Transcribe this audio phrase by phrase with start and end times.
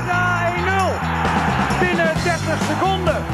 [0.00, 0.52] Sparta
[1.76, 1.80] 1-0.
[1.80, 3.24] Binnen 30 seconden.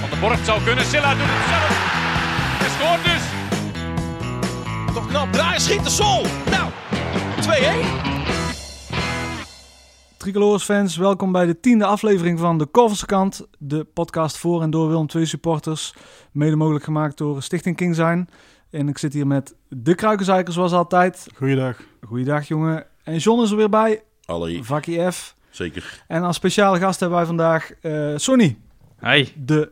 [0.00, 0.84] Van de Borg zou kunnen.
[0.84, 1.72] Silla doet het zelf.
[2.60, 3.22] Hij scoort dus.
[4.94, 6.26] Toch knap draaien, schiet de sol.
[6.50, 6.70] Nou,
[7.40, 7.46] 2-1.
[10.16, 14.88] Tricolores fans, welkom bij de tiende aflevering van de Korverskant, de podcast voor en door
[14.88, 15.94] Willem II supporters,
[16.32, 18.28] mede mogelijk gemaakt door Stichting King Zijn.
[18.70, 21.26] En ik zit hier met de Kruikenzeiker zoals altijd.
[21.34, 21.80] Goeiedag.
[22.06, 22.86] Goeiedag jongen.
[23.04, 25.34] En John is er weer bij, Allee, Vakkie F.
[25.50, 26.02] zeker.
[26.08, 28.58] En als speciale gast hebben wij vandaag eh, Sonny,
[28.98, 29.32] Hey.
[29.36, 29.70] de,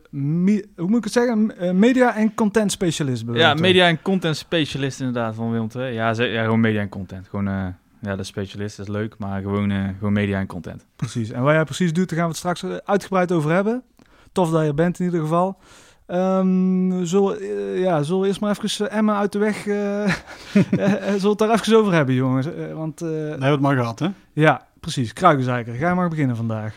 [0.75, 3.25] hoe moet ik het zeggen, Eh, media en content specialist.
[3.25, 5.93] bij Ja, media en content specialist inderdaad van Willem II.
[5.93, 7.27] Ja, ze- ja, gewoon media en content.
[7.27, 7.65] Gewoon, eh,
[8.01, 10.85] ja, de specialist is leuk, maar gewoon, eh, gewoon media en content.
[10.95, 11.29] Precies.
[11.31, 13.83] En wat jij precies doet, daar gaan we het straks uitgebreid over hebben.
[14.31, 15.57] Tof dat je er bent in ieder geval.
[16.05, 19.67] Ehm zullen, eh, ja, zullen we eerst maar even eh, Emma uit de weg...
[19.67, 20.13] eh,
[20.73, 22.47] zullen we het daar even over hebben, jongens?
[22.73, 24.07] Want Nee, we hebben het maar gehad, hè?
[24.33, 25.13] ja, precies.
[25.13, 25.73] Kruikenzeiker.
[25.73, 26.75] Ga maar beginnen vandaag.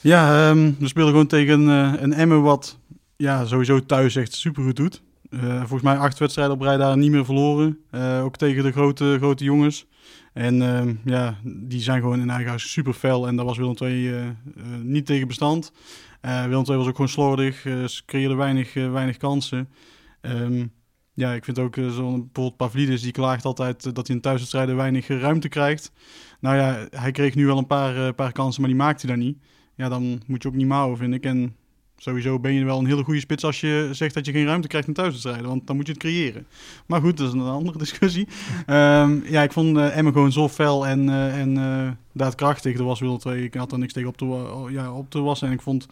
[0.00, 1.60] Ja, ehm, we spelen gewoon tegen
[2.02, 2.78] een Emmen wat
[3.16, 5.02] ja, sowieso thuis echt supergoed doet.
[5.58, 7.78] Volgens mij acht wedstrijden op rij daar niet meer verloren.
[8.22, 9.86] Ook tegen de grote, grote jongens.
[10.38, 13.26] En ehm, ja, die zijn gewoon in eigen huis super fel.
[13.26, 14.32] En daar was Willem II eh, eh,
[14.82, 15.72] niet tegen bestand.
[16.20, 17.64] Eh Willem II was ook gewoon slordig.
[17.66, 19.68] eh, ze creëerden weinig, eh, weinig kansen.
[20.20, 20.66] Ehm,
[21.14, 24.22] ja, ik vind ook eh, zo'n bijvoorbeeld Pavlidis, die klaagt altijd eh, dat hij in
[24.22, 25.92] thuiswedstrijden weinig eh, ruimte krijgt.
[26.40, 29.16] Nou ja, hij kreeg nu wel een paar, eh, paar kansen, maar die maakte hij
[29.16, 29.38] daar niet.
[29.74, 31.24] Ja, dan moet je ook niet mouwen, vind ik.
[31.24, 31.56] En
[31.98, 34.68] sowieso ben je wel een hele goede spits als je zegt dat je geen ruimte
[34.68, 35.46] krijgt in thuiswedstrijden.
[35.46, 36.46] Want dan moet je het creëren.
[36.86, 38.28] Maar goed, dat is een andere discussie.
[38.66, 42.78] Ehm, ja, ik vond eh Emmen gewoon zo fel en, eh, en eh, daadkrachtig.
[42.78, 45.20] Er was Willem II, ik had er niks tegen op te, wa- ja, op te
[45.20, 45.48] wassen.
[45.48, 45.86] En ik vond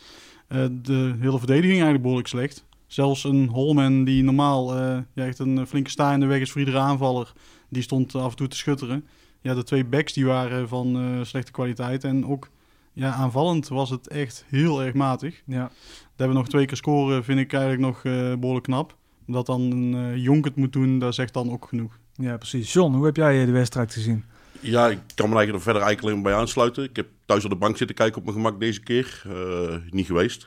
[0.82, 2.64] de hele verdediging eigenlijk behoorlijk slecht.
[2.86, 6.60] Zelfs een Holman die normaal ja, echt een flinke sta in de weg is voor
[6.60, 7.32] iedere aanvaller.
[7.68, 9.05] Die stond af en toe te schutteren.
[9.40, 12.05] Ja, de twee backs die waren van slechte kwaliteit.
[12.05, 12.48] En ook
[12.96, 15.42] ja, aanvallend was het echt heel erg matig.
[15.46, 15.70] Ja.
[16.17, 18.96] Dat we nog twee keer scoren vind ik eigenlijk nog eh, behoorlijk knap.
[19.27, 21.98] Dat dan een eh, Jonk het moet doen, dat zegt dan ook genoeg.
[22.14, 22.73] ja, precies.
[22.73, 24.24] John, hoe heb jij eh, de wedstrijd gezien?
[24.61, 26.84] Ja, ik kan me eigenlijk er verder eigenlijk alleen bij aansluiten.
[26.84, 29.23] Ik heb thuis op de bank zitten kijken op mijn gemak deze keer.
[29.27, 30.46] Eh, niet geweest.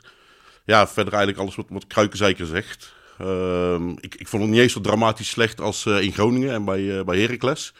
[0.64, 2.94] Ja, verder eigenlijk alles wat, wat Kruikenzeiker zegt.
[3.18, 6.64] Ehm, ik, ik vond het niet eens zo dramatisch slecht als eh, in Groningen en
[6.64, 7.74] bij, eh bij Heracles.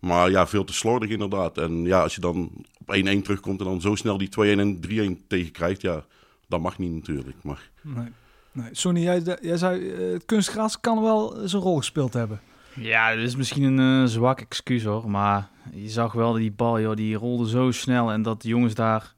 [0.00, 1.58] Maar ja, veel te slordig inderdaad.
[1.58, 2.50] En ja, als je dan
[2.86, 4.80] op 1-1 terugkomt en dan zo snel die 2-1 en
[5.20, 6.04] 3-1 tegenkrijgt, ja,
[6.48, 7.36] dat mag niet natuurlijk.
[7.42, 8.08] Maar Nee.
[8.52, 8.68] nee.
[8.72, 12.40] Sonny, jij, jij zei, eh, het kunstgras kan wel zijn rol gespeeld hebben.
[12.74, 16.80] Ja, dat is misschien een eh, zwak excuus hoor, maar je zag wel die bal,
[16.80, 19.14] joh, die rolde zo snel en dat de jongens daar,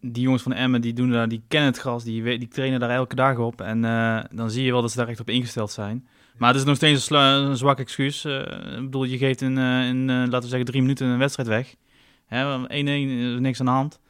[0.00, 2.90] die jongens van Emmen, die doen daar, die kennen het gras, die, die trainen daar
[2.90, 5.70] elke dag op en eh, dan zie je wel dat ze daar echt op ingesteld
[5.70, 6.06] zijn.
[6.38, 8.24] Maar het is nog steeds een, een zwak excuus.
[8.24, 8.38] Eh,
[8.76, 11.48] ik bedoel, je geeft in, eh, in eh, laten we zeggen, drie minuten een wedstrijd
[11.48, 11.74] weg.
[12.26, 12.68] Hè, 1-1
[13.08, 14.00] is niks aan de hand.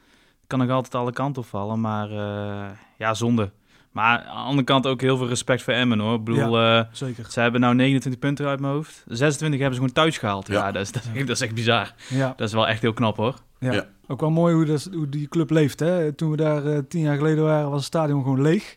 [0.47, 3.51] Kan nog altijd alle kanten opvallen, maar eh, ja, zonde.
[3.91, 6.15] Maar aan de andere kant ook heel veel respect voor Emmen hoor.
[6.15, 7.25] Ik bedoel, eh, Zeker.
[7.31, 9.03] ze hebben nou 29 punten uit mijn hoofd.
[9.07, 10.47] 26 hebben ze gewoon thuis gehaald.
[10.47, 10.71] Ja, Ja.
[10.71, 11.93] dat, is, dat, dat is echt bizar.
[12.09, 12.33] Ja.
[12.37, 13.35] Dat is wel echt heel knap hoor.
[13.59, 13.71] Ja.
[13.73, 13.85] Ja.
[14.07, 15.79] Ook wel mooi hoe, dat, hoe die club leeft.
[15.79, 16.11] Hè?
[16.13, 18.75] Toen we daar eh, tien jaar geleden waren, was het stadion gewoon leeg.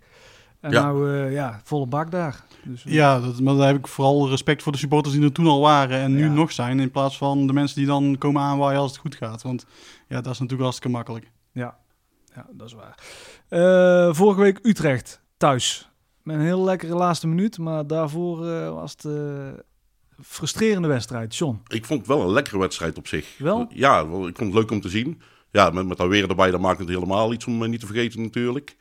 [0.60, 0.82] En Ja.
[0.82, 2.44] nou, eh, ja, volle bak daar.
[2.64, 5.32] Dus, eh, Ja, dat, maar daar heb ik vooral respect voor de supporters die er
[5.32, 6.32] toen al waren en nu Ja.
[6.32, 6.80] nog zijn.
[6.80, 9.42] In plaats van de mensen die dan komen aanwaaien als het goed gaat.
[9.42, 9.66] Want
[10.08, 11.30] ja, dat is natuurlijk hartstikke makkelijk.
[11.52, 12.98] ja, dat is waar.
[13.48, 15.90] Eh, vorige week Utrecht, thuis.
[16.22, 17.58] Met een heel lekkere laatste minuut.
[17.58, 19.12] Maar daarvoor eh, was het eh,
[20.22, 21.36] frustrerende wedstrijd.
[21.36, 23.38] John, ik vond het wel een lekkere wedstrijd op zich.
[23.38, 23.66] Wel?
[23.74, 25.20] Ja, wel, ik vond het leuk om te zien.
[25.50, 28.22] Ja, met, met dat weer erbij, dat maakt het helemaal iets om niet te vergeten
[28.22, 28.76] natuurlijk.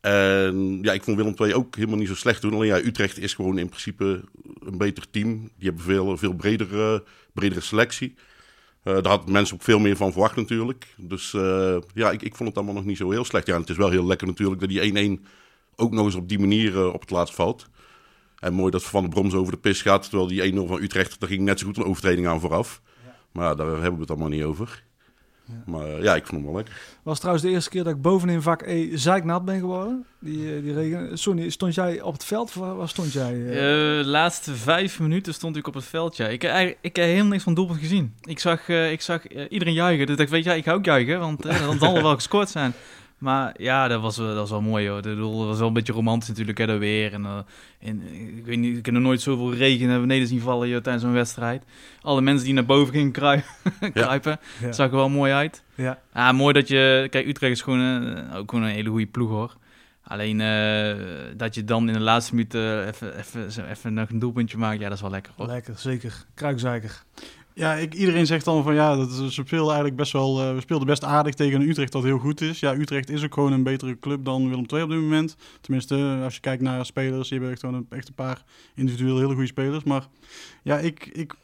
[0.00, 2.54] En ja, ik vond Willem II ook helemaal niet zo slecht doen.
[2.54, 4.24] Alleen ja, Utrecht is gewoon in principe
[4.60, 5.50] een beter team.
[5.56, 8.14] Die hebben veel, veel bredere, bredere selectie.
[8.82, 10.86] Eh daar had mensen ook veel meer van verwacht natuurlijk.
[10.96, 13.46] Dus eh, ja, ik, ik vond het allemaal nog niet zo heel slecht.
[13.46, 15.24] Ja, het is wel heel lekker natuurlijk dat die 1-1
[15.76, 17.66] ook nog eens op die manier eh, op het laatst valt.
[18.38, 20.02] En mooi dat Van de Broms over de pis gaat.
[20.02, 22.82] Terwijl die 1-0 van Utrecht, daar ging net zo goed een overtreding aan vooraf.
[23.32, 24.84] Maar daar hebben we het allemaal niet over.
[25.66, 26.74] Maar eh, ja, ik vond hem wel lekker.
[27.02, 30.04] was trouwens de eerste keer dat ik bovenin vak E zeiknat ben geworden.
[30.18, 31.18] Die, eh, die regen.
[31.18, 33.32] Sonny, stond jij op het veld of waar waar stond jij?
[33.46, 33.52] eh?
[33.52, 36.16] De laatste vijf minuten stond ik op het veld.
[36.16, 36.26] Ja.
[36.28, 36.42] Ik,
[36.80, 38.14] ik heb helemaal niks van het doelpunt gezien.
[38.22, 40.06] Ik zag, eh, ik zag iedereen juichen.
[40.06, 41.18] Dus ik dacht, weet je, ik ga ook juichen.
[41.18, 42.72] Want eh, dan zal er wel gescoord zijn.
[43.18, 45.02] Maar ja, dat was, wel- dat was wel mooi hoor.
[45.02, 47.12] Dat was wel een beetje romantisch natuurlijk, hè, dat weer.
[47.12, 47.38] En, eh,
[47.80, 50.68] en, eh, ik weet niet, ik heb nog nooit zoveel regen en beneden zien vallen
[50.68, 51.64] joh, tijdens zo'n wedstrijd.
[52.02, 53.44] Alle mensen die naar boven gingen krui-
[53.94, 54.72] kruipen, Ja.
[54.72, 55.62] zag er wel mooi uit.
[55.74, 55.98] Ja.
[56.14, 57.06] Ja, mooi dat je...
[57.10, 57.80] Kijk, Utrecht is gewoon,
[58.30, 59.56] eh, ook gewoon een hele goede ploeg, hoor.
[60.02, 60.38] Alleen
[61.36, 64.78] dat je dan in de laatste minuut eh, even, even, even nog een doelpuntje maakt,
[64.80, 65.46] ja, dat is wel lekker, hoor.
[65.46, 66.24] Lekker, zeker.
[66.34, 67.02] Kruikzeiker.
[67.58, 70.60] Ja, ik, iedereen zegt dan van ja, dat, ze speelden eigenlijk best wel, uh, we
[70.60, 72.60] speelden best aardig tegen een Utrecht dat heel goed is.
[72.60, 75.36] Ja, Utrecht is ook gewoon een betere club dan Willem II op dit moment.
[75.60, 78.42] Tenminste, als je kijkt naar spelers, je hebt echt gewoon een, echt een paar
[78.74, 79.84] individueel hele goede spelers.
[79.84, 80.06] Maar
[80.62, 81.34] ja, ik, ik,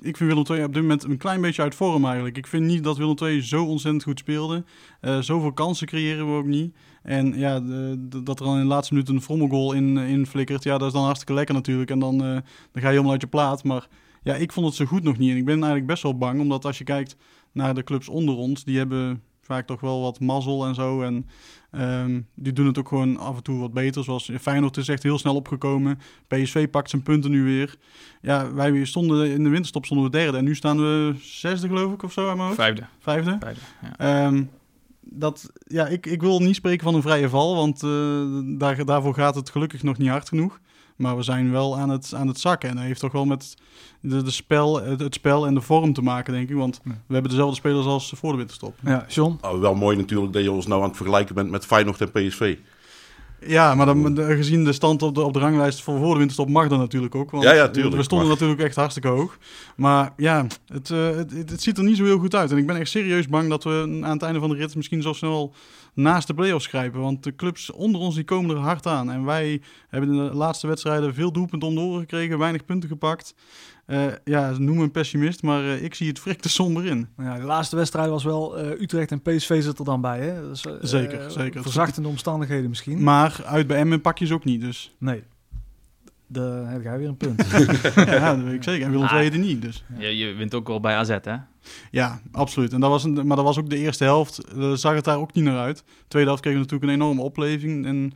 [0.00, 2.36] ik vind Willem II op dit moment een klein beetje uit vorm eigenlijk.
[2.36, 4.64] Ik vind niet dat Willem II zo ontzettend goed speelde.
[5.00, 6.74] Uh, zoveel kansen creëren we ook niet.
[7.02, 10.64] En ja, de, dat er dan in de laatste minuut een frommelgoal in, in flikkert,
[10.64, 11.90] ja, dat is dan hartstikke lekker natuurlijk.
[11.90, 13.64] En dan, dan ga je helemaal uit je plaat.
[13.64, 13.88] Maar
[14.28, 15.30] ja, ik vond het zo goed nog niet.
[15.30, 17.16] En ik ben eigenlijk best wel bang, omdat als je kijkt
[17.52, 21.02] naar de clubs onder ons, die hebben vaak toch wel wat mazzel en zo.
[21.02, 21.26] En
[21.70, 24.04] um, die doen het ook gewoon af en toe wat beter.
[24.04, 25.98] Zoals Feyenoord is echt heel snel opgekomen.
[26.26, 27.76] PSV pakt zijn punten nu weer.
[28.20, 30.38] Ja, wij stonden in de winterstop stonden we derde.
[30.38, 32.54] En nu staan we zesde geloof ik of zo aan.
[32.54, 32.82] Vijfde.
[32.98, 33.36] Vijfde?
[33.40, 33.64] Vijfde
[33.98, 34.26] ja.
[34.26, 34.50] Um,
[35.00, 39.14] dat, ja, ik, ik wil niet spreken van een vrije val, want uh, daar, daarvoor
[39.14, 40.60] gaat het gelukkig nog niet hard genoeg.
[40.98, 42.68] Maar we zijn wel aan het, aan het zakken.
[42.68, 43.54] En dat heeft toch wel met
[44.00, 46.56] de, de spel, het, het, spel en de vorm te maken, denk ik.
[46.56, 48.74] Want we hebben dezelfde spelers als voor de winterstop.
[48.84, 49.38] Ja, John?
[49.40, 52.10] Oh, wel mooi natuurlijk dat je ons nou aan het vergelijken bent met Feyenoord en
[52.10, 52.56] PSV.
[53.46, 56.48] Ja, maar dan, gezien de stand op de, op de ranglijst voor, voor de winterstop
[56.48, 57.30] mag dat natuurlijk ook.
[57.30, 57.96] Want ja, ja, tuurlijk.
[57.96, 59.38] We stonden natuurlijk echt hartstikke hoog.
[59.76, 62.50] Maar ja, het, uh, het, het, ziet er niet zo heel goed uit.
[62.50, 65.02] En ik ben echt serieus bang dat we aan het einde van de rit misschien
[65.02, 65.54] zo snel
[65.94, 67.00] naast de play-offs grijpen.
[67.00, 69.10] Want de clubs onder ons die komen er hard aan.
[69.10, 72.88] En wij hebben in de laatste wedstrijden veel doelpunten om de oren gekregen, weinig punten
[72.88, 73.34] gepakt.
[73.88, 77.08] Uh, ja, noem me een pessimist, maar uh, ik zie het frikte somber in.
[77.18, 80.48] Ja, de laatste wedstrijd was wel uh, Utrecht en PSV zit er dan bij, hè?
[80.48, 81.62] Dus, zeker, zeker.
[81.62, 83.02] Verzachtende omstandigheden misschien.
[83.02, 84.94] Maar uit bij Emmen pak je ze ook niet, dus.
[84.98, 85.22] Nee.
[86.26, 87.44] De, heb jij weer een punt.
[87.94, 88.86] ja, dat weet ik zeker.
[88.86, 89.84] En Willem II ah, niet, dus.
[89.98, 91.36] Je, je wint ook wel bij AZ, hè?
[91.90, 92.72] Ja, absoluut.
[92.72, 94.40] En dat was een, maar dat was ook de eerste helft.
[94.56, 95.84] Uh, zag het daar ook niet naar uit.
[96.08, 97.86] tweede helft kregen we natuurlijk een enorme opleving.
[97.86, 98.12] En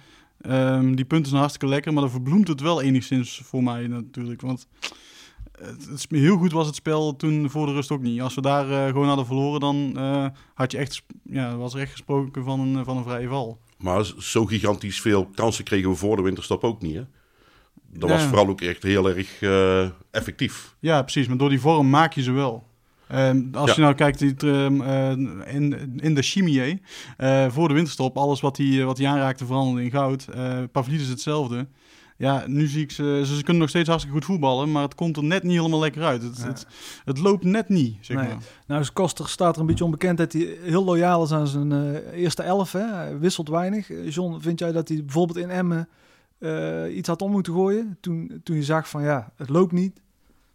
[0.50, 1.92] um, die punten zijn hartstikke lekker.
[1.92, 4.40] Maar dan verbloemt het wel enigszins voor mij natuurlijk.
[4.40, 4.66] Want
[5.62, 8.20] het, heel goed was het spel toen voor de rust ook niet.
[8.20, 11.80] Als we daar uh, gewoon hadden verloren, dan uh, had je echt, ja, was er
[11.80, 13.58] echt gesproken van een, van een vrije val.
[13.78, 17.04] Maar zo gigantisch veel kansen kregen we voor de winterstop ook niet, hè?
[17.94, 18.14] Dat ja.
[18.14, 20.76] was vooral ook echt heel erg uh, effectief.
[20.80, 21.26] Ja, precies.
[21.28, 22.64] Maar door die vorm maak je ze wel.
[23.14, 23.74] Um, als ja.
[23.76, 25.10] je nou kijkt die, uh,
[25.54, 26.80] in, in de chimie,
[27.18, 30.26] uh, voor de winterstop, alles wat hij wat aanraakte veranderde in goud.
[30.34, 31.66] Uh, Pavlidis hetzelfde.
[32.16, 35.16] Ja, nu zie ik ze, ze, kunnen nog steeds hartstikke goed voetballen, maar het komt
[35.16, 36.22] er net niet helemaal lekker uit.
[36.22, 36.46] Het, ja.
[36.46, 36.66] het,
[37.04, 38.26] het, loopt net niet, zeg nee.
[38.26, 38.36] maar.
[38.66, 41.70] Nou, dus Koster staat er een beetje onbekend dat hij heel loyaal is aan zijn
[41.70, 42.72] uh, eerste elf.
[42.72, 42.94] Hè?
[42.94, 43.88] Hij wisselt weinig.
[44.14, 45.88] John, vind jij dat hij bijvoorbeeld in Emmen
[46.38, 47.96] uh, iets had om moeten gooien?
[48.00, 50.00] Toen, toen je zag van ja, het loopt niet.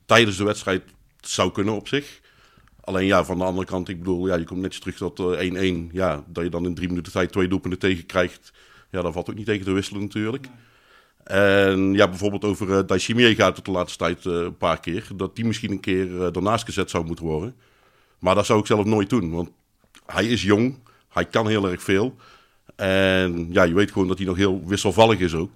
[0.06, 0.84] Tijdens de wedstrijd
[1.22, 2.22] zou kunnen op zich.
[2.82, 5.40] Alleen ja, van de andere kant, ik bedoel, ja, je komt net terug tot 1-1.
[5.40, 8.54] Uh, ja, dat je dan in drie minuten tijd twee doelpunten tegen krijgt.
[8.90, 10.48] Ja, dat valt ook niet tegen te wisselen natuurlijk.
[10.48, 10.67] Nee.
[11.28, 15.08] En ja, bijvoorbeeld over uh, gaat het de laatste tijd uh, een paar keer.
[15.16, 17.56] Dat die misschien een keer uh, ernaast gezet zou moeten worden.
[18.20, 19.32] Maar dat zou ik zelf nooit doen.
[19.32, 19.50] Want
[20.06, 20.76] hij is jong.
[21.10, 22.16] Hij kan heel erg veel.
[22.76, 25.56] En ja, je weet gewoon dat hij nog heel wisselvallig is ook.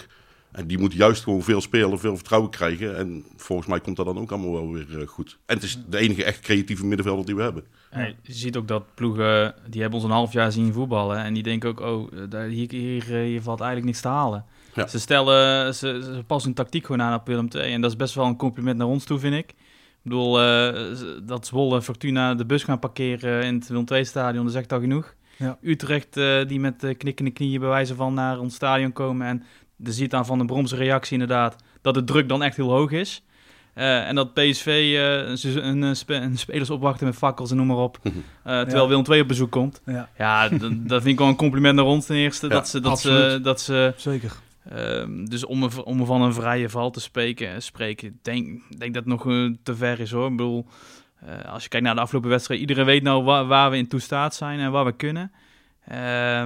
[0.51, 2.98] En die moet juist gewoon veel spelen, veel vertrouwen krijgen.
[2.98, 5.38] En volgens mij komt dat dan ook allemaal wel weer goed.
[5.45, 7.63] En het is de enige echt creatieve middenvelder die we hebben.
[7.92, 11.18] Ja, je ziet ook dat ploegen, die hebben ons een half jaar zien voetballen.
[11.18, 12.12] En die denken ook, oh,
[12.50, 14.45] hier, hier, hier valt eigenlijk niks te halen.
[14.74, 14.88] Ja.
[14.88, 17.74] Ze stellen, ze, ze, passen hun tactiek gewoon aan op Willem II.
[17.74, 19.50] En dat is best wel een compliment naar ons toe, vind ik.
[19.50, 24.53] Ik bedoel, uh, dat Zwolle Fortuna de bus gaan parkeren in het Willem II-stadion, dat
[24.53, 25.15] zegt al genoeg.
[25.38, 25.58] Ja.
[25.62, 29.27] Utrecht, uh, die met uh, knikkende knieën bewijzen van naar ons stadion komen.
[29.27, 29.43] En
[29.84, 32.92] je ziet aan Van de Bromse reactie inderdaad dat de druk dan echt heel hoog
[32.92, 33.24] is.
[33.76, 37.68] Uh, en dat PSV uh, een, een, spe een, spelers opwachten met fakkels en noem
[37.68, 38.00] maar op.
[38.48, 38.88] Uh, terwijl ja.
[38.88, 39.82] Willem II op bezoek komt.
[39.86, 42.48] Ja, ja dat vind ik wel een compliment naar ons ten eerste.
[42.48, 43.94] Ja, dat, ze, dat, ze, dat ze...
[43.98, 44.32] Zeker.
[44.72, 49.04] Uh, dus om, er, om van een vrije val te spreken, spreken denk denk dat
[49.06, 49.24] het nog
[49.64, 50.30] te ver is hoor.
[50.30, 50.66] Ik bedoel,
[51.24, 53.88] uh, als je kijkt naar de afgelopen wedstrijd, iedereen weet nou waar, waar we in
[53.88, 55.32] toestaat zijn en waar we kunnen.
[55.92, 56.44] Uh,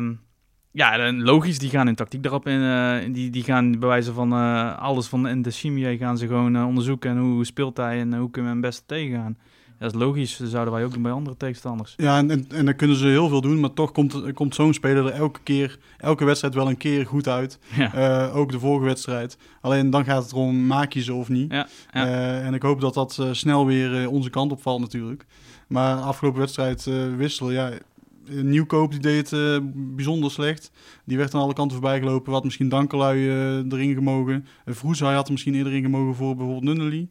[0.75, 2.59] ja, logisch, die gaan hun tactiek erop in.
[2.59, 4.31] Uh, die, die gaan bewijzen van
[4.77, 7.11] alles van in de chimie gaan ze gewoon onderzoeken.
[7.11, 9.37] En hoe speelt hij en hoe kunnen we hem best tegengaan.
[9.79, 11.93] Dat is logisch, dat zouden wij ook doen bij andere tegenstanders.
[11.97, 14.73] Ja, en, en, en dan kunnen ze heel veel doen, maar toch komt, komt zo'n
[14.73, 17.59] speler er elke keer, elke wedstrijd wel een keer goed uit.
[17.75, 18.29] Ja.
[18.33, 19.37] Ook de vorige wedstrijd.
[19.61, 21.51] Alleen dan gaat het erom, maak je ze of niet.
[21.51, 22.05] Ja, ja.
[22.39, 25.25] En ik hoop dat dat snel weer onze kant opvalt natuurlijk.
[25.67, 27.71] Maar afgelopen wedstrijd wisselen, ja...
[28.29, 30.71] Nieuwkoop die deed het bijzonder slecht.
[31.05, 32.31] Die werd aan alle kanten voorbij gelopen.
[32.31, 33.29] Wat misschien Dankelui
[33.69, 34.45] erin gemogen.
[34.97, 37.09] Hij had er misschien eerder in gemogen voor bijvoorbeeld Nunnely.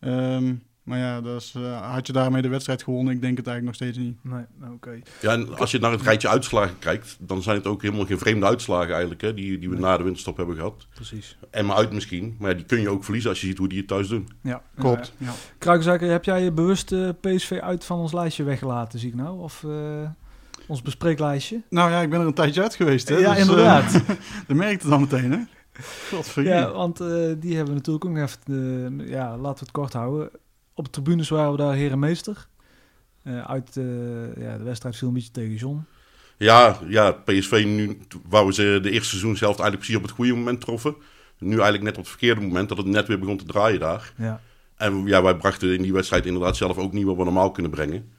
[0.00, 3.14] Um, Maar ja, dus, uh, had je daarmee de wedstrijd gewonnen?
[3.14, 4.18] Ik denk het eigenlijk nog steeds niet.
[4.22, 5.00] Nee, oké.
[5.20, 8.18] Ja, en als je naar het rijtje uitslagen kijkt, dan zijn het ook helemaal geen
[8.18, 10.86] vreemde uitslagen eigenlijk, hè, die, die we na de winterstop hebben gehad.
[10.94, 11.36] Precies.
[11.50, 13.68] En maar uit misschien, maar ja, die kun je ook verliezen als je ziet hoe
[13.68, 14.28] die het thuis doen.
[14.42, 15.12] Ja, Klopt.
[15.58, 16.06] Ja.
[16.06, 19.40] Heb jij je bewust uh, PSV uit van ons lijstje weggelaten, zie ik nou?
[19.40, 19.72] Of uh,
[20.66, 21.62] ons bespreeklijstje?
[21.70, 23.08] Nou ja, ik ben er een tijdje uit geweest.
[23.08, 23.16] Hè?
[23.16, 23.92] Ja, dus, inderdaad.
[24.46, 25.38] dat merkte het dan meteen, hè?
[26.42, 27.08] ja, want uh,
[27.38, 30.30] die hebben we natuurlijk ook nog even, ja, laten we het kort houden.
[30.74, 32.46] Op de tribunes waren we daar herenmeester.
[33.24, 33.70] Uh, uit
[34.36, 35.84] ja, de wedstrijd viel een beetje tegen John.
[36.36, 40.10] Ja, ja, PSV nu, waar we ze de eerste seizoen zelf eigenlijk precies op het
[40.10, 40.96] goede moment troffen.
[41.38, 44.12] Nu eigenlijk net op het verkeerde moment, dat het net weer begon te draaien daar.
[44.16, 44.40] Ja.
[44.76, 47.70] En ja, wij brachten in die wedstrijd inderdaad zelf ook niet wat we normaal kunnen
[47.70, 48.12] brengen.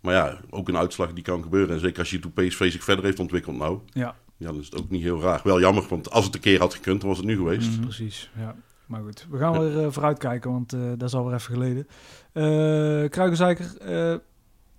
[0.00, 1.74] Maar ja, ook een uitslag die kan gebeuren.
[1.74, 3.78] En zeker als je PSV zich verder heeft ontwikkeld nou.
[3.86, 4.14] Ja.
[4.36, 5.40] Ja, dan is het ook niet heel raar.
[5.44, 7.68] Wel jammer, want als het een keer had gekund, dan was het nu geweest.
[7.68, 7.82] Mm -hmm.
[7.82, 8.54] Precies, ja.
[8.86, 11.86] Maar goed, we gaan weer uh, vooruitkijken, want uh, dat is alweer even geleden.
[12.32, 13.72] Uh, Kruikenzeiker,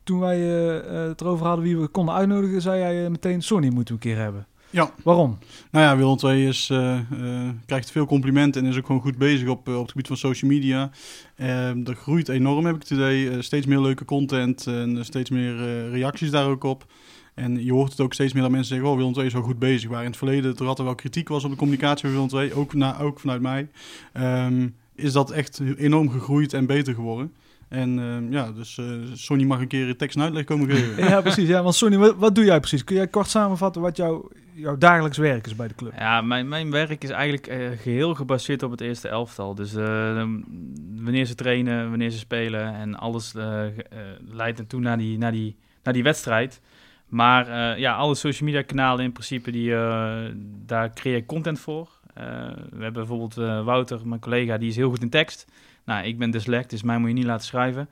[0.03, 4.01] toen wij het erover hadden wie we konden uitnodigen, zei jij meteen Sony moeten we
[4.01, 4.47] een keer hebben.
[4.71, 4.91] Ja.
[5.03, 5.37] Waarom?
[5.71, 9.17] Nou ja, Willem II is, uh, uh, krijgt veel complimenten en is ook gewoon goed
[9.17, 10.91] bezig op, uh, op het gebied van social media.
[11.75, 13.41] dat groeit enorm, heb ik het idee.
[13.41, 16.85] steeds meer leuke content en steeds meer reacties daar ook op.
[17.33, 19.41] En je hoort het ook steeds meer dat mensen zeggen, oh Willem II is wel
[19.41, 19.89] goed bezig.
[19.89, 22.53] Waar in het verleden er altijd wel kritiek was op de communicatie van Willem II,
[22.53, 23.69] ook, na, ook vanuit mij,
[24.45, 27.31] um, is dat echt enorm gegroeid en beter geworden.
[27.67, 31.03] En uh, ja, dus uh, Sonny mag een keer tekst en uitleg komen geven.
[31.09, 31.47] ja, precies.
[31.47, 32.83] Ja, want Sonny, wat, wat, doe jij precies?
[32.83, 35.93] Kun jij kort samenvatten wat jouw, jouw dagelijks werk is bij de club?
[35.97, 39.55] Ja, mijn, mijn werk is eigenlijk uh, geheel gebaseerd op het eerste elftal.
[39.55, 39.73] Dus
[41.03, 43.33] wanneer ze trainen, wanneer ze spelen en alles
[44.31, 46.61] leidt naartoe naar die, naar, die, naar die wedstrijd.
[47.07, 49.69] Maar ja, alle social media kanalen in principe, die,
[50.65, 51.89] daar creëer ik content voor.
[52.13, 52.21] we
[52.69, 55.47] hebben bijvoorbeeld Wouter, mijn collega, die is heel goed in tekst.
[55.85, 57.89] Nou, ik ben dyslect, dus mij moet je niet laten schrijven.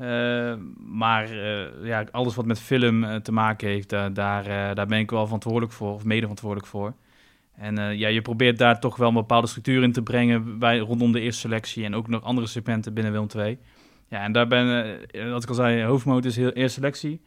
[0.00, 0.54] Uh,
[0.86, 4.14] maar uh, ja, alles wat met film uh, te maken heeft, daar,
[4.74, 6.94] daar ben ik wel verantwoordelijk voor, of mede verantwoordelijk voor.
[7.56, 11.12] En ja, je probeert daar toch wel een bepaalde structuur in te brengen bij, rondom
[11.12, 13.58] de eerste selectie en ook nog andere segmenten binnen Willem II.
[14.08, 14.98] Ja, en daar ben,
[15.30, 17.20] wat ik al zei, hoofdmoot is heel, eerste selectie.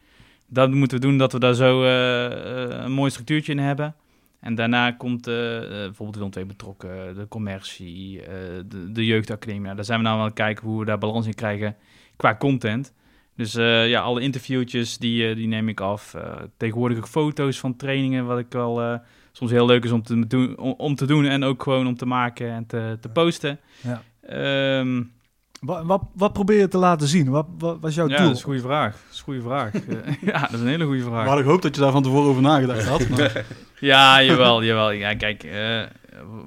[0.46, 3.94] Dat moeten we doen dat we daar zo een mooi structuurtje in hebben.
[4.40, 8.22] En daarna komt bijvoorbeeld Willem II betrokken, de commercie,
[8.68, 9.62] de, de jeugdacademie.
[9.62, 11.76] Nou, daar zijn we nou aan het kijken hoe we daar balans in krijgen
[12.16, 12.94] qua content.
[13.36, 16.14] Dus uh, ja, alle interviewtjes die, die neem ik af.
[16.56, 19.00] tegenwoordig ook foto's van trainingen, wat ik wel
[19.32, 22.06] soms heel leuk is om te, doen, om, te doen en ook gewoon om te
[22.06, 23.60] maken en te, te posten.
[23.82, 24.02] Ja.
[24.78, 25.12] Um,
[25.60, 27.30] wat, wat, wat, probeer je te laten zien?
[27.30, 28.26] Wat, wat was jouw ja, doel?
[28.26, 28.92] dat is een goede vraag.
[28.92, 29.72] Dat is een goede vraag.
[30.32, 31.22] ja, dat is een hele goede vraag.
[31.22, 33.08] We hadden gehoopt dat je daar van tevoren over nagedacht had.
[33.08, 33.44] Maar...
[33.80, 34.90] ja, jawel, jawel.
[34.90, 35.82] Ja, kijk, uh,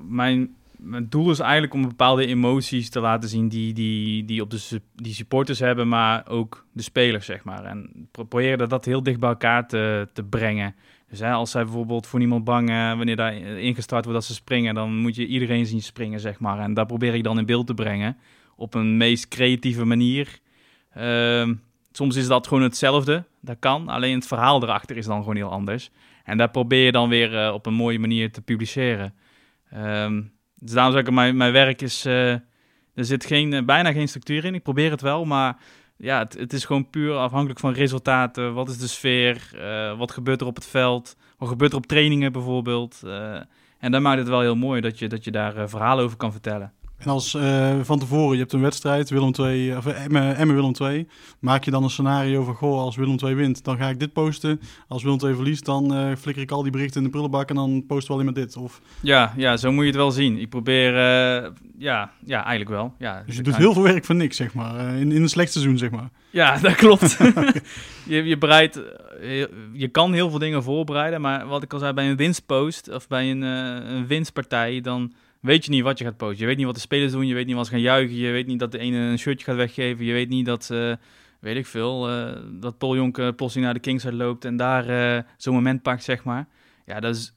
[0.08, 4.50] mijn, mijn doel is eigenlijk om bepaalde emoties te laten zien die, die, die op
[4.50, 7.66] de die supporters hebben, maar ook de spelers, zeg maar.
[7.66, 10.76] En proberen dat, dat heel dicht bij elkaar te, te brengen.
[11.10, 14.34] Dus hè, als zij bijvoorbeeld voor niemand bang, uh, wanneer daar ingestart wordt dat ze
[14.34, 16.60] springen, dan moet je iedereen zien springen, zeg maar.
[16.60, 18.18] En daar probeer ik dan in beeld te brengen
[18.56, 20.40] op een meest creatieve manier.
[20.98, 21.50] Uh,
[21.92, 23.88] soms is dat gewoon hetzelfde, dat kan.
[23.88, 25.90] Alleen het verhaal erachter is dan gewoon heel anders.
[26.24, 29.14] En daar probeer je dan weer uh, op een mooie manier te publiceren.
[29.76, 32.06] Um, dus daarom zeg mijn, mijn werk is...
[32.06, 32.32] Uh,
[32.94, 34.56] er zit geen, bijna geen structuur in.
[34.56, 35.58] Ik probeer het wel, maar
[35.98, 38.54] ja, het, het is gewoon puur afhankelijk van resultaten.
[38.54, 39.52] Wat is de sfeer?
[39.56, 41.16] Uh, wat gebeurt er op het veld?
[41.38, 43.04] Wat gebeurt er op trainingen bijvoorbeeld?
[43.80, 46.32] en dan maakt het wel heel mooi dat je, dat je daar verhalen over kan
[46.32, 46.74] vertellen.
[47.00, 51.08] En als uh, van tevoren, je hebt een wedstrijd, Willem 2, of Emmen Willem 2,
[51.40, 54.14] maak je dan een scenario van, goh, als Willem 2 wint, dan ga ik dit
[54.14, 54.60] posten.
[54.88, 57.56] Als Willem 2 verliest, dan uh, flikker ik al die berichten in de prullenbak en
[57.56, 58.58] dan post wel iemand dit.
[58.58, 58.82] Of...
[59.02, 60.38] Ja, ja, zo moet je het wel zien.
[60.38, 62.94] Ik probeer, uh, ja, ja, eigenlijk wel.
[62.98, 65.52] Ja, dus je doet heel veel werk voor niks, zeg maar, in, in een slecht
[65.52, 66.10] seizoen, zeg maar.
[66.30, 67.18] Ja, dat klopt.
[68.06, 68.82] je, je bereidt,
[69.74, 73.08] je kan heel veel dingen voorbereiden, maar wat ik al zei, bij een winstpost of
[73.08, 76.40] bij een, een winstpartij, dan weet je niet wat je gaat posten.
[76.40, 78.32] Je weet niet wat de spelers doen, je weet niet wat ze gaan juichen, je
[78.32, 80.94] weet niet dat de ene een shirtje gaat weggeven, je weet niet dat, uh,
[81.40, 85.22] weet ik veel, uh, dat Paul Jonk plotseling naar de Kings loopt en daar uh,
[85.38, 86.48] zo'n moment pakt, zeg maar.
[86.86, 87.34] Ja, dat is,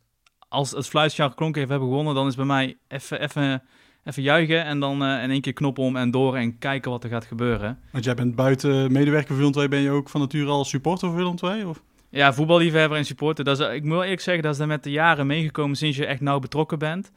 [0.49, 3.63] als het fluitsignaal geklonken heeft, hebben gewonnen, dan is bij mij even, even,
[4.05, 7.11] even juichen en dan in één keer knop om en door en kijken wat er
[7.11, 7.79] gaat gebeuren.
[7.91, 11.09] Want jij bent buiten medewerker van Willem II, ben je ook van nature al supporter
[11.09, 11.83] van Willem II, of?
[12.13, 13.45] Ja, voetballiefhebber en supporter.
[13.45, 15.97] Dat is, ik moet wel eerlijk zeggen, dat is er met de jaren meegekomen sinds
[15.97, 17.13] je echt nauw betrokken bent.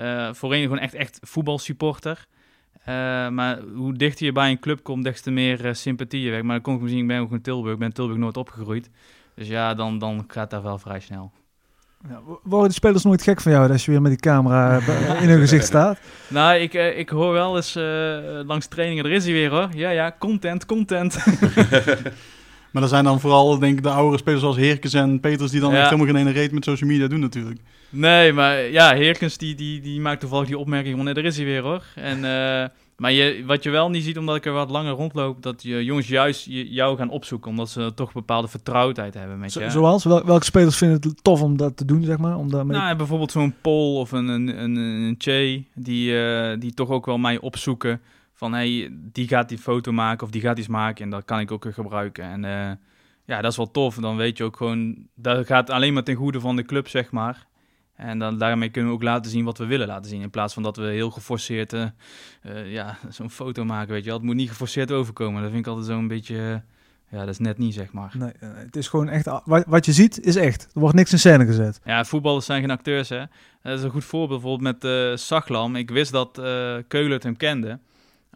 [0.00, 2.26] Uh, voorheen gewoon echt, echt voetbalsupporter.
[2.80, 2.84] Uh,
[3.28, 6.42] maar hoe dichter je bij een club komt, des te meer uh, sympathie je weg.
[6.42, 8.36] Maar dan kom ik misschien, ik ben ook in Tilburg, ik ben in Tilburg nooit
[8.36, 8.90] opgegroeid.
[9.34, 11.32] Dus ja, dan, dan gaat dat wel vrij snel.
[12.08, 14.80] Ja, worden de spelers nooit gek van jou als je weer met die camera
[15.22, 15.98] in hun gezicht staat?
[16.28, 17.84] Nou, ik, eh, ik hoor wel eens eh,
[18.46, 19.68] langs trainingen, er is hij weer hoor.
[19.74, 21.16] Ja, ja, content, content.
[22.70, 25.60] Maar dat zijn dan vooral denk ik, de oudere spelers zoals Heerkens en Peters die
[25.60, 25.76] dan Ja.
[25.80, 27.60] echt helemaal geen ene reet met social media doen natuurlijk.
[27.88, 31.36] Nee, maar ja, Heerkens die, die, die maakt toevallig die opmerking van, nee, daar is
[31.36, 31.82] hij weer hoor.
[31.94, 35.42] En, eh, maar je, wat je wel niet ziet, omdat ik er wat langer rondloop,
[35.42, 39.60] dat je jongens juist jou gaan opzoeken, omdat ze toch bepaalde vertrouwdheid hebben met Zo-
[39.60, 39.70] je.
[39.70, 40.04] zoals?
[40.04, 42.36] Wel- welke spelers vinden het tof om dat te doen, zeg maar?
[42.36, 42.76] Om daarmee...
[42.78, 47.06] Nou, bijvoorbeeld zo'n Paul of een, een, een, een Che, die, eh, die toch ook
[47.06, 48.00] wel mij opzoeken.
[48.36, 51.40] Van, hey, die gaat die foto maken of die gaat iets maken en dat kan
[51.40, 52.24] ik ook weer gebruiken.
[52.24, 52.76] En eh,
[53.24, 53.94] ja, dat is wel tof.
[53.94, 57.10] Dan weet je ook gewoon, dat gaat alleen maar ten goede van de club, zeg
[57.10, 57.46] maar.
[57.94, 60.20] En dan, daarmee kunnen we ook laten zien wat we willen laten zien.
[60.20, 61.86] In plaats van dat we heel geforceerd eh,
[62.42, 64.18] eh, ja, zo'n foto maken, weet je wel.
[64.18, 65.42] Het moet niet geforceerd overkomen.
[65.42, 66.62] Dat vind ik altijd zo'n beetje,
[67.10, 68.12] ja, dat is net niet, zeg maar.
[68.18, 69.26] Nee, het is gewoon echt...
[69.44, 70.62] Wat, wat je ziet, is echt.
[70.62, 71.80] Er wordt niks in scène gezet.
[71.84, 73.24] Ja, voetballers zijn geen acteurs, hè.
[73.62, 75.76] Dat is een goed voorbeeld bijvoorbeeld met Saglam.
[75.76, 77.78] Ik wist dat eh Keulert hem kende.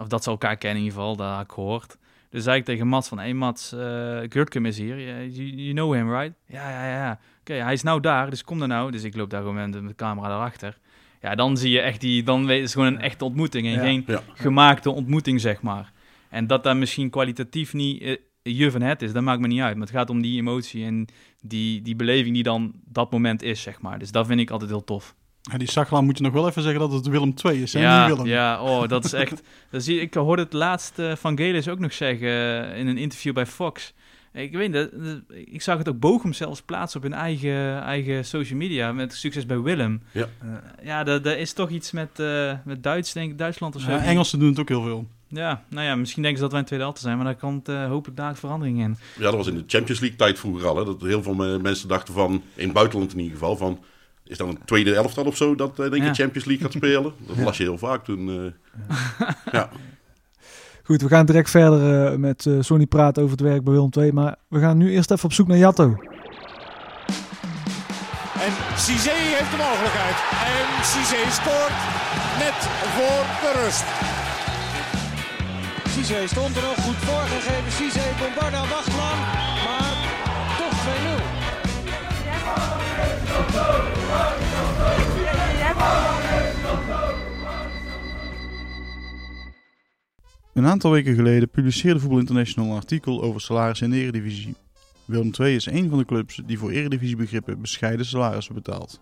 [0.00, 1.97] Of dat ze elkaar kennen in ieder geval, dat had ik gehoord.
[2.30, 4.97] Dus zei ik tegen Mats van, hé hey Mats, eh Gurtkum is hier.
[5.28, 6.33] You, you know him, right?
[6.47, 7.21] Ja, ja, ja.
[7.40, 8.90] Oké, hij is nou daar, dus kom daar nou.
[8.90, 10.78] Dus ik loop daar gewoon met de met de camera daarachter.
[11.21, 13.80] Ja, dan zie je echt die, dan het is gewoon een echte ontmoeting en Ja.
[13.80, 14.23] geen Ja.
[14.35, 15.92] gemaakte ontmoeting, zeg maar.
[16.28, 19.61] En dat daar misschien kwalitatief niet eh, je van het is, dat maakt me niet
[19.61, 19.76] uit.
[19.76, 21.07] Maar het gaat om die emotie en
[21.40, 23.99] die, die beleving die dan dat moment is, zeg maar.
[23.99, 25.14] Dus dat vind ik altijd heel tof.
[25.43, 27.73] Ja, die Saglaan moet je nog wel even zeggen dat het Willem II is.
[27.73, 27.81] Hè?
[27.81, 28.31] Ja, Niet Willem.
[28.33, 29.43] ja, oh, dat is echt...
[29.71, 32.29] dat zie, ik hoorde het laatst van Gelis ook nog zeggen
[32.73, 33.95] eh, in een interview bij Fox.
[34.33, 34.91] Ik weet dat,
[35.29, 39.47] ik zag het ook Bochum zelfs plaatsen op hun eigen, eigen social media met succes
[39.47, 40.03] bij Willem.
[40.13, 40.27] Ja.
[40.43, 40.49] Eh,
[40.87, 43.91] ja, dat, dat is toch iets met, eh, met Duits, denk ik, Duitsland of zo.
[43.91, 45.07] Ja, Engelsen doen het ook heel veel.
[45.29, 47.69] Ja, nou ja, misschien denken ze dat wij een tweede alter zijn, maar daar komt
[47.69, 48.97] eh, hopelijk daar verandering in.
[49.17, 50.77] Ja, dat was in de Champions League tijd vroeger al.
[50.77, 53.79] Hè, dat heel veel me- mensen dachten van, in het buitenland in ieder geval, van...
[54.31, 56.15] Is dan een tweede elftal of zo dat eh, denk ik Ja.
[56.15, 57.13] Champions League gaat spelen?
[57.27, 58.29] Dat las je heel vaak toen.
[58.29, 59.29] eh.
[59.53, 59.69] ja.
[60.85, 63.91] Goed, we gaan direct verder eh, met eh, Sonny praten over het werk bij Willem
[63.99, 64.13] II.
[64.13, 65.85] Maar we gaan nu eerst even op zoek naar Jatto.
[68.47, 70.17] En Cizé heeft de mogelijkheid.
[70.53, 71.77] En Cizé scoort
[72.45, 72.59] net
[72.97, 73.85] voor de rust.
[75.95, 77.73] Cizé stond er nog goed voorgegeven.
[77.73, 79.19] Cizé, Bombarda wacht lang,
[79.67, 79.95] maar
[80.59, 80.76] toch
[83.95, 84.00] 2-0.
[90.55, 94.55] Een aantal weken geleden publiceerde Voetbal International een artikel over salarissen in de Eredivisie.
[95.05, 99.01] Willem II is een van de clubs die voor Eredivisiebegrippen bescheiden salarissen betaalt.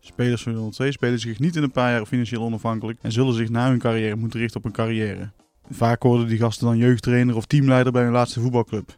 [0.00, 3.34] Spelers van Willem II spelen zich niet in een paar jaar financieel onafhankelijk en zullen
[3.34, 5.30] zich na hun carrière moeten richten op een carrière.
[5.70, 8.96] Vaak worden die gasten dan jeugdtrainer of teamleider bij hun laatste voetbalclub.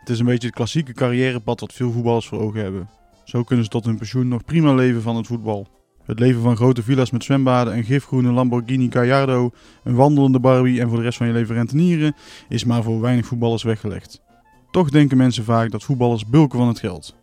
[0.00, 2.88] Het is een beetje het klassieke carrièrepad dat veel voetballers voor ogen hebben.
[3.24, 5.68] Zo kunnen ze tot hun pensioen nog prima leven van het voetbal.
[6.04, 9.50] Het leven van grote villa's met zwembaden, een gifgroene Lamborghini Gallardo,
[9.84, 12.14] een wandelende Barbie en voor de rest van je leven rentenieren
[12.48, 14.22] is maar voor weinig voetballers weggelegd.
[14.70, 17.14] Toch denken mensen vaak dat voetballers bulken van het geld.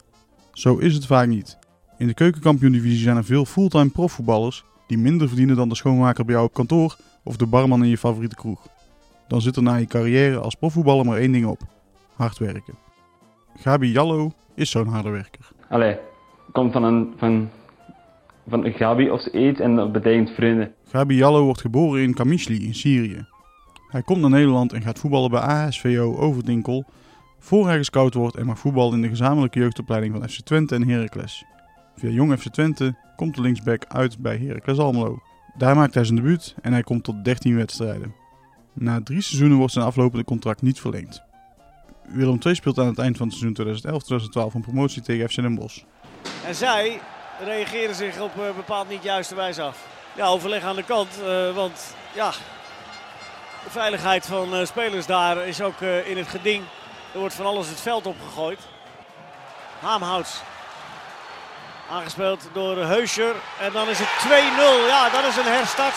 [0.53, 1.57] Zo is het vaak niet.
[1.97, 6.33] In de keukenkampioen-divisie zijn er veel fulltime profvoetballers die minder verdienen dan de schoonmaker bij
[6.33, 8.67] jou op kantoor of de barman in je favoriete kroeg.
[9.27, 11.61] Dan zit er na je carrière als profvoetballer maar één ding op:
[12.15, 12.73] hard werken.
[13.55, 15.58] Gabi Jallo is zo'n harde werker.
[15.69, 15.97] Allee,
[16.51, 17.49] komt van een, van,
[18.47, 20.73] van een Gabi of zoiets en dat betekent vrienden.
[20.85, 23.25] Gabi Jallo wordt geboren in Kamishli in Syrië.
[23.87, 26.85] Hij komt naar Nederland en gaat voetballen bij ASVO Overdinkel
[27.39, 30.89] voor hij gescout wordt en mag voetballen in de gezamenlijke jeugdopleiding van FC Twente en
[30.89, 31.45] Heracles.
[31.95, 35.19] Via Jong FC Twente komt de linksback uit bij Heracles Almelo.
[35.57, 38.13] Daar maakt hij zijn debuut en hij komt tot 13 wedstrijden.
[38.73, 41.27] Na drie seizoenen wordt zijn aflopende contract niet verlengd.
[42.11, 45.55] Willem II speelt aan het eind van het seizoen 2011-2012 een promotie tegen FC Den
[45.55, 45.81] Bosch.
[46.45, 46.99] En zij
[47.43, 49.87] reageren zich op eh, bepaald niet juiste wijze af.
[50.15, 52.31] Ja, overleg aan de kant, eh, want ja,
[53.63, 56.63] de veiligheid van eh, spelers daar is ook in het geding.
[57.13, 58.59] Er wordt van alles het veld opgegooid.
[59.79, 60.41] Haamhouts.
[61.91, 63.35] Aangespeeld door Heuscher.
[63.59, 64.87] En dan is het 2-0.
[64.87, 65.95] Ja, dat is een herstart.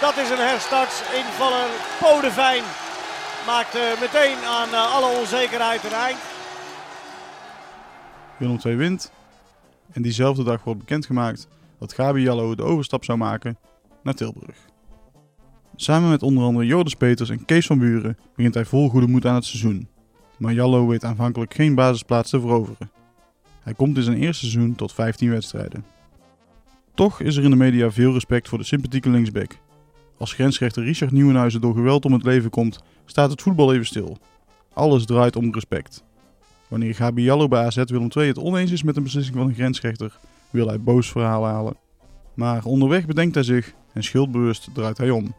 [0.00, 1.02] Dat is een herstart.
[1.14, 1.68] Invaller
[2.00, 2.62] Podevijn
[3.46, 6.18] maakt eh, meteen aan eh, alle onzekerheid een eind.
[8.38, 9.12] Willem II wint.
[9.92, 13.58] En diezelfde dag wordt bekendgemaakt dat Gabi Jallo de overstap zou maken
[14.02, 14.56] naar Tilburg.
[15.76, 19.26] Samen met onder andere Joris Peters en Kees van Buren begint hij vol goede moed
[19.26, 19.88] aan het seizoen.
[20.38, 22.90] Maar Jallo weet aanvankelijk geen basisplaats te veroveren.
[23.62, 25.84] Hij komt in zijn eerste seizoen tot 15 wedstrijden.
[26.94, 29.58] Toch is er in de media veel respect voor de sympathieke linksback.
[30.18, 34.16] Als grensrechter Richard Nieuwenhuizen door geweld om het leven komt, staat het voetbal even stil.
[34.72, 36.04] Alles draait om respect.
[36.68, 39.54] Wanneer Gabi Jallo bij AZ Willem II het oneens is met een beslissing van een
[39.54, 40.18] grensrechter,
[40.50, 41.76] wil hij boos verhaal halen.
[42.34, 45.34] Maar onderweg bedenkt hij zich en schuldbewust draait hij om.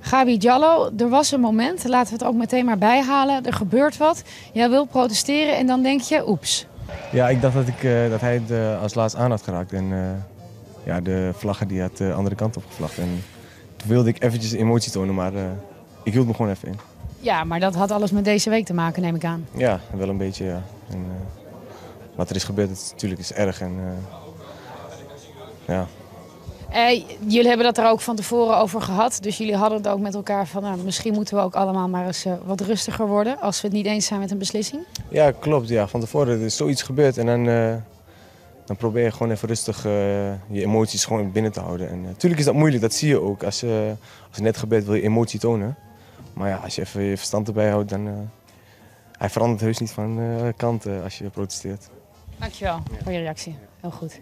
[0.00, 3.46] Gabi Diallo, er was een moment, laten we het ook meteen maar bijhalen.
[3.46, 6.66] Er gebeurt wat, jij wil protesteren en dan denk je, oeps.
[7.12, 9.72] Ja, ik dacht dat, ik, uh, dat hij het uh, als laatst aan had geraakt.
[9.72, 10.10] En uh,
[10.84, 12.98] ja, de vlaggen die had de andere kant op gevlagd.
[12.98, 13.22] En
[13.80, 15.32] toen wilde ik eventjes emotie tonen, maar
[16.02, 16.78] ik hield me gewoon even in.
[17.20, 19.46] Ja, maar dat had alles met deze week te maken, neem ik aan.
[19.56, 20.62] Ja, wel een beetje, ja.
[20.90, 21.06] En,
[22.14, 23.60] wat er is gebeurd, is natuurlijk is erg.
[23.60, 23.72] En,
[25.66, 25.86] ja,
[26.70, 29.18] eh, jullie hebben dat er ook van tevoren over gehad.
[29.20, 30.62] Dus jullie hadden het ook met elkaar van...
[30.62, 33.40] Nou, misschien moeten we ook allemaal maar eens wat rustiger worden...
[33.40, 34.82] als we het niet eens zijn met een beslissing.
[35.08, 35.68] Ja, klopt.
[35.68, 35.88] Ja.
[35.88, 37.18] Van tevoren is zoiets gebeurd.
[37.18, 37.44] En dan,
[38.70, 41.88] dan probeer je gewoon even rustig je emoties gewoon binnen te houden.
[41.88, 43.42] En natuurlijk is dat moeilijk, dat zie je ook.
[43.42, 45.76] Als, als het net gebeurt wil je emotie tonen.
[46.32, 47.88] Maar ja, als je even je verstand erbij houdt...
[47.88, 48.30] dan
[49.18, 50.20] hij verandert heus niet van
[50.56, 51.88] kant als je protesteert.
[52.38, 53.56] Dankjewel voor je reactie.
[53.80, 54.20] Heel goed.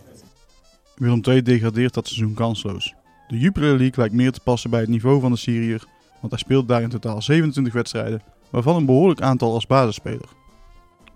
[0.95, 2.95] Willem II degradeert dat seizoen kansloos.
[3.27, 5.87] De Jupiler League lijkt meer te passen bij het niveau van de Syriër,
[6.21, 10.37] want hij speelt daar in totaal 27 wedstrijden, waarvan een behoorlijk aantal als basisspeler.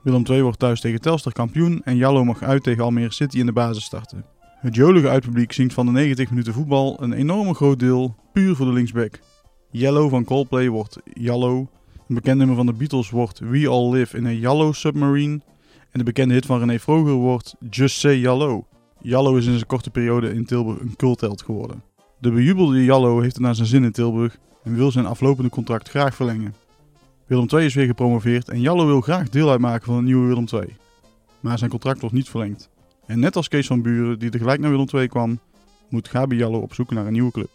[0.03, 3.47] Willem II wordt thuis tegen Telstar kampioen en Jallo mag uit tegen Almere City in
[3.47, 4.25] de basis starten.
[4.59, 8.67] Het jolige uitpubliek zingt van de 90 minuten voetbal een enorm groot deel puur voor
[8.67, 9.21] de linksback.
[9.71, 11.71] Yellow van Coldplay wordt Jallo,
[12.09, 15.41] een bekend nummer van de Beatles wordt We All Live in a Yellow Submarine
[15.91, 18.63] en de bekende hit van René Vroger wordt Just Say Yellow.
[19.01, 21.83] Jallo is in zijn korte periode in Tilburg een cultheld geworden.
[22.19, 25.89] De bejubelde Jallo heeft het naar zijn zin in Tilburg en wil zijn aflopende contract
[25.89, 26.55] graag verlengen.
[27.27, 30.47] Willem II is weer gepromoveerd en Jallo wil graag deel uitmaken van een nieuwe Willem
[30.53, 30.77] II.
[31.41, 32.71] Maar zijn contract wordt niet verlengd.
[33.07, 35.41] En net als Kees van Buren, die tegelijk naar Willem II kwam,
[35.89, 37.51] moet Gabi Jallo op zoek naar een nieuwe club.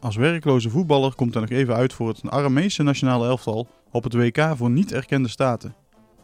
[0.00, 4.14] Als werkloze voetballer komt hij nog even uit voor het Aramese nationale elftal op het
[4.14, 5.74] WK voor niet erkende staten.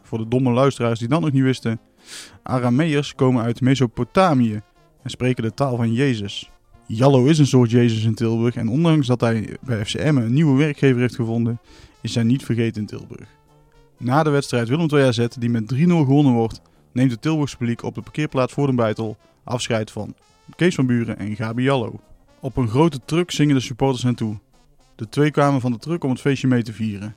[0.03, 1.79] Voor de domme luisteraars die dat nog niet wisten,
[2.43, 4.61] Arameërs komen uit Mesopotamië
[5.03, 6.51] en spreken de taal van Jezus.
[6.87, 10.57] Jallo is een soort Jezus in Tilburg en ondanks dat hij bij FCM een nieuwe
[10.57, 11.59] werkgever heeft gevonden,
[12.01, 13.27] is hij niet vergeten in Tilburg.
[13.97, 17.83] Na de wedstrijd Willem 2 AZ, die met 3-0 gewonnen wordt, neemt het Tilburgse publiek
[17.83, 20.13] op de parkeerplaats voor de Beitel afscheid van
[20.55, 21.99] Kees van Buren en Gabi Jallo.
[22.39, 24.37] Op een grote truck zingen de supporters hen toe.
[24.95, 27.15] De twee kwamen van de truck om het feestje mee te vieren.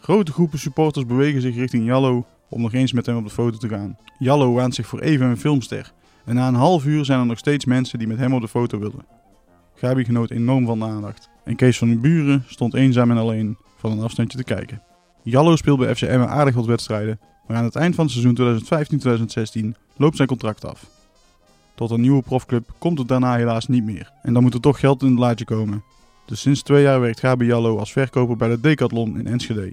[0.00, 3.58] Grote groepen supporters bewegen zich richting Jallo om nog eens met hem op de foto
[3.58, 3.96] te gaan.
[4.18, 5.92] Jallo waant zich voor even een filmster.
[6.24, 8.48] En na een half uur zijn er nog steeds mensen die met hem op de
[8.48, 9.04] foto wilden.
[9.74, 11.28] Gabi genoot enorm van de aandacht.
[11.44, 13.56] En Kees van Buren stond eenzaam en alleen
[13.92, 14.82] een afstandje te kijken.
[15.22, 19.80] Jallo speelt bij FCM aardig wat wedstrijden, maar aan het eind van het seizoen 2015-2016
[19.96, 20.86] loopt zijn contract af.
[21.74, 24.12] Tot een nieuwe profclub komt het daarna helaas niet meer.
[24.22, 25.82] En dan moet er toch geld in het laadje komen.
[26.26, 29.72] Dus sinds twee jaar werkt Gabi Jallo als verkoper bij de Decathlon in Enschede.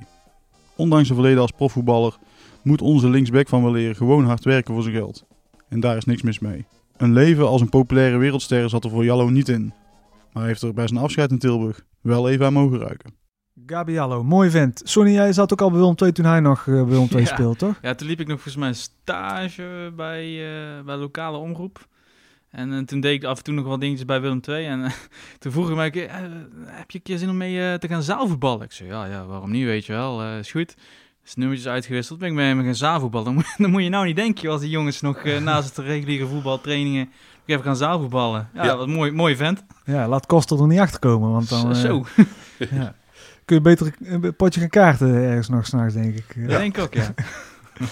[0.76, 2.18] Ondanks zijn verleden als profvoetballer
[2.62, 5.26] moet onze linksback van Weleer gewoon hard werken voor zijn geld.
[5.70, 6.66] En daar is niks mis mee.
[6.98, 9.74] Een leven als een populaire wereldster zat er voor Jallo niet in.
[10.32, 13.21] Maar hij heeft er bij zijn afscheid in Tilburg wel even aan mogen ruiken.
[13.66, 14.82] Gabiallo, mooi vent.
[14.84, 17.26] Sonny, jij zat ook al bij Willem II toen hij nog uh, Willem II ja.
[17.26, 17.76] speelde, toch?
[17.82, 21.88] Ja, toen liep ik nog volgens mij stage bij, uh, bij lokale omroep.
[22.50, 24.66] En uh, toen deed ik af en toe nog wat dingetjes bij Willem II.
[24.66, 24.92] En
[25.40, 25.86] toen vroeg ik mij,
[26.66, 28.62] heb je een keer zin om mee te gaan zaalvoetballen?
[28.62, 30.38] Ik zei, ja, ja, waarom niet, weet je wel.
[30.38, 30.76] is goed
[31.26, 32.20] is nummertjes uitgewisseld.
[32.20, 33.26] Ben ik met hem gaan zaalvoetballen.
[33.34, 35.86] Dan moet, dan moet je nou niet denken als die jongens nog uh, naast het
[35.86, 38.50] reguliere voetbaltrainingen nog even gaan zaalvoetballen.
[38.54, 38.78] Ja, ja.
[38.78, 39.64] wat mooi, mooi vent.
[39.86, 41.32] Ja, laat Koster er niet achter komen.
[41.32, 42.06] Want dan, Zo.
[42.18, 42.96] Uh, ja.
[43.46, 46.36] Kun je beter een potje gaan kaarten ergens nog s'nachts, denk ik.
[46.36, 47.14] Ja, denk ik ook, ja.
[47.80, 47.88] uh,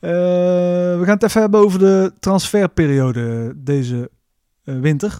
[0.98, 4.10] we gaan het even hebben over de transferperiode deze
[4.62, 5.18] winter.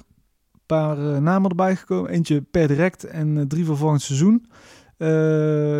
[0.53, 2.11] Een paar namen erbij gekomen.
[2.11, 4.47] Eentje per direct en drie voor volgend seizoen.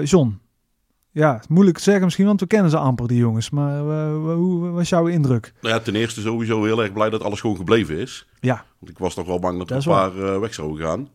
[0.05, 0.41] John,
[1.13, 3.51] ja, moeilijk te zeggen misschien, want we kennen ze amper, die jongens.
[3.51, 5.53] Maar uh, hoe was jouw indruk?
[5.61, 8.27] Nou ja, ten eerste sowieso heel erg blij dat alles gewoon gebleven is.
[8.41, 8.65] Ja.
[8.79, 11.09] Want ik was toch wel bang dat, dat er een paar uh, weg zouden gaan.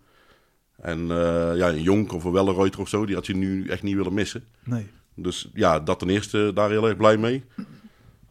[0.87, 3.83] En uh, ja, een Jonk of een Wellenreuter of zo, die had je nu echt
[3.83, 4.43] niet willen missen.
[4.63, 4.87] Nee.
[5.15, 7.43] Dus ja, dat ten eerste daar heel erg blij mee.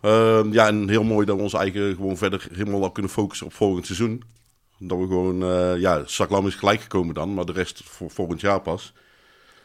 [0.01, 3.47] Ehm, ja, en heel mooi dat we ons eigen gewoon verder helemaal op kunnen focussen
[3.47, 4.23] op volgend seizoen.
[4.79, 5.39] Dat we gewoon,
[5.81, 8.93] ja, Saklam is gelijk gekomen dan, maar de rest voor volgend jaar pas.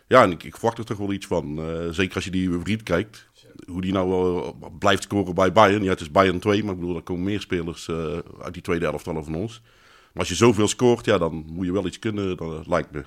[0.07, 1.59] Ja, en ik, ik verwacht er toch wel iets van.
[1.59, 3.29] Uh, zeker als je die hybrid kijkt.
[3.65, 4.43] Hoe die nou
[4.79, 5.83] blijft scoren bij Bayern.
[5.83, 7.89] Ja, het is Bayern 2, maar ik bedoel, er komen meer spelers
[8.41, 9.61] uit die tweede helft van ons.
[10.13, 13.03] Maar als je zoveel scoort, ja, dan moet je wel iets kunnen, dat lijkt me.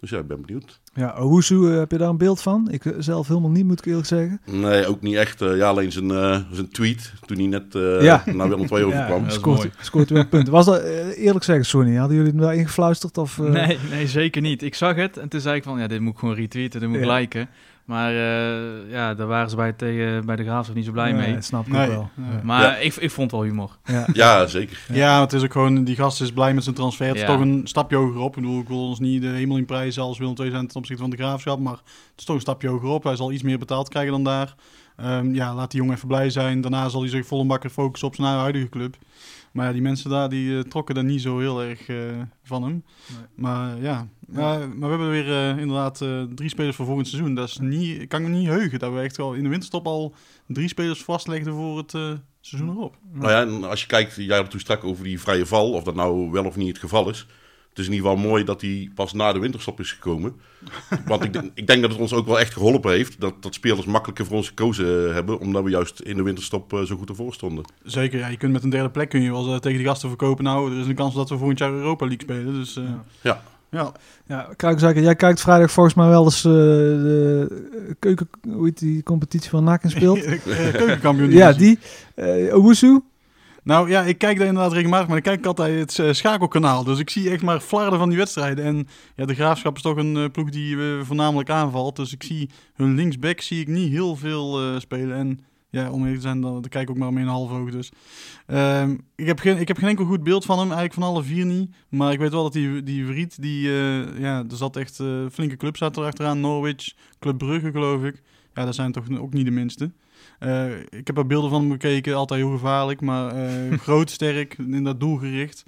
[0.00, 0.80] Dus ja, ik ben benieuwd.
[0.94, 2.68] Ja, Owusu, heb je daar een beeld van?
[2.70, 4.40] Ik zelf helemaal niet, moet ik eerlijk zeggen.
[4.44, 5.38] Nee, ook niet echt.
[5.38, 6.08] ja, alleen zijn,
[6.52, 7.64] zijn tweet, toen hij net
[8.02, 8.22] ja.
[8.26, 9.24] naar Willem 2 overkwam.
[9.24, 10.48] Ja, scoort, scoort weer een punt.
[10.48, 10.82] Was dat,
[11.14, 13.18] eerlijk zeggen, Sonny, hadden jullie hem daar ingefluisterd?
[13.18, 14.62] Of, Nee, nee, zeker niet.
[14.62, 16.88] Ik zag het en toen zei ik van, ja, dit moet ik gewoon retweeten, dit
[16.88, 17.14] moet ik ja.
[17.14, 17.48] liken.
[17.88, 21.20] Maar eh, ja, daar waren ze bij, tegen, bij de Graafschap niet zo blij Nee,
[21.26, 21.34] mee.
[21.34, 22.10] dat snap ik Nee, ook wel.
[22.14, 22.42] nee.
[22.42, 22.76] Maar Ja.
[22.76, 23.76] ik, ik vond het wel humor.
[23.84, 24.06] Ja.
[24.12, 24.80] Ja, zeker.
[24.92, 27.06] Ja, het is ook gewoon, die gast is blij met zijn transfer.
[27.06, 28.36] Het is toch een stapje hoger op.
[28.36, 30.76] Ik bedoel, ik wil ons niet de hemel in prijzen als Willem II zijn ten
[30.76, 31.58] opzichte van de graafschap.
[31.58, 31.82] Maar het
[32.16, 33.04] is toch een stapje hoger op.
[33.04, 34.54] Hij zal iets meer betaald krijgen dan daar.
[34.96, 36.60] Ehm, ja, laat die jongen even blij zijn.
[36.60, 38.96] Daarna zal hij zich volle bakken focussen op zijn huidige club.
[39.52, 41.96] Maar ja, die mensen daar die eh, trokken daar niet zo heel erg eh,
[42.44, 42.84] van hem.
[43.34, 47.34] Maar ja, maar, maar we hebben weer eh, inderdaad eh, drie spelers voor volgend seizoen.
[47.34, 49.86] Dat is niet, ik kan me niet heugen dat we echt wel in de winterstop
[49.86, 50.14] al
[50.46, 52.10] drie spelers vastlegden voor het eh,
[52.40, 52.96] seizoen erop.
[53.12, 55.72] Nou ja, en als je kijkt, jij had het toen strak over die vrije val,
[55.72, 57.26] of dat nou wel of niet het geval is.
[57.68, 60.34] Het is in ieder geval mooi dat hij pas na de winterstop is gekomen.
[61.06, 63.20] Want ik, denk- ik denk dat het ons ook wel echt geholpen heeft.
[63.20, 65.38] Dat, dat spelers makkelijker voor ons gekozen hebben.
[65.38, 67.64] Omdat we juist in de winterstop zo goed ervoor stonden.
[67.82, 70.44] Zeker, ja, je kunt met een derde plek kun je wel tegen die gasten verkopen.
[70.44, 72.54] Nou, er is een kans dat we volgend jaar Europa League spelen.
[72.54, 72.84] Dus eh,
[73.20, 73.42] Ja.
[73.70, 73.92] Ja.
[74.26, 79.02] Ja, Kruikzaker, jij kijkt vrijdag volgens mij wel eens eh, de keuken, hoe heet die
[79.02, 80.24] competitie van NAC en speelt.
[80.26, 81.30] Eh, keukenkampioen.
[81.30, 81.78] ja, die.
[82.52, 83.00] Owusu.
[83.62, 86.84] Nou ja, ik kijk daar inderdaad regelmatig, maar ik kijk altijd het schakelkanaal.
[86.84, 88.64] Dus ik zie echt maar flarden van die wedstrijden.
[88.64, 91.96] En ja, de Graafschap is toch een ploeg die voornamelijk aanvalt.
[91.96, 95.16] Dus ik zie hun linksback zie ik niet heel veel spelen.
[95.16, 97.50] En ja, om eerlijk te zijn, dan, dan kijk ik ook maar mee een half
[97.50, 97.70] oog.
[97.70, 97.90] Dus
[98.48, 101.22] Ehm, ik, heb geen, ik heb geen enkel goed beeld van hem, eigenlijk van alle
[101.22, 101.70] vier niet.
[101.88, 105.26] Maar ik weet wel dat die, die Vriet, die, eh, ja, er zat echt eh,
[105.32, 106.40] flinke clubs zat er achteraan.
[106.40, 108.22] Norwich, Club Brugge geloof ik.
[108.54, 109.92] Ja, dat zijn toch ook niet de minste.
[110.38, 113.32] Eh, ik heb er beelden van hem bekeken, altijd heel gevaarlijk, maar
[113.86, 115.64] groot, sterk, in dat doelgericht.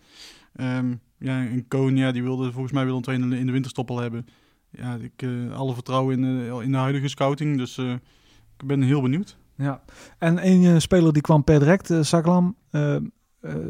[0.54, 3.52] Ehm, ja, en Koon, ja, die wilde volgens mij Willem II in de, in de
[3.52, 4.26] winterstop al hebben.
[4.70, 9.38] Ja, ik alle vertrouwen in de, in de huidige scouting, dus ik ben heel benieuwd.
[9.60, 9.80] Ja.
[10.18, 12.56] En één eh, speler die kwam per direct, eh Saklam.
[12.70, 13.02] eh, eh,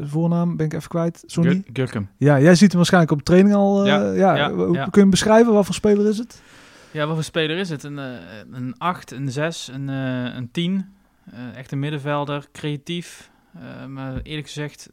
[0.01, 1.23] voornaam ben ik even kwijt.
[1.25, 1.51] Sonny.
[1.51, 2.09] Gur- Gurkum.
[2.17, 3.81] Ja, jij ziet hem waarschijnlijk op training al.
[3.81, 4.83] eh, ja, Ja, ja, hoe- ja.
[4.83, 5.53] Kun je hem beschrijven?
[5.53, 6.41] Wat voor speler is het?
[6.91, 7.83] Ja, wat voor speler is het?
[7.83, 8.05] Een, eh,
[8.51, 10.85] een 8, een 6, een, eh, een 10.
[11.31, 13.31] Eh, echt een middenvelder, creatief.
[13.53, 14.89] Eh, maar eerlijk gezegd,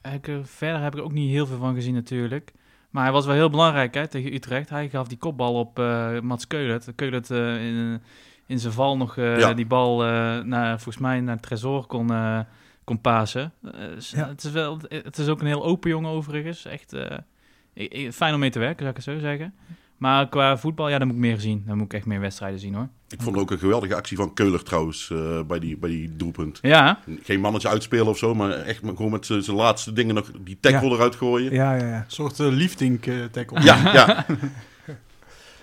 [0.00, 2.52] heb ik er, verder heb ik er ook niet heel veel van gezien natuurlijk.
[2.90, 4.68] Maar hij was wel heel belangrijk hè, tegen Utrecht.
[4.70, 6.92] Hij gaf die kopbal op eh, Mats Keulet.
[6.94, 8.00] Keulet eh, in,
[8.46, 9.54] in zijn val nog eh, Ja.
[9.54, 12.40] die bal eh, naar, volgens mij naar Tresor kon, eh,
[12.84, 13.52] kon pasen.
[13.98, 14.28] Ja.
[14.28, 16.64] het, is wel, het is ook een heel open jongen overigens.
[16.64, 19.54] Echt eh, fijn om mee te werken, zou ik het zo zeggen.
[19.96, 21.62] Maar qua voetbal, ja, dan moet ik meer zien.
[21.66, 22.88] Dan moet ik echt meer wedstrijden zien hoor.
[23.08, 26.58] Ik vond ook een geweldige actie van Keuler trouwens, eh, bij, die, bij die doelpunt.
[26.62, 30.30] Ja, Geen mannetje uitspelen of zo, maar echt maar gewoon met zijn laatste dingen nog
[30.40, 31.52] die tackle eruit gooien.
[31.52, 31.96] Ja, ja, ja.
[31.96, 33.60] Een soort uh, liefdink tackle.
[33.62, 34.26] Ja, ja.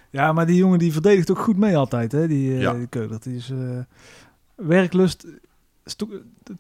[0.10, 2.28] Ja, maar die jongen die verdedigt ook goed mee altijd, hè?
[2.28, 2.74] Die, eh Ja.
[2.74, 3.24] die Keulert.
[3.24, 3.58] Die is eh,
[4.56, 5.26] werklust.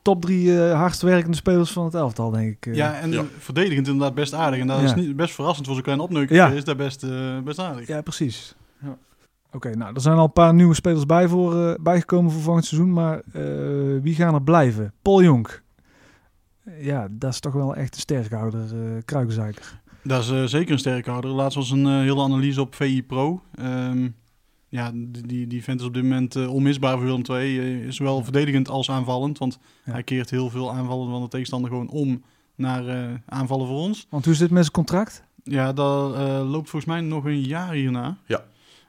[0.01, 2.75] top drie eh, hardst werkende spelers van het elftal, denk ik.
[2.75, 3.23] Ja, en Ja.
[3.37, 4.59] verdedigend inderdaad best aardig.
[4.59, 4.83] En dat Ja.
[4.85, 6.35] is niet, best verrassend voor zo'n kleine opneuker.
[6.35, 6.47] Ja.
[6.49, 7.87] Is dat best, eh, best aardig.
[7.87, 8.55] Ja, precies.
[8.81, 8.97] Ja.
[9.53, 12.65] Oké, nou, er zijn al een paar nieuwe spelers bij voor, eh, bijgekomen voor volgend
[12.65, 12.93] seizoen.
[12.93, 13.43] Maar eh,
[14.01, 14.93] wie gaan er blijven?
[15.01, 15.61] Paul Jonk.
[16.79, 19.81] Ja, dat is toch wel echt een sterkhouder, eh Kruikenzeiker.
[20.03, 21.31] Dat is eh, zeker een sterke houder.
[21.31, 23.41] Laatst was een eh, hele analyse op VI Pro.
[23.55, 24.09] Ehm,
[24.69, 27.59] ja, die, die, die vent is op dit moment eh, onmisbaar voor Willem II.
[27.59, 29.37] Eh, is zowel verdedigend als aanvallend.
[29.37, 29.91] Want Ja.
[29.91, 32.23] hij keert heel veel aanvallen van de tegenstander gewoon om
[32.55, 34.07] naar eh, aanvallen voor ons.
[34.09, 35.23] Want hoe is dit met zijn contract?
[35.43, 38.17] Ja, dat eh, loopt volgens mij nog een jaar hierna.
[38.25, 38.43] Ja.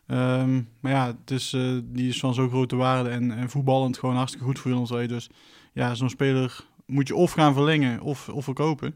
[0.07, 3.99] Ehm, maar ja, het is, eh, die is van zo'n grote waarde en, en voetballend
[3.99, 5.07] gewoon hartstikke goed voor Willem II.
[5.07, 5.29] Dus
[5.73, 8.94] ja, zo'n speler moet je of gaan verlengen of, of verkopen.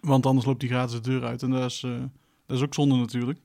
[0.00, 1.90] Want anders loopt hij gratis de deur uit en dat is, eh,
[2.46, 3.38] dat is ook zonde natuurlijk.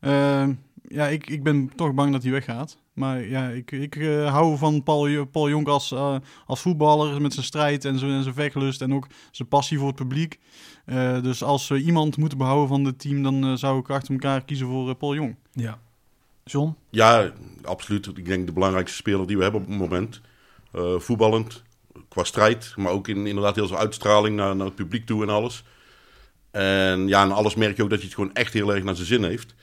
[0.00, 0.52] Ehm,
[0.88, 2.76] ja, ik, ik ben toch bang dat hij weggaat.
[2.92, 7.32] Maar ja, ik, ik eh, hou van Paul, Paul Jonk als, eh, als voetballer met
[7.32, 10.38] zijn strijd en zijn, en zijn vechtlust en ook zijn passie voor het publiek.
[10.84, 14.44] Eh, dus als we iemand moeten behouden van het team, dan zou ik achter elkaar
[14.44, 15.36] kiezen voor Paul Jong.
[15.52, 15.78] Ja.
[16.44, 16.76] John?
[16.90, 17.32] Ja,
[17.62, 18.06] absoluut.
[18.06, 20.20] Ik denk de belangrijkste speler die we hebben op het moment.
[20.72, 21.62] Eh, voetballend,
[22.14, 25.28] qua strijd, maar ook in, inderdaad heel veel uitstraling naar, naar het publiek toe en
[25.28, 25.64] alles.
[26.50, 28.94] En ja, en alles merk je ook dat hij het gewoon echt heel erg naar
[28.94, 29.54] zijn zin heeft.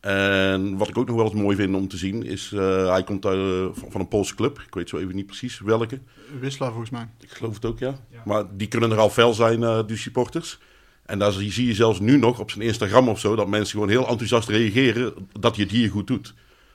[0.00, 3.04] En wat ik ook nog wel eens mooi vind om te zien, is uh, hij
[3.04, 4.62] komt uit, uh, van, een Poolse club.
[4.66, 6.00] Ik weet zo even niet precies welke.
[6.40, 7.08] Wisla volgens mij.
[7.20, 7.98] Ik geloof het ook, ja.
[8.10, 8.22] ja.
[8.24, 10.58] Maar die kunnen er al fel zijn, uh, die supporters.
[11.04, 13.88] En daar zie je zelfs nu nog op zijn Instagram of zo, dat mensen gewoon
[13.88, 16.34] heel enthousiast reageren dat hij het hier goed doet.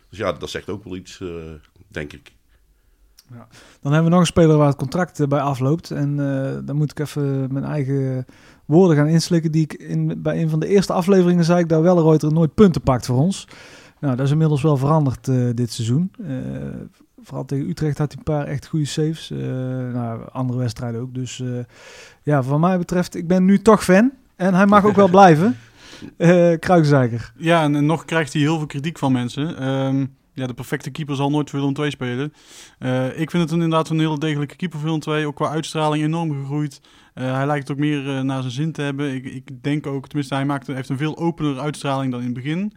[0.10, 1.20] Dus ja, dat zegt ook wel iets,
[1.88, 2.32] denk ik.
[3.34, 3.48] Ja.
[3.82, 5.92] Dan hebben we nog een speler waar het contract uh, bij afloopt.
[5.92, 8.26] En uh, dan moet ik even mijn eigen
[8.66, 9.52] woorden gaan inslikken.
[9.52, 12.82] Die ik in, bij een van de eerste afleveringen zei ik dat Welleroyter nooit punten
[12.82, 13.48] pakt voor ons.
[14.00, 16.12] Nou, dat is inmiddels wel veranderd uh, dit seizoen.
[17.22, 19.30] vooral tegen Utrecht had hij een paar echt goede saves.
[19.94, 21.14] nou, andere wedstrijden ook.
[21.14, 21.44] Dus
[22.24, 24.12] ja, wat mij betreft, ik ben nu toch fan.
[24.36, 25.58] En hij mag ook wel blijven.
[26.18, 27.32] Uh, Kruikzeiker.
[27.38, 29.68] Ja, en, en, nog krijgt hij heel veel kritiek van mensen.
[29.68, 32.34] Um, ja, de perfecte keeper zal nooit Willem II spelen.
[32.80, 35.26] Eh, ik vind het een, inderdaad een hele degelijke keeper Willem II.
[35.26, 36.82] Ook qua uitstraling enorm gegroeid.
[37.14, 39.14] Eh, hij lijkt ook meer uh, naar zijn zin te hebben.
[39.14, 42.36] Ik, ik denk ook, tenminste, hij maakt, heeft een veel opener uitstraling dan in het
[42.36, 42.74] begin.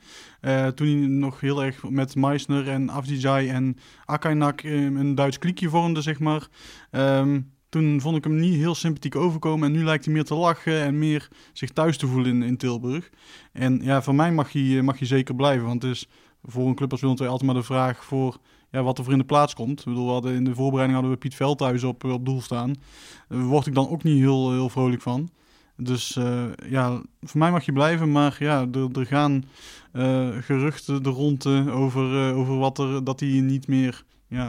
[0.75, 6.01] Toen hij nog heel erg met Meissner en Afdijay en Akainak een Duits kliekje vormde,
[6.01, 6.49] zeg maar.
[6.91, 9.69] Um, toen vond ik hem niet heel sympathiek overkomen.
[9.69, 12.57] En nu lijkt hij meer te lachen en meer zich thuis te voelen in, in
[12.57, 13.11] Tilburg.
[13.53, 15.67] En ja, voor mij mag hij, mag hij zeker blijven.
[15.67, 16.09] Want het is
[16.47, 18.39] voor een club als Willem altijd maar de vraag voor
[18.71, 19.79] ja, wat er voor in de plaats komt.
[19.79, 22.75] Ik bedoel, we hadden in de voorbereiding hadden we Piet Veldhuis op, op doel staan.
[23.29, 25.31] Daar word ik dan ook niet heel, heel vrolijk van.
[25.77, 29.45] Dus uh, ja, voor mij mag je blijven, maar ja, er, er gaan
[29.93, 34.49] uh, geruchten er rond over, uh, over wat er, dat hij niet meer, ja,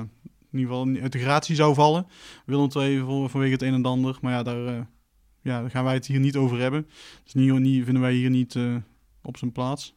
[0.52, 2.08] in ieder geval uit de gratie zou vallen.
[2.46, 4.88] Willem II vanwege het een en ander, maar ja, daar,
[5.42, 6.88] ja, gaan wij het hier niet over hebben.
[7.24, 8.58] Dus niet, niet, vinden wij hier niet
[9.22, 9.96] op zijn plaats.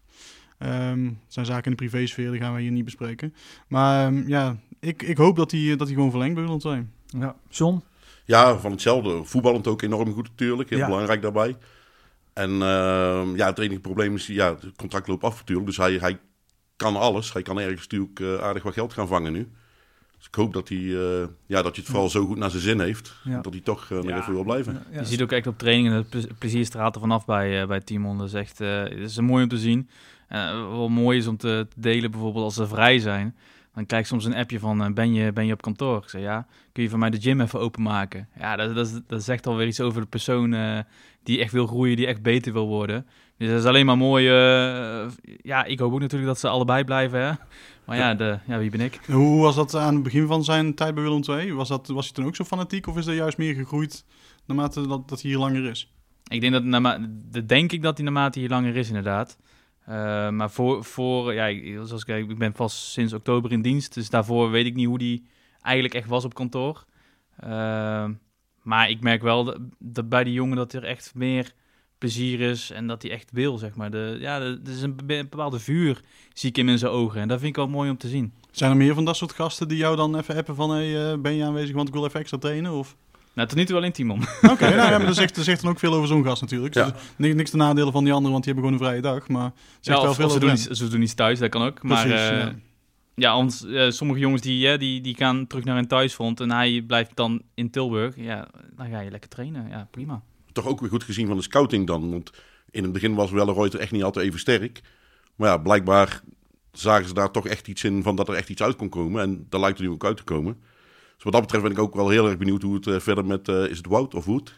[0.58, 3.34] Um, het zijn zaken in de privésfeer, die gaan we hier niet bespreken.
[3.68, 6.86] Maar um, ja, ik, ik hoop dat hij, dat hij gewoon verlengt bij Willem II.
[7.20, 7.82] Ja, John?
[8.24, 9.24] Ja, van hetzelfde.
[9.24, 10.70] Voetballend ook enorm goed natuurlijk.
[10.70, 10.86] Heel ja.
[10.86, 11.56] belangrijk daarbij.
[12.32, 15.66] En uh, ja, het enige probleem is, ja, het contract loopt af natuurlijk.
[15.66, 16.18] Dus hij, hij
[16.76, 17.32] kan alles.
[17.32, 19.48] Hij kan ergens natuurlijk uh, aardig wat geld gaan vangen nu.
[20.16, 22.62] Dus ik hoop dat hij, uh, ja, dat hij het vooral zo goed naar zijn
[22.62, 23.14] zin heeft.
[23.24, 23.40] Ja.
[23.40, 24.82] Dat hij toch uh, nog even wil blijven.
[24.92, 28.18] Je ziet ook echt op trainingen het plezier straalt er vanaf bij, bij Timon.
[28.18, 29.88] Dat is echt het is mooi om te zien.
[30.32, 33.36] Uh, wat mooi is om te, delen, bijvoorbeeld als ze vrij zijn.
[33.74, 36.02] Dan krijg ik soms een appje van, uh, ben, je, ben je op kantoor?
[36.02, 38.28] Ik zeg, ja, kun je voor mij de gym even openmaken?
[38.38, 40.78] Ja, dat, dat, dat zegt alweer iets over de persoon uh,
[41.22, 43.06] die echt wil groeien, die echt beter wil worden.
[43.36, 44.24] Dus dat is alleen maar mooi.
[45.42, 47.32] ja, ik hoop ook natuurlijk dat ze allebei blijven, hè.
[47.88, 49.00] Maar ja, de, ja, wie ben ik?
[49.06, 51.52] Hoe was dat aan het begin van zijn tijd bij Willem II?
[51.52, 54.04] Was, dat, was hij toen ook zo fanatiek of is dat juist meer gegroeid
[54.46, 55.92] naarmate dat, dat hij hier langer is?
[56.24, 59.38] Ik denk dat, naarmate, dat denk ik dat hij naarmate hier langer is, inderdaad.
[59.88, 64.10] Uh, maar voor, voor ja, zoals ik, ik ben vast sinds oktober in dienst, dus
[64.10, 65.26] daarvoor weet ik niet hoe die
[65.62, 66.84] eigenlijk echt was op kantoor.
[67.44, 68.08] Uh,
[68.62, 71.52] maar ik merk wel dat, bij die jongen dat er echt meer
[71.98, 73.90] plezier is en dat hij echt wil, zeg maar.
[73.90, 76.00] De, ja, er is een, bepaalde vuur,
[76.32, 77.20] zie ik in zijn ogen.
[77.20, 78.32] En dat vind ik wel mooi om te zien.
[78.50, 81.18] Zijn er meer van dat soort gasten die jou dan even appen van, hey, uh,
[81.18, 82.72] ben je aanwezig, want ik wil even extra trainen?
[82.72, 82.96] Of...
[83.38, 84.22] Nou, tot nu toe wel in Timon.
[84.42, 86.40] Oké, okay, nou ja, maar dat zegt, dat zegt dan ook veel over zo'n gast
[86.40, 86.74] natuurlijk.
[86.74, 86.84] Ja.
[86.84, 89.28] Dus niks, niks te nadelen van die anderen, want die hebben gewoon een vrije dag.
[89.28, 91.48] Maar zegt ja, wel of, veel of ze, doen iets, ze doen iets thuis, dat
[91.48, 91.82] kan ook.
[91.82, 92.54] Maar Precies, uh, ja.
[93.14, 96.50] ja, ons, uh, sommige jongens die, uh, die, die gaan terug naar hun thuisfront en
[96.50, 98.14] hij blijft dan in Tilburg.
[98.16, 99.68] Ja, dan ga je lekker trainen.
[99.68, 100.22] Ja, prima.
[100.52, 102.10] Toch ook weer goed gezien van de scouting dan.
[102.10, 102.30] Want
[102.70, 104.80] in het begin was Welleroyter echt niet altijd even sterk.
[105.36, 106.20] Maar ja, blijkbaar
[106.72, 109.22] zagen ze daar toch echt iets in van dat er echt iets uit kon komen.
[109.22, 110.56] En daar lijkt er nu ook uit te komen.
[111.18, 113.24] Dus wat dat betreft ben ik ook wel heel erg benieuwd hoe het uh, verder
[113.24, 113.48] met...
[113.48, 114.54] Uh, is het Wout of Wood?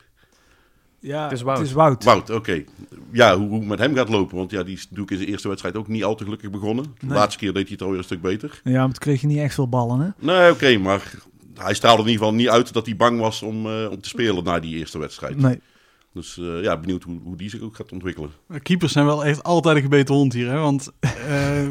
[0.98, 1.58] Ja, het is Wout.
[1.58, 2.04] Het is Wout.
[2.04, 2.38] Wout, oké.
[2.38, 2.66] Okay.
[3.12, 4.36] Ja, hoe, hoe het met hem gaat lopen.
[4.36, 6.84] Want ja, die is natuurlijk in zijn eerste wedstrijd ook niet al te gelukkig begonnen.
[6.84, 7.16] De Nee.
[7.16, 8.60] laatste keer deed hij het alweer een stuk beter.
[8.64, 10.08] Ja, maar toen kreeg je niet echt veel ballen, hè?
[10.26, 11.14] Nee, oké, maar
[11.58, 14.08] hij straalde in ieder geval niet uit dat hij bang was om, uh, om te
[14.08, 15.36] spelen na die eerste wedstrijd.
[15.36, 15.60] Nee.
[16.12, 18.30] Dus uh, ja, benieuwd hoe, hoe die zich ook gaat ontwikkelen.
[18.62, 20.58] Keepers zijn wel echt altijd een gebeten hond hier, hè?
[20.58, 21.10] Want uh,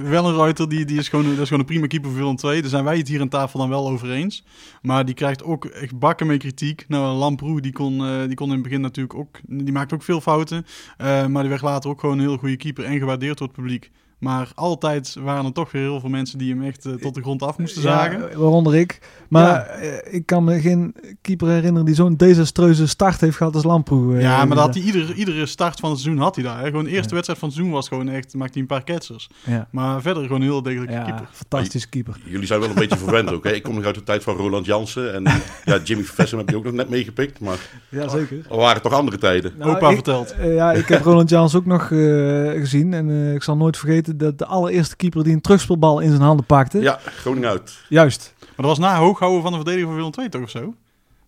[0.03, 2.61] Wellenreuter, die, die is, gewoon, dat is gewoon een prima keeper voor Willem II.
[2.61, 4.43] Daar zijn wij het hier aan tafel dan wel over eens.
[4.81, 6.85] Maar die krijgt ook echt bakken mee kritiek.
[6.87, 7.97] Nou, Lamproe, die kon,
[8.27, 9.39] die kon in het begin natuurlijk ook...
[9.47, 10.65] Die maakt ook veel fouten.
[10.97, 13.91] Maar die werd later ook gewoon een heel goede keeper en gewaardeerd door het publiek.
[14.19, 17.21] Maar altijd waren er toch weer heel veel mensen die hem echt uh, tot de
[17.21, 18.19] grond af moesten zagen.
[18.19, 18.99] Ja, waaronder ik.
[19.29, 19.81] Maar ja.
[19.81, 24.15] uh, ik kan me geen keeper herinneren die zo'n desastreuze start heeft gehad als Lamproe.
[24.15, 26.59] Uh, ja, maar dat had hij ieder, iedere start van het seizoen had hij daar.
[26.59, 26.65] Hè.
[26.65, 27.13] Gewoon de eerste ja.
[27.13, 29.29] wedstrijd van het seizoen was gewoon echt, maakte hij een paar ketsers.
[29.45, 29.67] Ja.
[29.71, 31.27] Maar verder gewoon een heel degelijke ja, keeper.
[31.31, 32.17] Fantastische keeper.
[32.25, 33.43] Jullie zijn wel een beetje verwend ook.
[33.43, 33.51] Hè?
[33.51, 35.13] Ik kom nog uit de tijd van Roland Jansen.
[35.13, 35.23] En
[35.65, 37.39] ja, Jimmy Vervessen heb je ook nog net meegepikt.
[37.39, 37.57] Maar
[37.89, 38.45] ja, zeker.
[38.49, 39.53] Er waren toch andere tijden.
[39.57, 40.35] Nou, Opa ik, verteld.
[40.41, 42.93] ja, ik heb Roland Jans ook nog gezien.
[42.93, 46.45] En ik zal nooit vergeten dat de allereerste keeper die een terugspeelbal in zijn handen
[46.45, 46.79] pakte.
[46.79, 47.77] Ja, Groningen uit.
[47.89, 48.33] Juist.
[48.39, 50.73] Maar dat was na hooghouden van de verdediger van Willem II toch of zo?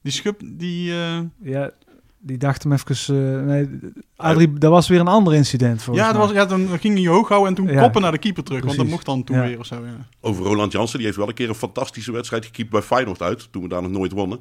[0.02, 0.91] Die schub, die...
[0.91, 1.20] Uh...
[1.41, 1.72] Ja,
[2.20, 3.15] die dacht hem even...
[3.15, 3.70] Uh, nee,
[4.15, 6.22] Adrie, dat was weer een ander incident volgens ja, mij.
[6.22, 7.82] Was, ja, toen ging hij hoog houden en toen Ja.
[7.82, 8.60] koppen naar de keeper terug.
[8.60, 8.78] Precies.
[8.78, 9.48] Want dat mocht dan toen Ja.
[9.48, 10.08] weer of zo, ja.
[10.22, 13.48] Over Roland Jansen, die heeft wel een keer een fantastische wedstrijd gekiept bij Feyenoord uit.
[13.52, 14.39] Toen we daar nog nooit wonnen.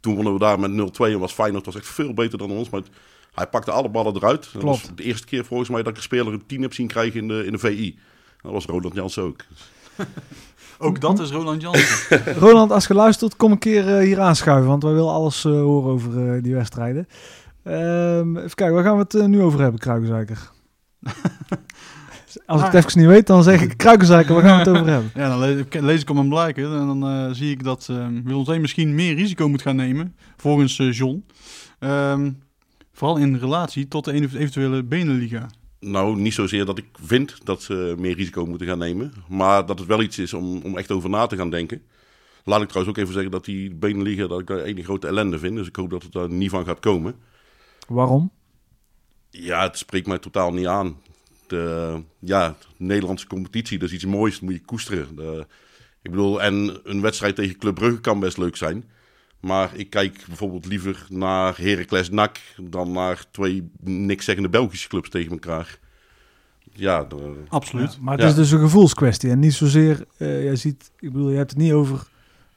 [0.00, 2.70] Toen wonnen we daar met 0-2 en was Feyenoord was echt veel beter dan ons.
[2.70, 2.82] Maar
[3.36, 4.42] hij pakte alle ballen eruit.
[4.52, 4.64] Dat Klopt.
[4.86, 7.20] was de eerste keer volgens mij dat ik een speler een 10 heb zien krijgen
[7.20, 7.98] in de, in de VI.
[8.42, 9.40] Dat was Roland Jansen ook.
[10.78, 12.22] Ook dat is Roland Jansen.
[12.38, 14.68] Roland, als je luistert, kom een keer eh, hier aanschuiven.
[14.68, 17.08] Want wij willen alles eh, horen over eh, die wedstrijden.
[17.62, 20.50] Ehm, even kijken, waar gaan we het nu over hebben, Kruikenzeiker?
[22.46, 22.84] Als ik het Ah.
[22.84, 25.10] even niet weet, dan zeg ik Kruikenzeiker, waar gaan we het over hebben?
[25.14, 26.64] Ja, dan lees, ik- lees ik om een blijken.
[26.64, 30.16] En dan eh, zie ik dat uh, Willem II misschien meer risico moet gaan nemen.
[30.36, 31.24] Volgens eh, John.
[31.78, 32.30] Ehm,
[32.96, 35.50] vooral in relatie tot de eventuele Beneliga.
[35.80, 39.12] Nou, niet zozeer dat ik vind dat ze meer risico moeten gaan nemen.
[39.28, 41.82] Maar dat het wel iets is om, om echt over na te gaan denken.
[42.44, 45.38] Laat ik trouwens ook even zeggen dat die Beneliga, dat ik daar één grote ellende
[45.38, 45.56] vind.
[45.56, 47.14] Dus ik hoop dat het daar niet van gaat komen.
[47.88, 48.30] Waarom?
[49.30, 50.96] Ja, het spreekt mij totaal niet aan.
[51.46, 55.16] De, ja, de Nederlandse competitie, dat is iets moois, dat moet je koesteren.
[55.16, 55.46] De,
[56.02, 58.84] ik bedoel, en een wedstrijd tegen Club Brugge kan best leuk zijn.
[59.40, 65.08] Maar ik kijk bijvoorbeeld liever naar Heracles NAC dan naar twee niks zeggende Belgische clubs
[65.10, 65.78] tegen elkaar.
[66.72, 67.92] Ja, de, Absoluut.
[67.92, 68.28] Ja, maar het Ja.
[68.28, 71.58] is dus een gevoelskwestie en niet zozeer, eh jij ziet, ik bedoel, je hebt het
[71.58, 72.06] niet over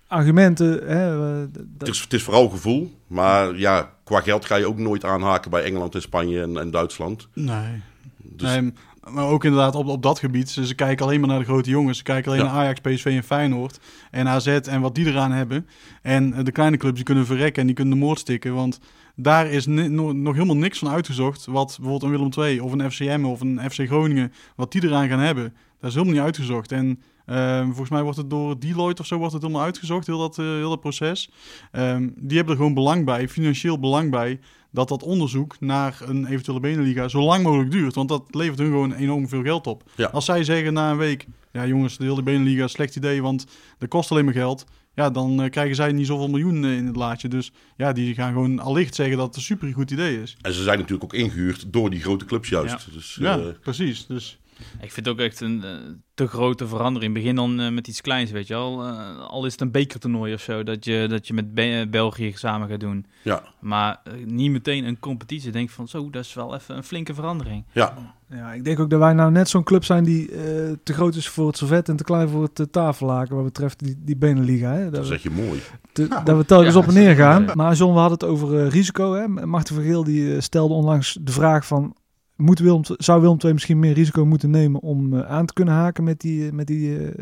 [0.07, 0.87] argumenten.
[0.87, 2.99] Hè, eh, het, is, het is vooral gevoel.
[3.07, 6.71] Maar ja, qua geld ga je ook nooit aanhaken bij Engeland en Spanje en, en
[6.71, 7.27] Duitsland.
[7.33, 7.81] Nee.
[8.17, 8.73] Dus Nee,
[9.13, 10.49] maar ook inderdaad op, op dat gebied.
[10.49, 11.97] Ze, ze kijken alleen maar naar de grote jongens.
[11.97, 12.51] Ze kijken alleen Ja.
[12.51, 13.79] naar Ajax, PSV en Feyenoord.
[14.11, 15.67] En AZ en wat die eraan hebben.
[16.01, 18.53] En eh, de kleine clubs die kunnen verrekken en die kunnen de moord stikken.
[18.53, 18.79] Want
[19.15, 21.45] daar is no- nog helemaal niks van uitgezocht.
[21.45, 25.07] Wat bijvoorbeeld een Willem II of een FCM of een FC Groningen, wat die eraan
[25.07, 25.53] gaan hebben.
[25.79, 26.71] Dat is helemaal niet uitgezocht.
[26.71, 30.17] En eh, volgens mij wordt het door Deloitte of zo wordt het helemaal uitgezocht, heel
[30.19, 31.31] dat, eh, heel dat proces.
[31.71, 34.39] Ehm, die hebben er gewoon belang bij, financieel belang bij,
[34.71, 37.95] dat dat onderzoek naar een eventuele Beneliga zo lang mogelijk duurt.
[37.95, 39.83] Want dat levert hun gewoon enorm veel geld op.
[39.95, 40.07] Ja.
[40.07, 43.21] Als zij zeggen na een week, ja jongens, de hele Beneliga is een slecht idee,
[43.21, 43.45] want
[43.77, 44.65] dat kost alleen maar geld.
[44.95, 47.27] Ja, dan eh, krijgen zij niet zoveel miljoen eh, in het laadje.
[47.27, 50.37] Dus ja, die gaan gewoon allicht zeggen dat het een super goed idee is.
[50.41, 52.93] En ze zijn natuurlijk ook ingehuurd door die grote clubs juist.
[52.93, 54.05] Dus, Ja, eh, precies.
[54.05, 54.39] Dus
[54.81, 55.69] Ik vind het ook echt een eh,
[56.13, 57.13] te grote verandering.
[57.13, 58.83] Begin dan eh, met iets kleins, weet je wel.
[58.85, 62.31] Eh, al is het een bekertoernooi of zo, dat je, dat je met Be- België
[62.35, 63.05] samen gaat doen.
[63.21, 65.51] ja, Maar niet meteen een competitie.
[65.51, 67.65] Denk van, zo, dat is wel even een flinke verandering.
[67.71, 67.93] ja.
[68.31, 70.41] Ja, ik denk ook dat wij nou net zo'n club zijn die eh,
[70.83, 73.79] te groot is voor het servet en te klein voor het uh, tafellaken wat betreft
[73.79, 74.71] die, die Beneliga.
[74.73, 74.83] Hè?
[74.83, 75.59] dat Dat, we, zeg je mooi.
[75.91, 77.47] te- dat we telkens Ja, op en neer gaan.
[77.53, 79.13] Maar John, we hadden het over risico.
[79.13, 79.27] Hè?
[79.27, 81.95] Marten Vergeel die eh, stelde onlangs de vraag van...
[82.39, 85.73] Moet Willem, zou Willem II misschien meer risico moeten nemen om eh, aan te kunnen
[85.73, 87.13] haken met die, eh, met die eh,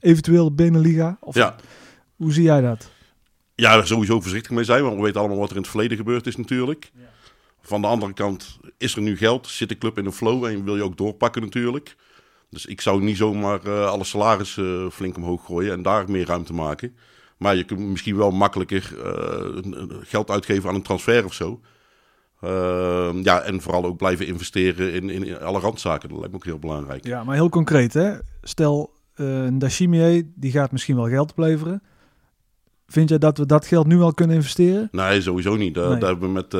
[0.00, 1.16] eventuele Beneliga?
[1.20, 1.56] Of Ja.
[2.16, 2.90] hoe zie jij dat?
[3.54, 5.96] Ja, daar sowieso voorzichtig mee zijn, want we weten allemaal wat er in het verleden
[5.96, 6.90] gebeurd is natuurlijk.
[7.62, 10.64] Van de andere kant is er nu geld, zit de club in een flow en
[10.64, 11.96] wil je ook doorpakken natuurlijk.
[12.50, 16.52] Dus ik zou niet zomaar eh, alle salarissen flink omhoog gooien en daar meer ruimte
[16.52, 16.94] maken.
[17.36, 19.62] Maar je kunt misschien wel makkelijker eh,
[20.02, 21.60] geld uitgeven aan een transfer of zo.
[22.40, 26.08] Ehm, ja, en vooral ook blijven investeren in, in, in alle randzaken.
[26.08, 27.06] Dat lijkt me ook heel belangrijk.
[27.06, 28.12] Ja, maar heel concreet hè.
[28.42, 31.82] Stel, eh een Dachimier die gaat misschien wel geld opleveren.
[32.86, 34.88] Vind jij dat we dat geld nu al kunnen investeren?
[34.92, 35.74] Nee, sowieso niet.
[35.74, 35.98] Daar, Nee.
[35.98, 36.54] daar hebben we met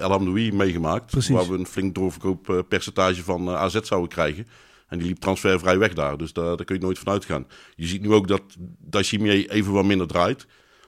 [0.00, 1.10] El Hamdoui meegemaakt.
[1.10, 1.34] Precies.
[1.34, 4.46] Waar we een flink doorverkooppercentage van eh, AZ zouden krijgen.
[4.88, 6.16] En die liep transfervrij weg daar.
[6.16, 7.46] Dus daar, daar kun je nooit van uitgaan.
[7.74, 8.42] Je ziet nu ook dat
[8.80, 10.46] Dachimier even wat minder draait.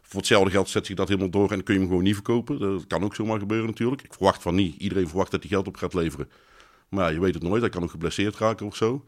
[0.09, 2.59] Voor hetzelfde geld zet zich dat helemaal door en kun je hem gewoon niet verkopen.
[2.59, 4.03] Dat kan ook zomaar gebeuren natuurlijk.
[4.03, 4.77] Ik verwacht van niet.
[4.81, 6.29] Iedereen verwacht dat hij geld op gaat leveren.
[6.89, 7.61] Maar ja, je weet het nooit.
[7.61, 9.05] Hij kan ook geblesseerd raken of zo.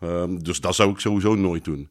[0.00, 1.88] Ehm, dus dat zou ik sowieso nooit doen.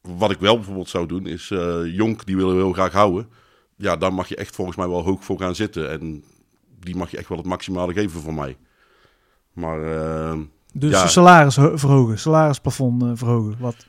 [0.00, 1.50] Wat ik wel bijvoorbeeld zou doen is...
[1.50, 3.28] eh Jonk, die willen we heel graag houden.
[3.76, 5.90] Ja, daar mag je echt volgens mij wel hoog voor gaan zitten.
[5.90, 6.24] En
[6.80, 8.56] die mag je echt wel het maximale geven van mij.
[9.52, 10.40] Maar ehm,
[10.72, 11.06] Dus Ja.
[11.06, 13.56] salaris ho- verhogen, salarisplafond eh, verhogen.
[13.58, 13.86] Wat?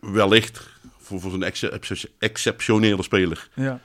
[0.00, 0.68] wellicht
[1.10, 3.48] voor, voor zo'n ex- exceptionele speler.
[3.54, 3.80] Ja.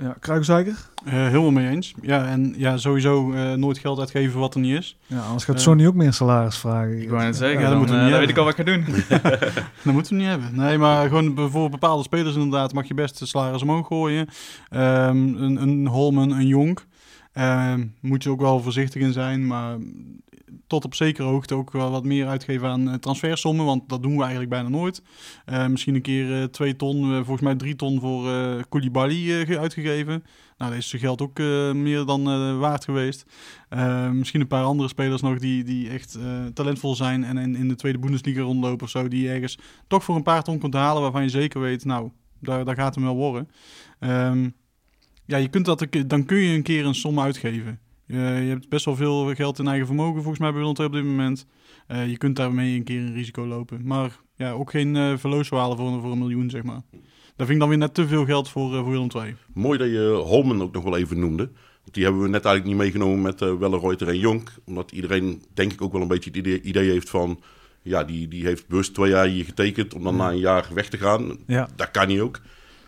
[0.00, 0.76] Ja, Kruikzeiker?
[1.04, 1.94] eh, helemaal mee eens.
[2.02, 4.96] Ja, en ja, sowieso eh, nooit geld uitgeven wat er niet is.
[5.06, 5.62] Ja, anders gaat Eh.
[5.62, 7.02] Sony ook meer salaris vragen.
[7.02, 8.58] Ik wou net zeggen, Ja, dat dan, moeten we niet dan weet ik al wat
[8.58, 8.84] ik ga doen.
[9.84, 10.48] Dat moeten we niet hebben.
[10.52, 14.28] Nee, maar gewoon voor bepaalde spelers inderdaad mag je best de salaris omhoog gooien.
[14.68, 16.84] Ehm, een, een Holman, een Jonk.
[17.32, 19.76] Ehm, moet je ook wel voorzichtig in zijn, maar
[20.66, 24.12] tot op zekere hoogte ook wel wat meer uitgeven aan eh, transfersommen, want dat doen
[24.14, 25.02] we eigenlijk bijna nooit.
[25.44, 29.32] Eh, misschien een keer eh, twee ton, eh, volgens mij drie ton voor eh Koulibaly
[29.32, 30.24] eh, ge- uitgegeven.
[30.58, 33.26] Nou, daar is zijn geld ook eh, meer dan eh, waard geweest.
[33.68, 37.56] Eh, misschien een paar andere spelers nog die, die echt eh, talentvol zijn en in,
[37.56, 40.74] in de tweede Bundesliga rondlopen of zo, die ergens toch voor een paar ton kunt
[40.74, 42.10] halen waarvan je zeker weet, nou,
[42.40, 43.48] daar, daar gaat hem wel worden.
[43.98, 44.48] Ehm,
[45.28, 47.78] ja, je kunt dat, dan kun je een keer een som uitgeven.
[48.06, 50.92] Eh, je hebt best wel veel geld in eigen vermogen volgens mij bij Willem op
[50.92, 51.46] dit moment.
[51.86, 53.80] Eh, je kunt daarmee een keer een risico lopen.
[53.84, 56.80] Maar ja, ook geen uh, verlooswalen voor, een- voor een miljoen, zeg maar.
[57.36, 59.34] Daar vind ik dan weer net te veel geld voor, uh, voor Willem II.
[59.54, 61.50] Mooi dat je Holmen ook nog wel even noemde.
[61.82, 64.52] Want die hebben we net eigenlijk niet meegenomen met uh, Welleroyter en Jonk.
[64.64, 67.40] Omdat iedereen denk ik ook wel een beetje het idee, idee heeft van...
[67.82, 70.22] Ja, die, die heeft bewust twee jaar hier getekend om dan ja.
[70.22, 71.36] na een jaar weg te gaan.
[71.46, 71.68] Ja.
[71.76, 72.40] Dat kan niet ook.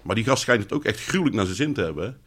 [0.03, 2.19] Maar die gast schijnt het ook echt gruwelijk naar zijn zin te hebben.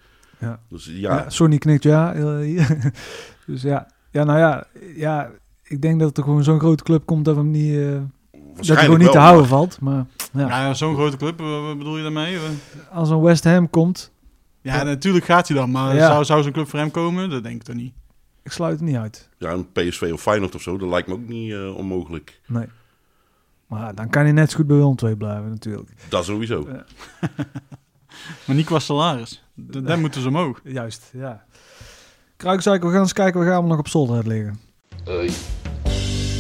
[0.43, 0.59] Ja.
[0.69, 1.15] Dus, ja.
[1.15, 1.29] ja.
[1.29, 2.13] Sonny knikt ja.
[3.45, 3.87] dus ja.
[4.11, 5.31] ja, nou ja, ja,
[5.63, 8.01] ik denk dat er gewoon zo'n grote club komt dat we hem niet, uh,
[8.55, 9.49] dat hij gewoon niet wel, te houden maar...
[9.49, 9.81] valt.
[9.81, 10.47] Maar, ja.
[10.47, 12.37] ja zo'n grote club, wat bedoel je daarmee?
[12.91, 14.11] Als een West Ham komt.
[14.61, 16.07] Ja, natuurlijk gaat hij dan, maar ja.
[16.07, 17.29] zou, zou zo'n club voor hem komen?
[17.29, 17.93] Dat denk ik toch niet.
[18.43, 19.29] Ik sluit het niet uit.
[19.37, 22.41] Ja, een PSV of Feyenoord of zo, dat lijkt me ook niet eh, onmogelijk.
[22.47, 22.67] Nee.
[23.67, 25.91] Maar dan kan hij net zo goed bij Willem II blijven natuurlijk.
[26.09, 26.67] Dat sowieso.
[26.71, 26.85] Ja.
[28.45, 29.42] Maar niet qua salaris.
[29.71, 30.59] D- Daar moeten ze omhoog.
[30.79, 31.43] Juist, ja.
[32.37, 34.59] Kruikzeiker, we gaan eens kijken, we gaan nog op zolder uit liggen.
[35.03, 35.29] Hey,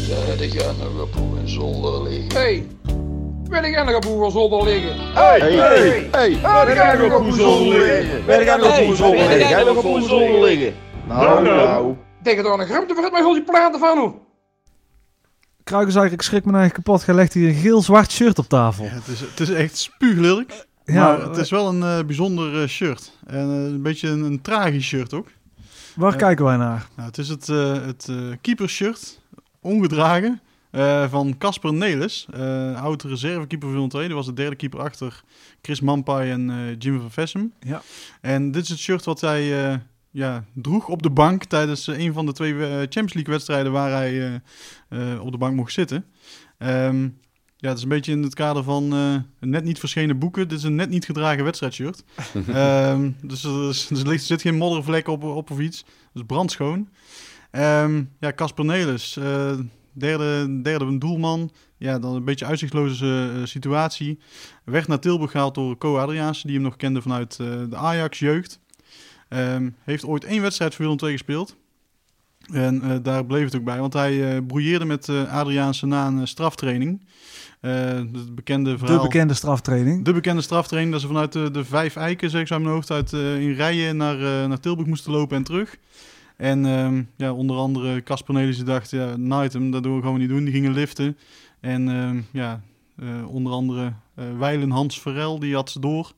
[0.09, 2.31] daar de gaan nog op hoe en zolder liggen.
[2.39, 2.67] Hey,
[3.43, 5.13] wil ik nog op hoe zolder liggen?
[5.13, 8.23] Hey, hey, hey, ga ik nog op hoe zolder liggen?
[8.23, 9.47] Ga ik nog op hoe zolder liggen?
[9.47, 10.73] Ga ik nog op hoe zolder liggen?
[11.07, 11.95] Nou, nou.
[12.23, 14.13] Tegen door een ruimte voor het mij al die planten van hoe.
[15.63, 17.05] Kruikzeiker, ik schrik me eigenlijk kapot.
[17.05, 18.85] Jij legt hier een geel-zwart shirt op tafel.
[18.89, 20.65] Het is, het is echt spuuglelijk.
[20.85, 23.17] Ja, maar het is wel een eh, bijzonder eh, shirt.
[23.25, 25.27] En eh, een beetje een, een tragisch shirt ook.
[25.95, 26.87] Waar Eh, kijken wij naar?
[26.95, 29.21] Nou, het is het, eh het eh, keepershirt,
[29.61, 32.27] ongedragen, eh, van Casper Nelis.
[32.33, 34.05] eh oud reservekeeper van Willem II.
[34.07, 35.23] Die was de derde keeper achter
[35.61, 37.53] Chris Mampai en eh, Jimmy van Vessem.
[37.59, 37.81] Ja.
[38.21, 39.77] En dit is het shirt wat hij eh,
[40.11, 43.71] ja, droeg op de bank tijdens eh, een van de twee eh, Champions League wedstrijden
[43.71, 44.11] waar hij
[44.89, 46.05] eh, eh, op de bank mocht zitten.
[46.57, 47.07] Ehm,
[47.63, 49.15] ja, het is een beetje in het kader van eh,
[49.49, 50.47] net niet verschenen boeken.
[50.47, 52.03] Dit is een net niet gedragen wedstrijdshirt.
[52.47, 55.85] Ehm, dus er, is- er zit geen moddervlek op, op of iets.
[56.13, 56.89] Dus brandschoon.
[57.51, 59.51] Ehm ja, Casper Nelis, eh,
[59.91, 61.51] derde, derde doelman.
[61.77, 64.19] Ja, dan een beetje uitzichtloze eh, situatie.
[64.65, 68.59] Werd naar Tilburg gehaald door Co Adriaanse, die hem nog kende vanuit de Ajax-jeugd.
[69.29, 71.55] Ehm, heeft ooit één wedstrijd voor Willem II gespeeld.
[72.53, 77.05] En daar bleef het ook bij, want hij brouilleerde met Adriaanse na een straftraining.
[77.63, 78.97] Eh, het bekende verhaal.
[78.97, 80.05] De bekende straftraining.
[80.05, 82.75] De bekende straftraining, dat ze vanuit de, de vijf eiken, zeg ik zo uit mijn
[82.75, 85.77] hoofd, uit, eh, in rijen naar, eh, naar Tilburg moesten lopen en terug.
[86.37, 90.01] En ehm, ja, onder andere Casper Nelis die dacht, ja, night hem, dat doen we
[90.01, 90.43] gewoon niet doen.
[90.43, 91.17] Die gingen liften.
[91.59, 92.61] En ehm, ja,
[92.95, 96.11] eh, onder andere eh Weilen Hans Verrel, die had ze door.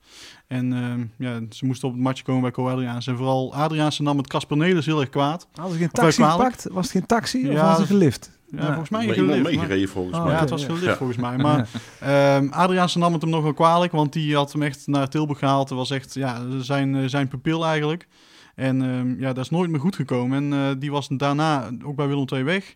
[0.47, 3.07] En ehm, ja, ze moesten op het matje komen bij Co Adriaans.
[3.07, 5.47] En vooral Adriaanse nam het Casper Nelis heel erg kwaad.
[5.53, 6.67] Hadden ze geen eh, taxi gepakt?
[6.71, 8.34] Was het geen taxi of was het gelift?
[8.57, 10.33] Ja, volgens mij iemand meegereden volgens Oh, mij.
[10.33, 10.95] ja, het was gelift Ja.
[10.95, 11.37] volgens mij.
[11.37, 11.67] Maar
[11.99, 15.39] ehm Adriaanse nam het hem nog wel kwalijk, want die had hem echt naar Tilburg
[15.39, 15.69] gehaald.
[15.69, 18.07] Het was echt ja, zijn, eh, zijn pupil eigenlijk.
[18.55, 20.37] En ehm, ja, dat is nooit meer goed gekomen.
[20.53, 22.75] En eh, die was daarna ook bij Willem II weg.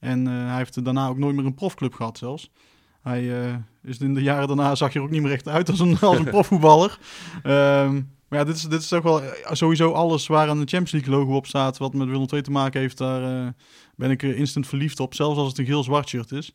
[0.00, 2.50] En eh, hij heeft daarna ook nooit meer een profclub gehad zelfs.
[3.02, 5.70] Hij eh, is in de jaren daarna zag je er ook niet meer echt uit
[5.70, 6.98] als een, als een profvoetballer.
[7.42, 7.94] Ehm,
[8.28, 9.22] maar ja, dit is, dit is toch wel
[9.52, 12.80] sowieso alles waar een Champions League logo op staat, wat met Willem II te maken
[12.80, 12.98] heeft.
[12.98, 13.46] Daar eh,
[14.00, 16.52] ben ik eh, instant verliefd op, zelfs als het een geel-zwart shirt is.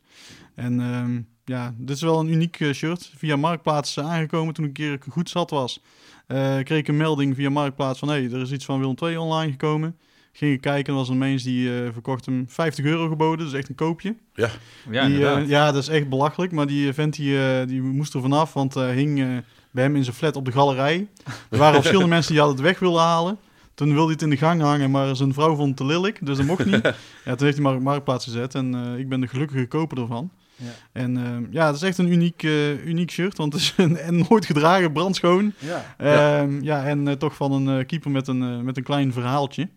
[0.54, 3.12] En ehm, ja, dit is wel een uniek eh, shirt.
[3.16, 5.80] Via Marktplaats eh, aangekomen toen ik een keer goed zat was.
[6.26, 8.08] eh, kreeg ik een melding via Marktplaats van...
[8.08, 9.96] hé, hey, er is iets van Willem II online gekomen.
[10.32, 13.44] Ging ik kijken, er was een mens die eh, verkocht hem 50 euro geboden.
[13.44, 14.16] Dus echt een koopje.
[14.34, 14.50] Ja.
[14.90, 16.52] Ja, die, ja, dat is echt belachelijk.
[16.52, 20.04] Maar die vent die, eh, die moest er vanaf, want hij hing bij hem in
[20.04, 21.08] zijn flat op de galerij.
[21.50, 23.38] Er waren verschillende mensen die hadden het weg willen halen.
[23.76, 26.26] Toen wilde hij het in de gang hangen, maar zijn vrouw vond het te lillik,
[26.26, 26.82] dus dat mocht niet.
[27.24, 29.98] ja, toen heeft hij maar op marktplaats gezet en eh, ik ben de gelukkige koper
[30.00, 30.30] ervan.
[30.56, 30.64] Ja.
[30.92, 33.96] En eh, ja, het is echt een uniek, eh, uniek shirt, want het is een,
[33.96, 35.52] en nooit gedragen, brandschoon.
[35.58, 35.94] Ja.
[35.98, 36.84] Ehm, ja.
[36.84, 39.68] en eh, toch van een keeper met een, met een klein verhaaltje.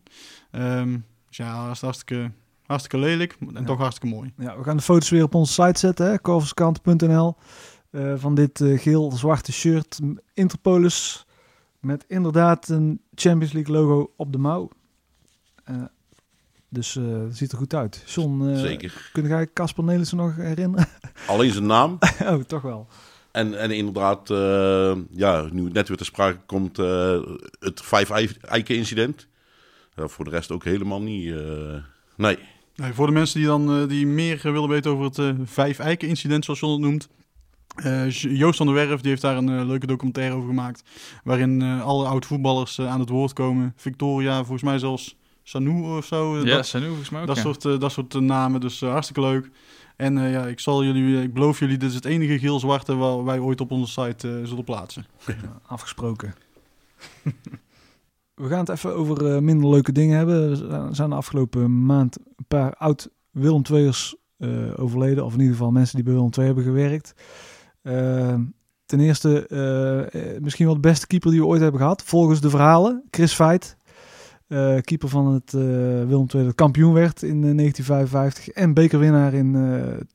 [0.51, 0.97] Ehm,
[1.27, 2.31] dus ja, dat is hartstikke,
[2.65, 3.63] hartstikke lelijk en Ja.
[3.63, 4.33] toch hartstikke mooi.
[4.37, 7.35] Ja, we gaan de foto's weer op onze site zetten, korverskant.nl.
[7.91, 9.99] eh, van dit eh, geel-zwarte shirt.
[10.33, 11.25] Interpolis.
[11.79, 14.69] Met inderdaad een Champions League logo op de mouw.
[15.63, 15.75] Eh,
[16.69, 18.03] dus eh, het ziet er goed uit.
[18.05, 19.09] John, eh, Zeker.
[19.13, 20.87] kun jij Casper Nelissen nog herinneren?
[21.27, 21.97] Alleen zijn naam.
[22.21, 22.87] oh, toch wel.
[23.31, 27.19] En, en inderdaad, eh, ja, nu het net weer te sprake komt, eh,
[27.59, 29.27] het vijf ei- eiken incident.
[29.95, 31.33] Voor de rest ook helemaal niet.
[31.33, 31.75] eh,
[32.17, 32.37] nee.
[32.75, 35.79] Nee, voor de mensen die dan eh, die meer willen weten over het eh, Vijf
[35.79, 37.09] Eiken incident, zoals John het noemt.
[37.83, 40.83] Eh, Joost van der Werf die heeft daar een eh, leuke documentaire over gemaakt.
[41.23, 43.73] Waarin eh, alle oud-voetballers aan het woord komen.
[43.75, 46.37] Victoria, volgens mij zelfs Sanou of zo.
[46.37, 47.41] Ja, dat, Sanou volgens mij ook, Dat ja.
[47.41, 49.49] soort, eh, dat soort namen, dus hartstikke leuk.
[49.95, 53.23] En eh, ja, ik, zal jullie, ik beloof jullie, dit is het enige geel-zwarte waar
[53.23, 55.05] wij ooit op onze site eh, zullen plaatsen.
[55.65, 56.33] Afgesproken.
[58.33, 60.49] We gaan het even over eh, minder leuke dingen hebben.
[60.49, 65.25] Er zijn- de afgelopen maand een paar oud Willem II'ers eh overleden.
[65.25, 67.13] Of in ieder geval mensen die bij Willem II hebben gewerkt.
[67.81, 68.35] Eh,
[68.85, 72.03] ten eerste eh, eh, misschien wel de beste keeper die we ooit hebben gehad.
[72.03, 73.03] Volgens de verhalen.
[73.11, 73.77] Chris Veit.
[74.47, 78.47] eh, keeper van het Willem II dat kampioen werd in eh, 1955.
[78.49, 79.55] En bekerwinnaar in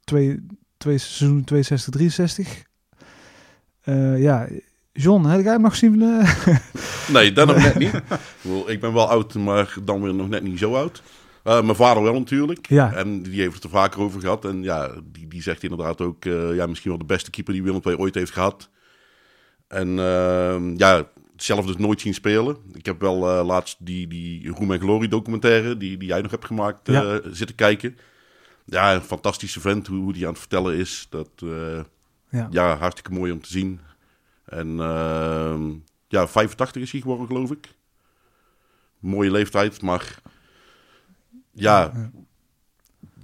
[0.04, 0.46] twee,
[0.76, 2.62] twee seizoen 62-63.
[3.80, 4.48] Eh, ja,
[4.92, 6.02] John, heb jij hem nog gezien?
[6.02, 6.56] eh?
[7.12, 8.00] Nee, dat nog net niet.
[8.66, 11.02] Ik ben wel oud, maar dan weer nog net niet zo oud.
[11.44, 12.68] Eh, mijn vader wel natuurlijk.
[12.68, 12.92] Ja.
[12.92, 14.44] En die heeft het er vaker over gehad.
[14.44, 16.24] En ja, die, die zegt inderdaad ook...
[16.24, 18.70] eh, ja, misschien wel de beste keeper die Willem II ooit heeft gehad.
[19.68, 22.56] En ehm, ja, zelf dus nooit zien spelen.
[22.72, 26.30] Ik heb wel eh, laatst die, die Roem en Glory documentaire, die, die jij nog
[26.30, 27.20] hebt gemaakt, Ja.
[27.30, 27.96] zitten kijken.
[28.66, 31.06] Ja, een fantastische vent, hoe, hoe die aan het vertellen is.
[31.10, 31.28] Dat,
[32.30, 32.46] Ja.
[32.50, 32.76] ja.
[32.76, 33.80] hartstikke mooi om te zien.
[34.44, 35.70] En ehm,
[36.08, 37.68] ja, 85 is hij geworden, geloof ik.
[38.98, 40.14] Mooie leeftijd, maar
[41.54, 41.92] ja,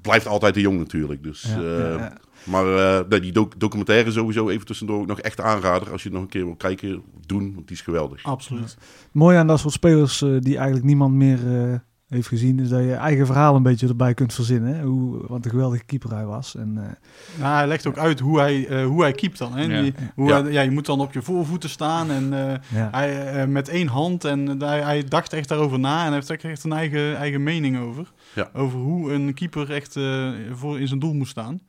[0.02, 1.22] blijft altijd een jong natuurlijk.
[1.22, 2.12] Dus, Ja, eh, ja, ja.
[2.44, 2.66] Maar
[3.08, 5.90] eh, die doc- documentaire sowieso even tussendoor ook nog echt aanrader.
[5.92, 8.24] Als je het nog een keer wil kijken, doen, want die is geweldig.
[8.24, 8.76] Absoluut.
[9.12, 11.38] Mooi aan dat soort spelers eh, die eigenlijk niemand meer
[11.70, 11.74] eh,
[12.08, 14.74] heeft gezien, is dat je eigen verhaal een beetje erbij kunt verzinnen.
[14.76, 14.82] Hè?
[14.84, 16.54] Hoe, wat een geweldige keeper hij was.
[16.56, 19.52] En, eh, Nou, hij legt ook uit hoe hij, eh, hoe hij keept dan.
[19.56, 19.62] Hè?
[19.64, 19.82] Ja.
[19.82, 20.42] Die- hoe Ja.
[20.42, 22.88] hij- ja, je moet dan op je voorvoeten staan en eh, Ja.
[22.90, 24.24] hij, met één hand.
[24.24, 27.42] En hij, hij dacht echt daarover na en hij heeft echt- echt een eigen, eigen
[27.42, 28.12] mening over.
[28.34, 28.50] Ja.
[28.54, 31.60] Over hoe een keeper echt eh, voor in zijn doel moet staan.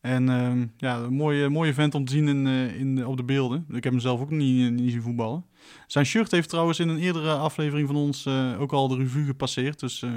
[0.00, 3.24] En ehm, ja, een mooie, mooie vent om te zien in, eh, in, op de
[3.24, 3.64] beelden.
[3.68, 5.44] Ik heb hem zelf ook niet, niet zien voetballen.
[5.86, 9.24] Zijn shirt heeft trouwens in een eerdere aflevering van ons eh, ook al de revue
[9.24, 9.80] gepasseerd.
[9.80, 10.10] Dus eh,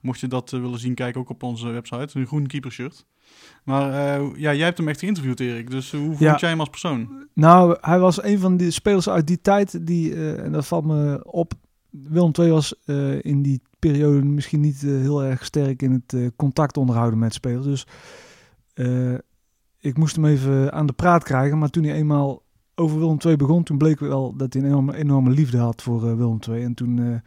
[0.00, 2.18] mocht je dat eh, willen zien, kijk ook op onze website.
[2.18, 3.06] Een groen keepershirt.
[3.64, 5.70] Maar eh, ja, jij hebt hem echt geïnterviewd, Erik.
[5.70, 6.36] Dus hoe vond Ja.
[6.36, 7.26] jij hem als persoon?
[7.34, 10.84] Nou, hij was een van die spelers uit die tijd die, eh, en dat valt
[10.84, 11.52] me op,
[12.04, 16.12] Willem II was eh, in die periode misschien niet eh, heel erg sterk in het
[16.12, 17.66] eh, contact onderhouden met spelers.
[17.66, 17.86] Dus
[19.78, 22.42] ik moest hem even aan de praat krijgen, maar toen hij eenmaal
[22.74, 26.38] over Willem II begon, toen bleek wel dat hij een enorme, liefde had voor Willem
[26.48, 26.64] II.
[26.64, 27.22] En toen,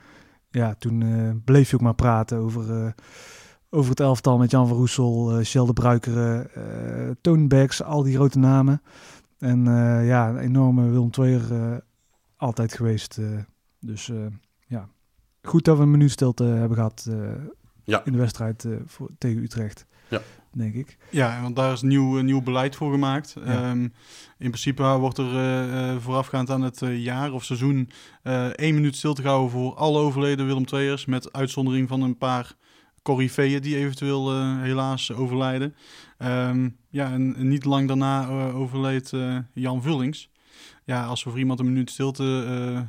[0.49, 1.03] ja, toen
[1.45, 2.95] bleef je ook maar praten over,
[3.70, 8.15] over het elftal met Jan van Roessel, eh Shell de Bruikere, eh Tony al die
[8.15, 8.82] grote namen.
[9.38, 9.63] En
[10.05, 11.82] ja, een enorme Willem II'er
[12.38, 13.20] altijd geweest.
[13.80, 14.11] dus
[15.41, 17.15] goed dat we een minuut stilte hebben gehad eh,
[17.83, 18.01] Ja.
[18.05, 20.21] in de wedstrijd eh, voor, tegen Utrecht, Ja.
[20.51, 20.97] denk ik.
[21.11, 23.35] Ja, want daar is nieuw, een nieuw beleid voor gemaakt.
[23.37, 23.41] Ja.
[23.69, 23.91] Ehm, in
[24.37, 27.89] principe wordt er eh, eh, voorafgaand aan het eh, jaar of seizoen
[28.23, 31.05] eh, één minuut stilte gehouden voor alle overleden Willem II'ers.
[31.05, 32.55] Met uitzondering van een paar
[33.03, 35.75] corifeeën die eventueel eh, helaas overlijden.
[36.17, 40.29] Ehm, ja, en, en niet lang daarna eh, overleed eh, Jan Vullings.
[40.83, 42.81] Ja, als we voor iemand een minuut stilte eh, eh,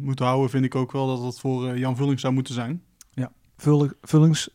[0.00, 2.82] moeten houden, vind ik ook wel dat het voor eh, Jan Vullings zou moeten zijn.
[3.10, 4.48] Ja, Vul- Vullings,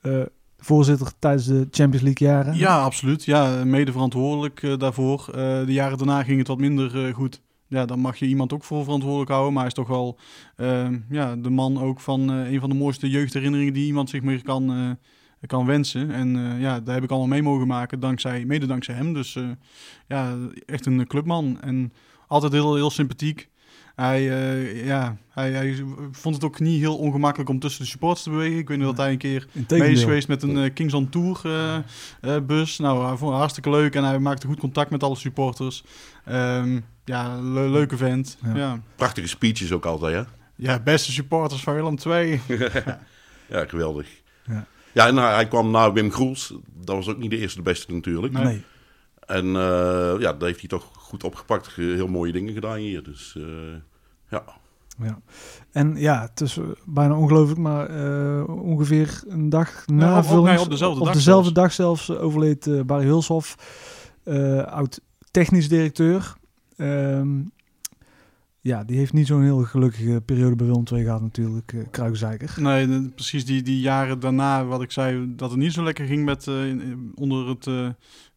[0.00, 0.22] eh,
[0.58, 2.56] voorzitter tijdens de Champions League jaren.
[2.56, 3.24] Ja, absoluut.
[3.24, 5.28] Ja, mede verantwoordelijk eh, daarvoor.
[5.28, 5.34] Eh,
[5.66, 7.40] de jaren daarna ging het wat minder eh, goed.
[7.66, 9.52] Ja, dan mag je iemand ook voor verantwoordelijk houden.
[9.52, 10.18] Maar hij is toch wel
[10.56, 14.22] eh, ja, de man ook van eh, een van de mooiste jeugdherinneringen die iemand zich
[14.22, 14.90] meer kan, eh,
[15.48, 16.10] kan wensen.
[16.10, 19.12] En eh, ja, daar heb ik allemaal mee mogen maken, dankzij, mede dankzij hem.
[19.12, 19.48] Dus eh,
[20.08, 21.60] ja, echt een clubman.
[21.60, 21.92] En
[22.26, 23.50] altijd heel, heel sympathiek.
[23.96, 28.22] Hij, eh, ja, hij, hij vond het ook niet heel ongemakkelijk om tussen de supporters
[28.22, 28.58] te bewegen.
[28.58, 29.78] Ik weet nog dat hij een keer Integendeel.
[29.86, 31.76] mee is geweest met een eh, Kings on Tour eh,
[32.20, 32.78] eh, bus.
[32.78, 35.84] Nou, hij vond het hartstikke leuk en hij maakte goed contact met alle supporters.
[36.24, 38.38] Ehm, ja, le- leuke vent.
[38.44, 38.54] Ja.
[38.56, 38.80] Ja.
[38.96, 40.22] Prachtige speeches ook altijd, hè?
[40.56, 40.80] Ja.
[40.80, 42.40] beste supporters van Willem II.
[43.48, 44.06] ja, geweldig.
[44.46, 44.66] Ja.
[44.92, 46.54] Ja, en hij, hij kwam na Wim Groels.
[46.84, 48.32] Dat was ook niet de eerste de beste natuurlijk.
[48.32, 48.44] Nee.
[48.44, 48.62] Nee.
[49.26, 51.66] En eh, ja, dat heeft hij toch goed opgepakt.
[51.68, 53.02] Ge- Heel mooie dingen gedaan hier.
[53.02, 53.44] Dus eh,
[54.30, 54.44] ja.
[55.02, 55.18] Ja.
[55.72, 60.24] En ja, het is eh, bijna ongelooflijk, maar eh, ongeveer een dag na op- op-
[60.30, 61.60] Vullings- nee, op dezelfde op dag dezelfde zelfs.
[61.60, 63.56] dag zelfs overleed eh, Barry Hulshoff,
[64.24, 65.00] eh, oud
[65.30, 66.34] technisch directeur.
[66.76, 67.40] Ehm,
[68.60, 72.54] ja, die heeft niet zo'n heel gelukkige periode bij Willem II gehad natuurlijk, Kruikzeiker.
[72.60, 76.06] Nee, de- precies die, die jaren daarna, wat ik zei, dat het niet zo lekker
[76.06, 76.54] ging met, eh,
[77.14, 77.88] onder het eh,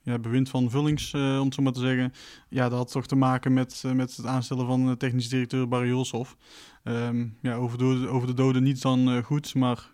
[0.05, 2.13] ja, bewind van Vullings, eh, om het zo maar te zeggen.
[2.49, 5.67] Ja, dat had toch te maken met, eh, met het aanstellen van eh, technisch directeur
[5.67, 6.37] Barry Hulshoff.
[6.83, 9.93] Ehm, ja, over, de, over de doden niet dan goed, maar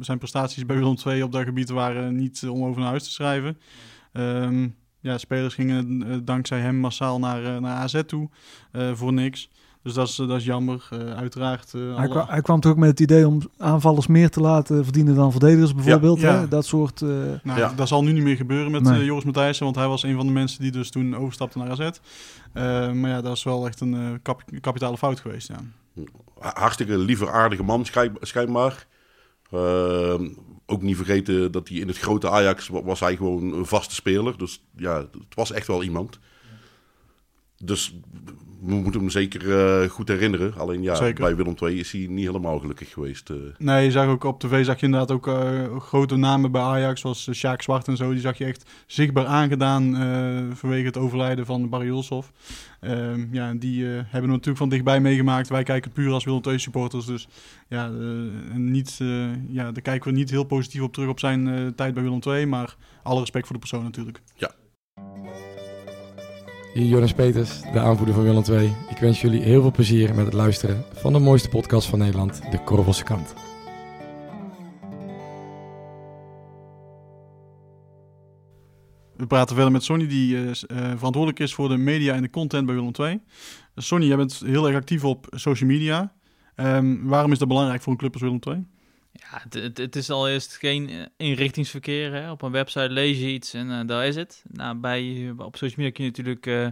[0.00, 3.10] zijn prestaties bij Willem II op dat gebied waren niet om over naar huis te
[3.10, 3.58] schrijven.
[4.12, 4.68] Ehm,
[5.00, 8.30] ja, spelers gingen dankzij hem massaal naar, naar AZ toe
[8.94, 9.50] voor niks.
[9.84, 10.88] Dus dat is, eh, dat is jammer.
[10.90, 11.74] Eh, uiteraard.
[11.74, 14.40] eh, Hij, alle- kwa- hij kwam toch ook met het idee om aanvallers meer te
[14.40, 16.20] laten verdienen dan verdedigers bijvoorbeeld.
[16.20, 16.38] Ja.
[16.40, 16.48] Hè?
[16.48, 17.02] Dat soort...
[17.02, 17.08] eh,
[17.42, 17.72] Nou, Ja.
[17.76, 19.04] dat zal nu niet meer gebeuren met Nee.
[19.04, 21.80] Joris Matthijssen, want hij was een van de mensen die dus toen overstapte naar AZ.
[21.80, 21.92] Eh,
[22.92, 25.56] maar ja, dat is wel echt een eh, kap- kapitale fout geweest, ja.
[26.38, 28.86] Hartstikke lieve, aardige man schijn- schijnbaar.
[29.50, 30.28] Ehm,
[30.66, 33.94] ook niet vergeten dat hij in het grote Ajax wa- was hij gewoon een vaste
[33.94, 34.38] speler.
[34.38, 36.18] Dus ja, het was echt wel iemand.
[37.64, 37.98] Dus
[38.64, 40.54] we moeten hem zeker eh, goed herinneren.
[40.56, 41.24] Alleen ja, Zeker.
[41.24, 43.30] bij Willem II is hij niet helemaal gelukkig geweest.
[43.30, 43.36] eh.
[43.58, 47.00] Nee, je zag ook op tv zag je inderdaad ook eh, grote namen bij Ajax,
[47.00, 48.10] zoals Sjaak Zwart en zo.
[48.10, 49.94] Die zag je echt zichtbaar aangedaan
[50.56, 52.32] vanwege het overlijden van Barry Hulshoff.
[52.80, 55.48] Ehm, ja, die hebben we natuurlijk van dichtbij meegemaakt.
[55.48, 57.06] Wij kijken puur als Willem II supporters.
[57.06, 57.28] Dus
[57.68, 57.90] ja,
[58.54, 58.96] niet,
[59.48, 62.46] ja, daar kijken we niet heel positief op terug op zijn tijd bij Willem II.
[62.46, 64.20] Maar alle respect voor de persoon natuurlijk.
[66.74, 68.72] Hier Jonas Peters, de aanvoerder van Willem II.
[68.88, 72.50] Ik wens jullie heel veel plezier met het luisteren van de mooiste podcast van Nederland,
[72.50, 73.34] de Korvelse Kant.
[79.16, 80.56] We praten verder met Sonny, die eh, eh,
[80.96, 83.20] verantwoordelijk is voor de media en de content bij Willem II.
[83.74, 86.14] Dus Sonny, jij bent heel erg actief op social media.
[86.54, 88.66] Ehm, waarom is dat belangrijk voor een club als Willem II?
[89.16, 92.12] Ja, het, het, is allereerst geen eh, inrichtingsverkeer.
[92.12, 92.30] Hè.
[92.30, 94.44] Op een website lees je iets en eh, daar is het.
[94.50, 96.68] Nou, bij, op social media kun je natuurlijk eh,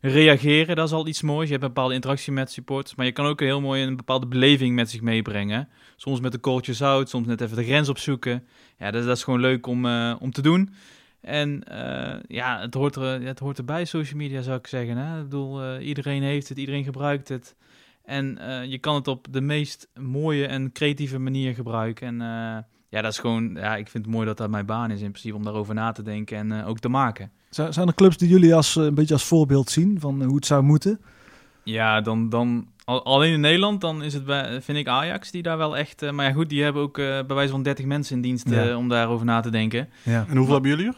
[0.00, 0.76] reageren.
[0.76, 1.46] Dat is al iets moois.
[1.46, 2.94] Je hebt een bepaalde interactie met supporters.
[2.94, 5.68] Maar je kan ook heel mooi een bepaalde beleving met zich meebrengen.
[5.96, 8.46] Soms met een kooltje zout, soms net even de grens opzoeken.
[8.78, 10.74] Ja, dat, dat is gewoon leuk om, eh, om te doen.
[11.20, 14.96] En eh, ja, het hoort, er, het hoort erbij, social media zou ik zeggen.
[14.96, 15.20] Hè?
[15.24, 17.56] Ik eh, iedereen heeft het, iedereen gebruikt het.
[18.04, 22.06] En eh, je kan het op de meest mooie en creatieve manier gebruiken.
[22.06, 24.90] En eh, ja, dat is gewoon, ja, ik vind het mooi dat dat mijn baan
[24.90, 27.30] is in principe om daarover na te denken en eh, ook te maken.
[27.50, 30.46] Zijn, zijn er clubs die jullie als, een beetje als voorbeeld zien van hoe het
[30.46, 31.00] zou moeten?
[31.62, 35.42] Ja, dan, dan al- alleen in Nederland, dan is het bij, vind ik Ajax die
[35.42, 36.10] daar wel echt.
[36.12, 38.76] maar ja, goed, die hebben ook eh, bij wijze van 30 mensen in dienst Ja.
[38.76, 39.88] om daarover na te denken.
[40.02, 40.24] Ja.
[40.28, 40.94] En hoeveel hebben jullie er?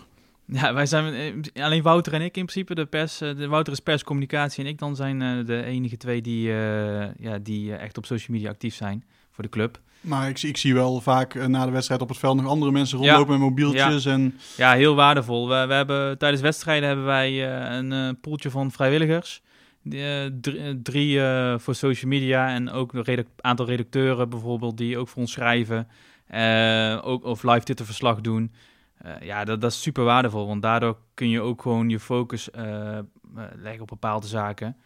[0.47, 1.15] Ja, wij zijn
[1.55, 2.75] eh, alleen Wouter en ik in principe.
[2.75, 6.21] De pers, eh, de Wouter is perscommunicatie en ik dan zijn eh, de enige twee
[6.23, 6.49] die,
[7.19, 9.81] ja, die echt op social media actief zijn voor de club.
[10.01, 12.73] Maar ik, zie- ik zie wel vaak na de wedstrijd op het veld nog andere
[12.73, 13.05] mensen Ja.
[13.05, 14.05] rondlopen met mobieltjes.
[14.05, 14.13] Ja.
[14.13, 15.49] En Ja, heel waardevol.
[15.49, 19.43] We, we hebben, tijdens wedstrijden hebben wij een poeltje van vrijwilligers.
[20.41, 21.21] Drie drie,
[21.59, 25.89] voor social media en ook een aantal redacteuren bijvoorbeeld die ook voor ons schrijven.
[27.03, 28.53] Ook of live Twitterverslag doen.
[28.99, 32.51] Eh, ja, dat, dat is super waardevol, want daardoor kun je ook gewoon je focus
[32.51, 32.99] eh,
[33.57, 34.77] leggen op bepaalde zaken.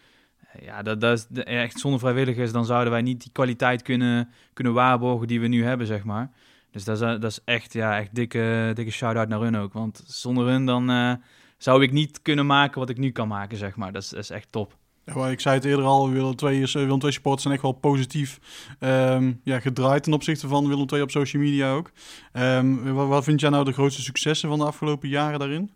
[0.61, 4.73] Ja, dat, dat is echt zonder vrijwilligers, dan zouden wij niet die kwaliteit kunnen, kunnen
[4.73, 6.31] waarborgen die we nu hebben, zeg maar.
[6.71, 9.73] Dus dat is, dat is echt, ja, echt dikke, dikke shout-out naar hun ook.
[9.73, 11.19] Want zonder hun dan
[11.59, 13.93] zou ik niet kunnen maken wat ik nu kan maken, zeg maar.
[13.93, 14.77] Dat is, dat is echt top.
[15.05, 17.73] Ik zei het eerder al, Willem II, is, eh, Willem II supporters zijn echt wel
[17.73, 18.41] positief
[18.79, 21.91] ehm, ja, gedraaid ten opzichte van Willem II op social media ook.
[22.33, 25.71] Ehm, wat, wat vind jij nou de grootste successen van de afgelopen jaren daarin?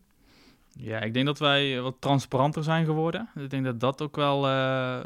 [0.77, 3.29] Ja, ik denk dat wij wat transparanter zijn geworden.
[3.35, 5.05] Ik denk dat dat ook wel eh, eh,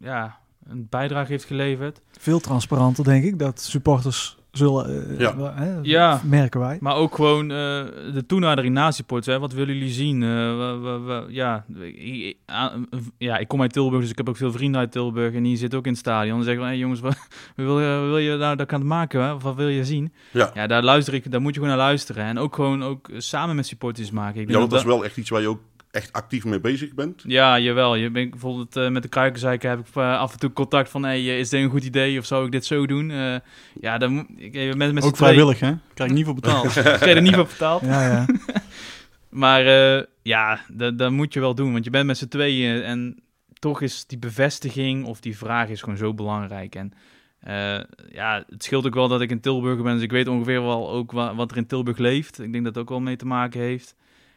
[0.00, 2.00] ja, een bijdrage heeft geleverd.
[2.18, 5.36] Veel transparanter, denk ik, dat supporters zullen, eh, Ja.
[5.36, 6.76] wel, hè, Ja, merken wij.
[6.80, 7.56] maar ook gewoon eh,
[8.14, 9.34] de toenadering na supporters.
[9.34, 9.40] Hè.
[9.40, 10.22] Wat willen jullie zien?
[10.22, 12.36] Eh, we- we- we- ja, ik,
[13.18, 15.34] ja, ik kom uit Tilburg, dus ik heb ook veel vrienden uit Tilburg.
[15.34, 16.34] En die zitten ook in het stadion.
[16.36, 17.16] Dan zeggen we, hey, jongens, wat,
[17.56, 19.22] wat wil, wil je nou dat kan het maken?
[19.22, 19.32] Hè?
[19.32, 20.12] Of wat wil je zien?
[20.30, 20.50] Ja.
[20.54, 22.24] ja, daar luister ik, daar moet je gewoon naar luisteren.
[22.24, 24.40] En ook gewoon ook samen met supporters maken.
[24.40, 25.60] Ik Ja, dat is wel echt iets waar je ook
[25.96, 27.22] echt actief mee bezig bent.
[27.26, 27.94] Ja, jawel.
[27.94, 31.02] Je bent bijvoorbeeld eh, met de kruikenzeiker heb ik eh, af en toe contact van,
[31.02, 33.10] hey, eh, is dit een goed idee of zou ik dit zo doen?
[33.10, 33.36] Eh,
[33.80, 35.72] ja, dan moet ik even met, met Ook vrijwillig, hè?
[35.94, 36.72] Krijg ik niet voor betaald.
[36.72, 37.82] krijg er niet voor betaald.
[37.82, 38.26] Ja, ja.
[39.42, 42.82] maar eh, ja, dat, dat moet je wel doen, want je bent met z'n tweeën
[42.82, 43.20] en
[43.58, 46.74] toch is die bevestiging of die vraag is gewoon zo belangrijk.
[46.74, 46.92] En
[47.40, 47.80] eh,
[48.12, 50.90] ja, het scheelt ook wel dat ik in Tilburg ben, dus ik weet ongeveer wel
[50.90, 52.40] ook wa- wat er in Tilburg leeft.
[52.42, 53.94] Ik denk dat dat ook wel mee te maken heeft.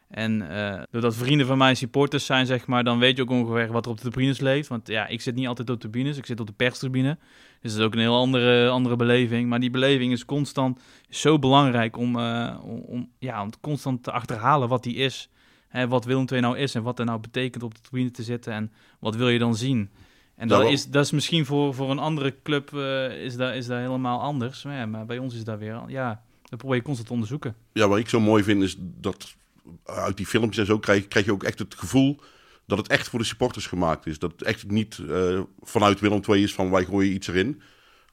[0.10, 3.72] En eh, doordat vrienden van mij supporters zijn, zeg maar, dan weet je ook ongeveer
[3.72, 4.68] wat er op de tribunes leeft.
[4.68, 7.18] Want ja, ik zit niet altijd op de tribunes, ik zit op de perstribune.
[7.62, 9.50] Dus dat is ook een heel andere, andere beleving.
[9.50, 10.80] Maar die beleving is constant
[11.10, 15.30] zo belangrijk om, eh, om, ja, om constant te achterhalen wat die is.
[15.68, 18.24] Hè, wat Willem II nou is en wat er nou betekent op de tribune te
[18.24, 18.54] zitten.
[18.54, 19.90] En wat wil je dan zien?
[20.36, 23.56] En dat, wel- is, dat is misschien voor, voor een andere club eh, is, dat,
[23.56, 24.64] is dat helemaal anders.
[24.64, 27.56] Maar, ja, maar bij ons is dat weer, ja, dat probeer je constant te onderzoeken.
[27.74, 29.38] Ja, wat ik zo mooi vind is dat
[29.86, 32.20] uit die filmpjes en zo krijg, krijg je ook echt het gevoel
[32.66, 34.20] dat het echt voor de supporters gemaakt is.
[34.20, 37.62] Dat het echt niet eh, vanuit Willem II is van wij gooien iets erin.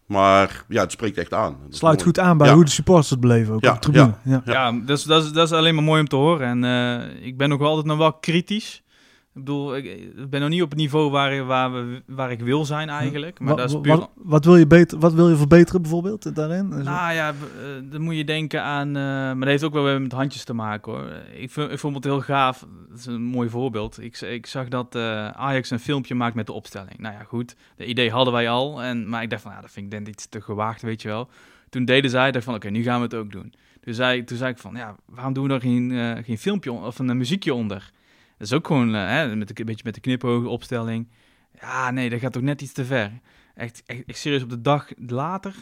[0.07, 1.57] Maar ja, het spreekt echt aan.
[1.67, 2.55] Dat Sluit goed aan bij Ja.
[2.55, 4.15] hoe de supporters het beleven, ook Ja, op de tribune.
[4.25, 4.43] ja.
[4.45, 4.53] Ja.
[4.53, 6.65] Ja, dat, is, dat, is, dat is alleen maar mooi om te horen.
[6.65, 8.83] En eh, ik ben ook wel altijd nog wel kritisch.
[9.37, 12.65] Ik bedoel, ik, ben nog niet op het niveau waar, waar, we, waar ik wil
[12.65, 13.39] zijn eigenlijk.
[13.39, 13.97] Maar Wat, dat is puur...
[13.97, 16.69] wat, wat wil je beter, wat wil je verbeteren bijvoorbeeld daarin?
[16.69, 17.35] Nou ja, eh,
[17.83, 18.89] dan moet je denken aan...
[18.89, 21.09] eh, maar dat heeft ook wel weer met handjes te maken hoor.
[21.35, 22.67] Ik vind, ik vond het heel gaaf.
[22.89, 24.03] Dat is een mooi voorbeeld.
[24.03, 26.99] Ik, ik zag dat eh, Ajax een filmpje maakt met de opstelling.
[26.99, 27.57] Nou ja, goed.
[27.77, 28.83] De idee hadden wij al.
[28.83, 31.09] En, maar ik dacht van, ja, dat vind ik denk iets te gewaagd, weet je
[31.09, 31.29] wel.
[31.69, 33.53] Toen deden zij, dacht van, oké, nu gaan we het ook doen.
[33.81, 36.99] Toen zei, toen zei ik van, ja, waarom doen we er geen, geen filmpje of
[36.99, 37.91] een muziekje onder?
[38.39, 41.09] Dat is ook gewoon eh, hè, met een beetje met de knipogen opstelling.
[41.61, 43.13] Ja, nee, dat gaat toch net iets te ver.
[43.55, 45.55] Echt, echt, echt serieus op de dag later.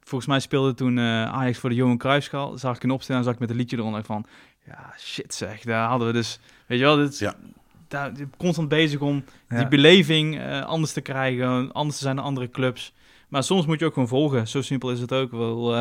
[0.00, 2.58] Volgens mij speelde toen eh, Ajax voor de Johan Cruijffschaal.
[2.58, 4.24] Zag ik een opstelling en zag ik met een liedje eronder van...
[4.66, 6.38] Ja, shit zeg, daar hadden we dus...
[6.66, 7.32] Weet je wel, dit, is-
[7.88, 9.68] daar, constant bezig om die Ja.
[9.68, 11.72] beleving eh, anders te krijgen.
[11.72, 12.92] Anders te zijn dan andere clubs.
[13.28, 14.48] Maar soms moet je ook gewoon volgen.
[14.48, 15.74] Zo simpel is het ook wel.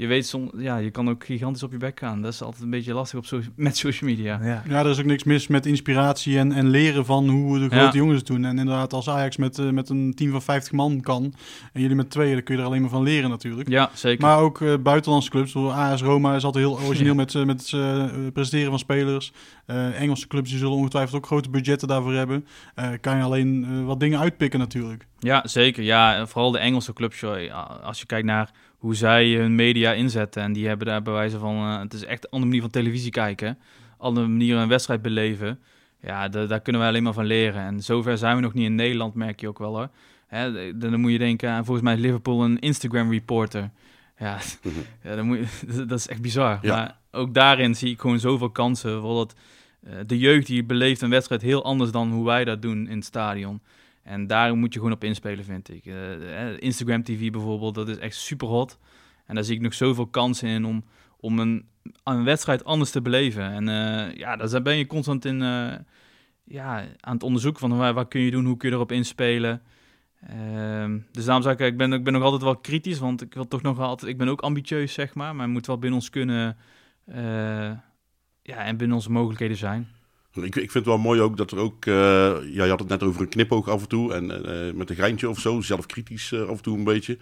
[0.00, 2.22] Je weet, som, ja, je kan ook gigantisch op je bek gaan.
[2.22, 4.40] Dat is altijd een beetje lastig op so met social media.
[4.42, 4.62] Ja.
[4.68, 7.84] Ja, er is ook niks mis met inspiratie en, en leren van hoe de grote
[7.84, 7.92] Ja.
[7.92, 8.44] jongens het doen.
[8.44, 11.34] En inderdaad, als Ajax met, eh, met een team van 50 man kan
[11.72, 13.68] en jullie met tweeën, dan kun je er alleen maar van leren natuurlijk.
[13.68, 14.26] Ja, zeker.
[14.26, 17.70] Maar ook eh, buitenlandse clubs, zoals AS Roma is altijd heel origineel met, eh, met
[17.70, 19.32] het presenteren van spelers.
[19.66, 22.46] Eh, Engelse clubs die zullen ongetwijfeld ook grote budgetten daarvoor hebben.
[22.74, 25.06] Eh, kan je alleen wat dingen uitpikken natuurlijk.
[25.18, 25.82] Ja, zeker.
[25.82, 27.20] Ja, en vooral de Engelse clubs.
[27.20, 27.82] joh.
[27.84, 28.50] Als je kijkt naar
[28.80, 30.42] hoe zij hun media inzetten.
[30.42, 31.56] En die hebben daar bij wijze van...
[31.56, 33.58] eh, het is echt een andere manier van televisie kijken.
[33.98, 35.58] Andere manier een wedstrijd beleven.
[36.02, 37.62] Ja, da- daar kunnen wij alleen maar van leren.
[37.62, 39.88] En zover zijn we nog niet in Nederland, merk je ook wel hoor.
[40.26, 43.70] Hè, de- dan moet je denken aan volgens mij is Liverpool een Instagram reporter.
[44.18, 44.38] Ja,
[45.04, 46.58] ja dan moet je, dat is echt bizar.
[46.62, 46.74] Ja.
[46.76, 48.90] Maar ook daarin zie ik gewoon zoveel kansen.
[48.92, 49.34] Bijvoorbeeld
[49.82, 52.96] eh, de jeugd die beleeft een wedstrijd heel anders dan hoe wij dat doen in
[52.96, 53.60] het stadion.
[54.02, 55.86] En daar moet je gewoon op inspelen, vind ik.
[55.86, 58.78] Eh, eh, Instagram TV bijvoorbeeld, dat is echt super hot.
[59.26, 60.84] En daar zie ik nog zoveel kansen in om,
[61.16, 61.68] om een,
[62.04, 63.50] een wedstrijd anders te beleven.
[63.52, 65.38] En eh, ja, daar ben je constant in
[66.44, 69.62] ja, aan het onderzoeken van waar, wat kun je doen, hoe kun je erop inspelen.
[70.26, 73.34] Ehm, dus daarom zeg ik, ik ben, ik ben nog altijd wel kritisch, want ik
[73.34, 75.36] wil toch nog altijd, ik ben ook ambitieus, zeg maar.
[75.36, 76.56] Maar moet wel binnen ons kunnen,
[78.42, 79.88] ja, en binnen onze mogelijkheden zijn.
[80.34, 81.94] Ik, ik vind het wel mooi ook dat er ook, eh,
[82.52, 84.96] ja, je had het net over een knipoog af en toe en eh, met een
[84.96, 87.12] geintje of zo, zelfkritisch eh, af en toe een beetje.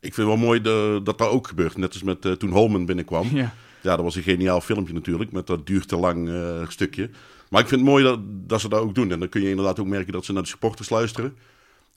[0.00, 2.50] Ik vind het wel mooi de- dat dat ook gebeurt, net als met eh, toen
[2.50, 3.28] Holman binnenkwam.
[3.36, 3.54] Ja.
[3.82, 7.10] Ja, dat was een geniaal filmpje natuurlijk, met dat duurt te lang eh, stukje.
[7.50, 9.10] Maar ik vind het mooi dat, dat ze dat ook doen.
[9.12, 11.36] En dan kun je inderdaad ook merken dat ze naar de supporters luisteren.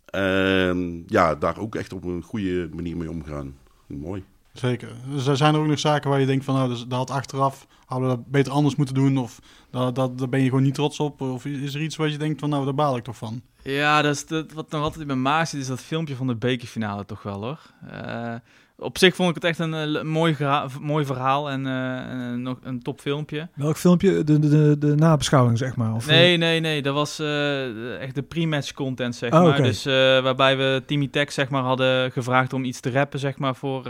[0.06, 3.56] En ja, daar ook echt op een goede manier mee omgaan.
[3.88, 4.24] Mooi.
[4.60, 4.90] Zeker.
[5.14, 7.10] Dus er zijn er ook nog zaken waar je denkt van, nou, dus, dat had
[7.12, 9.18] achteraf, hadden we dat beter anders moeten doen.
[9.18, 9.40] Of
[9.72, 11.22] dat, dat, daar ben je gewoon niet trots op.
[11.22, 13.42] Of is er iets waar je denkt van, nou, daar baal ik toch van.
[13.64, 16.28] Ja, dat is dat, wat nog altijd in mijn maag zit, is dat filmpje van
[16.28, 17.60] de bekerfinale toch wel hoor.
[17.92, 18.34] Eh,
[18.78, 20.36] op zich vond ik het echt een, eh, le- mooi,
[20.82, 23.48] mooi verhaal en eh, nog een top filmpje.
[23.56, 24.24] Welk filmpje?
[24.24, 25.94] De, de, de, de nabeschouwing, zeg maar?
[25.94, 26.82] Of, Nee, nee, nee.
[26.82, 29.62] Dat was eh, echt de pre-match content, zeg Oh, maar.
[29.62, 33.38] Dus eh, waarbij we Timmy Tech, zeg maar, hadden gevraagd om iets te rappen, zeg
[33.38, 33.88] maar, voor...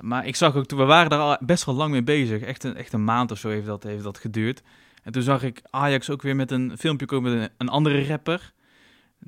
[0.00, 2.40] maar ik zag ook, toen- we waren daar al best wel lang mee bezig.
[2.42, 4.62] Echt een, echt een maand of zo heeft dat, heeft dat geduurd.
[5.02, 8.06] En toen zag ik Ajax ook weer met een filmpje komen met een, een andere
[8.06, 8.52] rapper.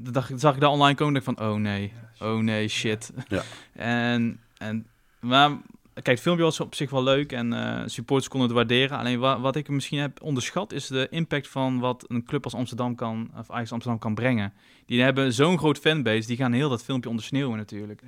[0.04, 2.38] Toen dacht, ik- zag ik daar online komen en dacht ik van, oh nee, oh
[2.38, 3.12] nee, shit.
[3.28, 3.42] Ja.
[4.12, 4.86] en, en,
[5.20, 5.50] maar
[5.94, 8.98] kijk, het filmpje was op zich wel leuk en eh supporters konden het waarderen.
[8.98, 12.54] Alleen wa- wat ik misschien heb onderschat is de impact van wat een club als
[12.54, 14.52] Amsterdam kan, of Ajax Amsterdam kan brengen.
[14.86, 18.02] Die hebben zo'n groot fanbase, die gaan heel dat filmpje ondersneeuwen natuurlijk.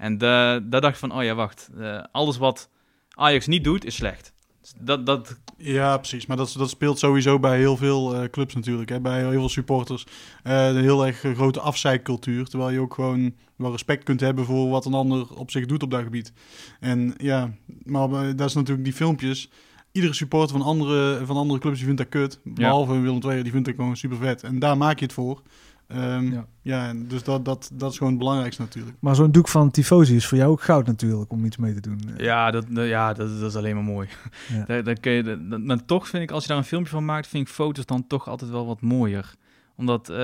[0.00, 2.68] En da- daar dacht ik van, oh ja, wacht, eh, alles wat
[3.10, 4.32] Ajax niet doet is slecht.
[4.78, 6.26] Dat, dat, Ja, precies.
[6.26, 8.88] Maar dat, dat speelt sowieso bij heel veel eh, clubs natuurlijk.
[8.88, 9.00] Hè?
[9.00, 10.06] Bij heel veel supporters.
[10.42, 12.46] Eh een heel erg eh, grote afzeikcultuur.
[12.48, 15.82] Terwijl je ook gewoon wel respect kunt hebben voor wat een ander op zich doet
[15.82, 16.32] op dat gebied.
[16.80, 17.50] En ja,
[17.84, 19.50] maar dat is natuurlijk die filmpjes.
[19.92, 22.40] Iedere supporter van andere, van andere clubs die vindt dat kut.
[22.44, 24.42] Behalve Willem II, die vindt dat gewoon super vet.
[24.42, 25.42] En daar maak je het voor.
[25.90, 26.94] Ehm, Ja.
[26.94, 28.96] dus dat, dat, dat is gewoon het belangrijkste natuurlijk.
[29.00, 31.80] Maar zo'n doek van Tifosi is voor jou ook goud natuurlijk, om iets mee te
[31.80, 32.00] doen.
[32.16, 34.08] Ja, dat, ja dat, dat is alleen maar mooi.
[34.48, 34.64] Ja.
[34.66, 37.04] Daar, daar kun je, dat- maar toch vind ik, als je daar een filmpje van
[37.04, 39.34] maakt, vind ik foto's dan toch altijd wel wat mooier.
[39.80, 40.16] Omdat, eh,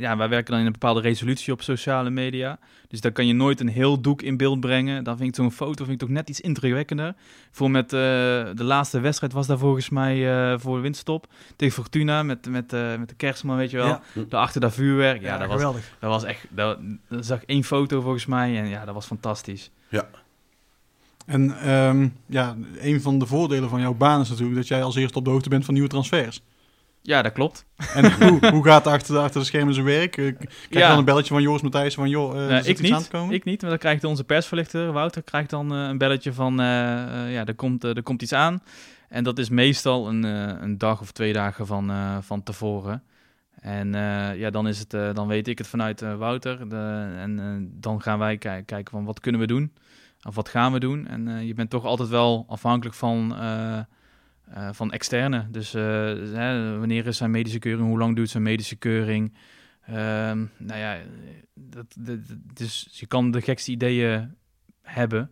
[0.00, 2.58] ja, wij werken dan in een bepaalde resolutie op sociale media.
[2.88, 5.04] Dus daar kan je nooit een heel doek in beeld brengen.
[5.04, 7.14] Dan vind ik zo'n foto vind ik toch net iets indrukwekkender.
[7.50, 7.98] Voor met eh,
[8.54, 11.26] de laatste wedstrijd was daar volgens mij eh, voor de winststop.
[11.56, 13.86] Tegen Fortuna met, met, eh, met de kerstman, weet je wel.
[13.86, 14.00] Ja.
[14.28, 15.20] Daarachter dat vuurwerk.
[15.20, 15.96] Ja, Ja, dat, was, geweldig.
[15.98, 16.46] dat was echt...
[16.50, 16.78] Dat,
[17.08, 19.70] dat zag één foto volgens mij en ja, dat was fantastisch.
[19.88, 20.08] Ja.
[21.26, 24.96] En ehm, ja, een van de voordelen van jouw baan is natuurlijk dat jij als
[24.96, 26.42] eerste op de hoogte bent van nieuwe transfers.
[27.02, 27.64] Ja, dat klopt.
[27.94, 30.16] En hoe, hoe gaat achter, de- achter de schermen zijn werk?
[30.16, 30.88] Eh, Krijg je Ja.
[30.88, 33.16] dan een belletje van Joris Matthijs van joh, er zit ik, iets aan niet, te
[33.16, 33.34] komen?
[33.34, 37.44] ik niet, maar dan krijgt onze persverlichter, Wouter, krijgt dan eh, een belletje van, ja,
[37.46, 38.62] er komt, er komt iets aan.
[39.08, 40.22] En dat is meestal een,
[40.62, 41.92] een dag of twee dagen van,
[42.22, 43.02] van tevoren.
[43.60, 43.92] En
[44.36, 46.68] ja, dan, is het, dan weet ik het vanuit Wouter.
[46.68, 49.72] De, en dan gaan wij ki- kijken van wat kunnen we doen?
[50.28, 51.06] Of wat gaan we doen?
[51.06, 53.36] En je bent toch altijd wel afhankelijk van,
[54.54, 55.46] eh, van externe.
[55.50, 55.82] Dus eh,
[56.32, 57.88] hè, wanneer is zijn medische keuring?
[57.88, 59.34] Hoe lang duurt zijn medische keuring?
[59.86, 60.98] Ehm, nou ja,
[61.54, 62.18] dat, dat,
[62.54, 64.34] dus je kan de gekste ideeën
[64.82, 65.30] hebben,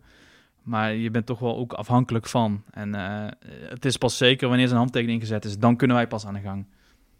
[0.63, 2.63] maar je bent toch wel ook afhankelijk van.
[2.71, 3.27] En eh,
[3.69, 6.39] het is pas zeker wanneer zijn handtekening gezet is, dan kunnen wij pas aan de
[6.39, 6.65] gang.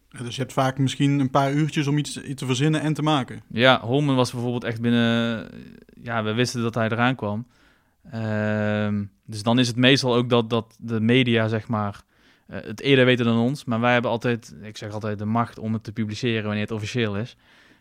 [0.10, 3.02] Dus je hebt vaak misschien een paar uurtjes om iets, iets te verzinnen en te
[3.02, 3.41] maken.
[3.47, 5.47] Ja, Holmen was bijvoorbeeld echt binnen...
[6.02, 7.47] Ja, we wisten dat hij eraan kwam.
[8.10, 12.02] Ehm, dus dan is het meestal ook dat, dat de media, zeg maar,
[12.47, 13.66] eh, het eerder weten dan ons.
[13.66, 16.72] Maar wij hebben altijd, ik zeg altijd, de macht om het te publiceren wanneer het
[16.72, 17.38] officieel is.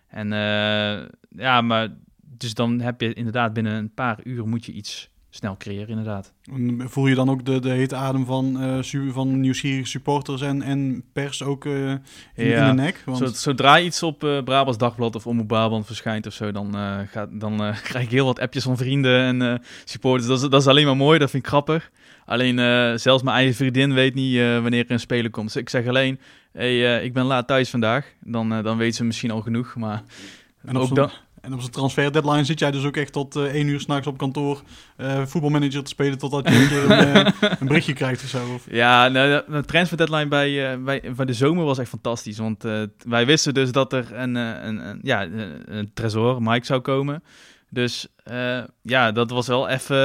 [0.09, 4.73] En eh, ja, maar dus dan heb je inderdaad binnen een paar uur moet je
[4.73, 6.33] iets snel creëren inderdaad.
[6.79, 11.03] Voel je dan ook de, de hete adem van, su- van nieuwsgierige supporters en, en
[11.13, 12.01] pers ook eh, in,
[12.35, 13.03] in de nek?
[13.05, 13.19] Want...
[13.19, 16.75] Zo- Zodra iets op eh Brabants Dagblad of Omroep Brabant verschijnt of zo, dan,
[17.11, 20.27] gaat, dan krijg ik heel wat appjes van vrienden en supporters.
[20.29, 21.91] Dat is, dat is alleen maar mooi, dat vind ik grappig.
[22.25, 22.59] Alleen
[22.99, 25.47] zelfs mijn eigen vriendin weet niet wanneer er een speler komt.
[25.47, 26.21] Dus ik zeg alleen,
[26.53, 28.07] hey, ik ben laat thuis vandaag.
[28.21, 30.03] Dan, dan weet ze misschien al genoeg, maar
[30.65, 31.11] En ook dan...
[31.41, 34.07] En op zijn transfer deadline zit jij dus ook echt tot eh 1 uur s'nachts
[34.07, 34.63] op kantoor
[34.97, 38.55] eh, voetbalmanager te spelen totdat je een keer eh, berichtje krijgt of zo.
[38.55, 38.67] Of...
[38.81, 40.81] Ja, nou, de, transfer deadline bij,
[41.15, 42.39] bij, de zomer was echt fantastisch.
[42.39, 42.65] Want
[43.07, 45.23] wij wisten dus dat er een, een, een, ja,
[45.67, 47.23] een, tresor, Mike, zou komen.
[47.69, 48.07] Dus
[48.83, 49.97] ja, dat was wel even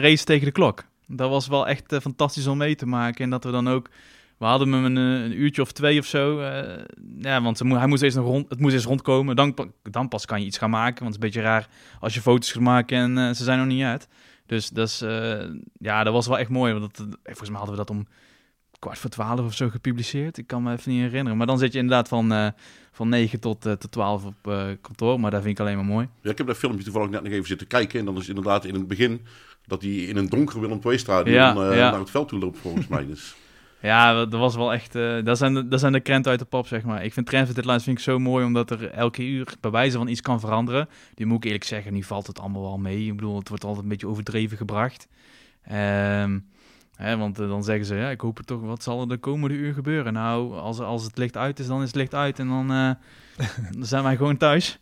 [0.00, 0.84] race tegen de klok.
[1.06, 3.24] Dat was wel echt fantastisch om mee te maken.
[3.24, 3.88] En dat we dan ook...
[4.42, 6.40] We hadden hem een, eh, een uurtje of twee of zo.
[6.40, 6.84] eh,
[7.18, 9.36] ja, want hij moest eerst nog rond, het moest eerst rondkomen.
[9.36, 11.02] Dan, dan pas kan je iets gaan maken.
[11.04, 11.68] Want het is een beetje raar
[12.00, 14.08] als je foto's gaat maken en eh, ze zijn nog niet uit.
[14.46, 14.98] Dus dat is,
[15.78, 16.72] ja, dat was wel echt mooi.
[16.72, 18.06] Want dat, volgens mij hadden we dat om
[18.78, 20.38] kwart voor twaalf of zo gepubliceerd.
[20.38, 21.38] Ik kan me even niet herinneren.
[21.38, 22.46] Maar dan zit je inderdaad van, eh
[22.92, 24.34] van 9 tot, eh, tot 12 op
[24.80, 25.20] kantoor.
[25.20, 26.08] Maar dat vind ik alleen maar mooi.
[26.20, 27.98] Ja, ik heb dat filmpje toevallig net nog even zitten kijken.
[27.98, 29.20] En dan is inderdaad in het begin
[29.66, 31.90] dat hij in een donker Willem II-stadion Ja, ja.
[31.90, 33.06] naar het veld toe loopt, volgens mij.
[33.06, 33.34] Dus.
[33.82, 34.94] Ja, dat was wel echt...
[34.94, 37.04] eh dat, zijn de, dat zijn de krenten uit de pap, zeg maar.
[37.04, 40.08] Ik vind transfer deadlines vind ik zo mooi, omdat er elke uur bij wijze van
[40.08, 40.88] iets kan veranderen.
[41.14, 43.06] Die moet ik eerlijk zeggen, nu valt het allemaal wel mee.
[43.06, 45.08] Ik bedoel, het wordt altijd een beetje overdreven gebracht.
[45.62, 46.38] Ehm,
[46.96, 49.16] hè, want eh, dan zeggen ze, ja, ik hoop het toch, wat zal er de
[49.16, 50.12] komende uur gebeuren?
[50.12, 52.90] Nou, als, als het licht uit is, dan is het licht uit en dan, eh,
[53.78, 54.78] dan zijn wij gewoon thuis.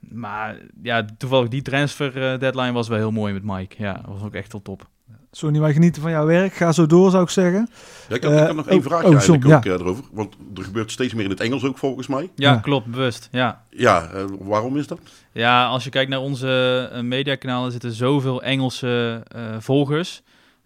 [0.00, 3.74] Maar ja, toevallig die transfer deadline was wel heel mooi met Mike.
[3.78, 4.90] Ja, dat was ook echt wel top.
[5.34, 6.52] Sorry, wij genieten van jouw werk.
[6.52, 7.68] Ga zo door, zou ik zeggen.
[8.08, 9.72] Ja, ik, had, ik Eh, had nog één oh, vraagje oh, eigenlijk ook ja.
[9.72, 10.04] eh, erover.
[10.12, 12.30] Want er gebeurt steeds meer in het Engels ook, volgens mij.
[12.34, 13.28] Ja, klopt, bewust.
[13.30, 13.64] Ja.
[13.70, 14.98] Ja, eh, waarom is dat?
[15.32, 20.22] Ja, als je kijkt naar onze uh, mediakanalen zitten zoveel Engelse uh, volgers.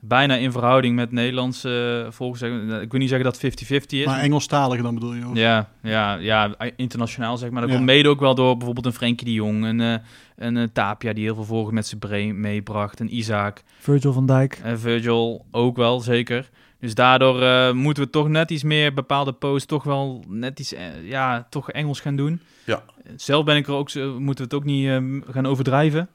[0.08, 2.42] Bijna in verhouding met Nederlandse uh, volgers.
[2.82, 4.04] Ik wil niet zeggen dat 50-50 is.
[4.04, 5.26] Maar Engelstalige dan bedoel je?
[5.28, 5.36] Of?
[5.36, 7.60] Ja, ja, ja, internationaal zeg maar.
[7.60, 7.76] Dat Ja.
[7.76, 9.64] komt mede ook wel door bijvoorbeeld een Frenkie de Jong.
[9.64, 9.94] Een, uh,
[10.36, 13.00] een uh, Tapia die heel veel volgers met zijn brein meebracht.
[13.00, 13.62] Een Isaac.
[13.78, 14.60] Virgil van Dijk.
[14.62, 16.50] En Virgil ook wel, zeker.
[16.80, 20.72] Dus daardoor uh, moeten we toch net iets meer bepaalde posts toch wel net iets,
[20.72, 22.40] uh, ja, toch Engels gaan doen.
[22.64, 22.82] Ja.
[23.16, 26.08] Zelf ben ik er ook, moeten we het ook niet uh, gaan overdrijven.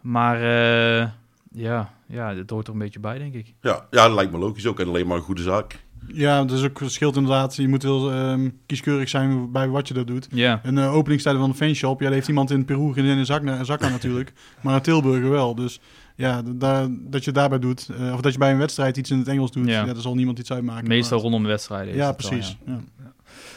[0.00, 1.06] Maar uh,
[1.52, 3.54] ja, ja, het hoort er een beetje bij, denk ik.
[3.60, 4.80] Ja, ja, dat lijkt me logisch ook.
[4.80, 5.80] En alleen maar een goede zaak.
[6.06, 7.56] Ja, dus ook verschilt inderdaad.
[7.56, 10.28] Je moet heel um, kieskeurig zijn bij wat je dat doet.
[10.30, 10.60] Ja.
[10.62, 13.42] Een uh, openingstijden van een fanshop, ja, daar heeft iemand in Peru geen in zak,
[13.44, 14.32] een zak aan natuurlijk.
[14.62, 15.54] Maar in Tilburg wel.
[15.54, 15.80] Dus
[16.16, 19.18] ja, da, dat je daarbij doet, uh, of dat je bij een wedstrijd iets in
[19.18, 19.84] het Engels doet, ja.
[19.84, 20.88] ja daar zal niemand iets uitmaken.
[20.88, 21.20] Meestal maar...
[21.20, 21.94] rondom de wedstrijden.
[21.94, 22.58] Ja, precies.
[22.64, 22.80] Wel, ja.
[22.98, 23.12] Ja.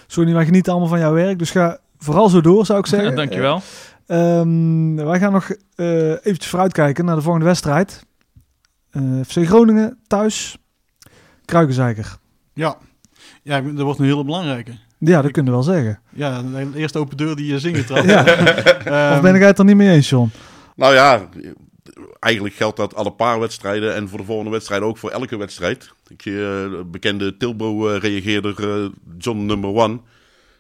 [0.08, 3.16] Sorry, wij genieten allemaal van jouw werk, dus ga vooral zo door, zou ik zeggen.
[3.16, 3.62] Dankjewel.
[4.08, 8.06] Uh, um, wij gaan nog uh, eventjes vooruitkijken naar de volgende wedstrijd.
[8.93, 10.57] Uh, FC Groningen thuis,
[11.45, 12.17] Kruikenzeiker.
[12.53, 12.77] Ja.
[13.43, 14.71] ja, dat wordt een hele belangrijke.
[14.97, 15.99] Ja, dat kunnen we wel zeggen.
[16.09, 18.05] Ja, de eerste open deur die je zingen trap.
[18.05, 18.27] ja.
[19.11, 20.31] um, of ben ik het er niet mee eens, John?
[20.75, 21.29] Nou ja,
[22.19, 25.91] eigenlijk geldt dat alle paar wedstrijden en voor de volgende wedstrijd ook voor elke wedstrijd.
[26.07, 29.99] Ik, uh, bekende Tilbo-reageerder uh, John Number One,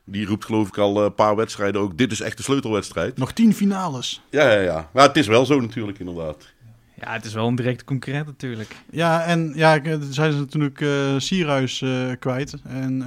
[0.05, 3.17] die roept geloof ik al een paar wedstrijden ook, dit is echt de sleutelwedstrijd.
[3.17, 4.21] Nog tien finales.
[4.29, 4.89] Ja, ja, ja.
[4.93, 6.52] Maar het is wel zo natuurlijk inderdaad.
[7.03, 8.75] Ja, het is wel een directe concurrent natuurlijk.
[8.91, 12.53] Ja, en ja, zijn ze natuurlijk uh, Sierhuis uh, kwijt.
[12.63, 12.99] En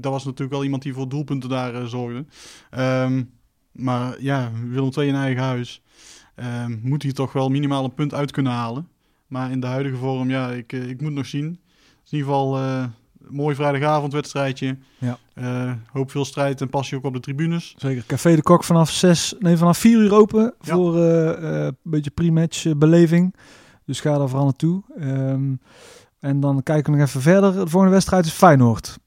[0.00, 2.24] dat was natuurlijk wel iemand die voor doelpunten daar zorgde.
[2.78, 3.30] Um,
[3.72, 5.82] maar ja, Willem II in eigen huis.
[6.64, 8.88] Um, moet hier toch wel minimaal een punt uit kunnen halen.
[9.26, 11.46] Maar in de huidige vorm, ja, ik, ik moet nog zien.
[11.46, 11.58] In
[12.10, 12.58] ieder geval
[13.28, 14.78] mooi vrijdagavondwedstrijdje.
[14.98, 15.18] Ja.
[15.34, 17.74] Uh, hoop veel strijd en passie ook op de tribunes.
[17.78, 18.04] Zeker.
[18.06, 22.10] Café de Kok vanaf zes, nee, vanaf vier uur open voor uh, uh, een beetje
[22.10, 23.34] pre-match beleving.
[23.84, 24.82] Dus ga daar vooral naartoe.
[25.00, 25.60] Um,
[26.20, 27.52] en dan kijken we nog even verder.
[27.52, 28.98] De volgende wedstrijd is Feyenoord.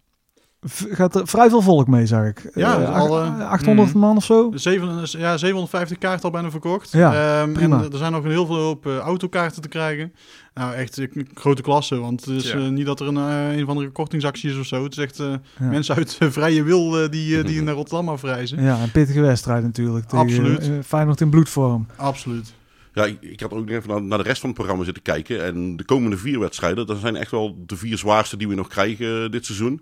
[0.66, 2.50] Gaat er vrij veel volk mee, zag ik.
[2.54, 4.00] Ja, uh, al, 800 mm.
[4.00, 4.52] man of zo.
[4.56, 6.92] Zeven, ja, 750 kaarten al bijna verkocht.
[6.92, 10.14] Ja, um, en er zijn nog heel veel op autokaarten te krijgen.
[10.54, 12.00] Nou, echt een grote klasse.
[12.00, 12.58] Want het is ja.
[12.58, 14.84] uh, niet dat er een, uh, een van de kortingsacties is of zo.
[14.84, 15.66] Het is echt uh, ja.
[15.66, 18.64] mensen uit vrije wil die, die naar Rotterdam afreizen.
[18.64, 20.06] Ja, een pittige wedstrijd natuurlijk.
[20.06, 20.72] Tegen, Absoluut.
[20.86, 21.88] Feyenoord in bloedvorm.
[21.96, 22.54] Absoluut.
[22.94, 25.04] Ja, ik, ik had ook nog even naar, naar, de rest van het programma zitten
[25.04, 25.44] kijken.
[25.44, 28.68] En de komende vier wedstrijden, dat zijn echt wel de vier zwaarste die we nog
[28.68, 29.82] krijgen dit seizoen.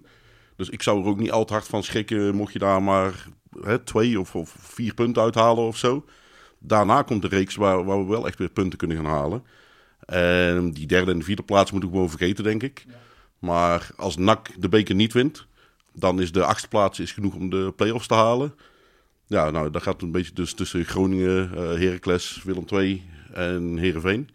[0.55, 3.27] Dus ik zou er ook niet al te hard van schrikken mocht je daar maar
[3.61, 6.05] hè, twee of, of, vier punten uithalen of zo.
[6.59, 9.43] Daarna komt de reeks waar, waar we wel echt weer punten kunnen gaan halen.
[10.05, 12.85] En die derde en de vierde plaats moeten we gewoon vergeten, denk ik.
[12.87, 12.93] Ja.
[13.39, 15.45] Maar als NAC de beker niet wint,
[15.93, 18.55] dan is de achtste plaats is genoeg om de play-offs te halen.
[19.27, 24.29] Ja, nou, dat gaat een beetje dus tussen Groningen, uh, Heracles, Willem II en Heerenveen.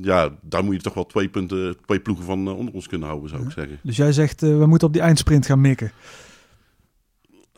[0.00, 3.08] Ja, daar moet je toch wel twee punten, twee ploegen van eh, onder ons kunnen
[3.08, 3.78] houden, zou ik zeggen.
[3.82, 5.92] Dus jij zegt, eh, we moeten op die eindsprint gaan mikken.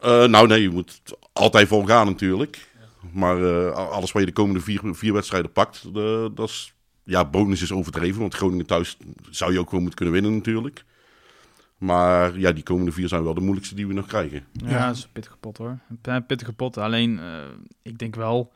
[0.00, 2.70] Eh, nou nee, je moet altijd vol gaan natuurlijk.
[3.12, 5.94] Maar eh, alles wat je de komende vier, vier wedstrijden pakt,
[6.34, 6.74] dat is...
[7.04, 8.96] Ja, bonus is overdreven, want Groningen thuis
[9.30, 10.84] zou je ook gewoon moeten kunnen winnen natuurlijk.
[11.78, 14.44] Maar ja, die komende vier zijn wel de moeilijkste die we nog krijgen.
[14.52, 15.78] Ja, dat is een pittige pot hoor.
[16.02, 16.76] Een pittige pot.
[16.76, 17.44] Alleen, eh,
[17.82, 18.52] ik denk wel,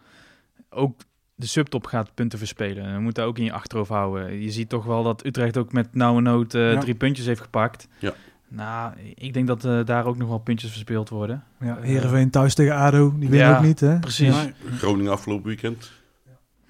[0.70, 1.00] ook
[1.36, 2.84] de subtop gaat punten verspelen.
[2.84, 4.40] En we moeten ook in je achterhoofd houden.
[4.42, 6.80] Je ziet toch wel dat Utrecht ook met nauwe nood eh, Ja.
[6.80, 7.88] drie puntjes heeft gepakt.
[7.98, 8.14] Ja.
[8.48, 11.44] Nou, ik denk dat eh, daar ook nog wel puntjes verspeeld worden.
[11.60, 13.98] Ja, Eh, Heerenveen thuis tegen ADO, die winnen ja, ook niet hè?
[13.98, 14.34] Precies.
[14.42, 14.50] Ja.
[14.76, 15.92] Groningen afgelopen weekend.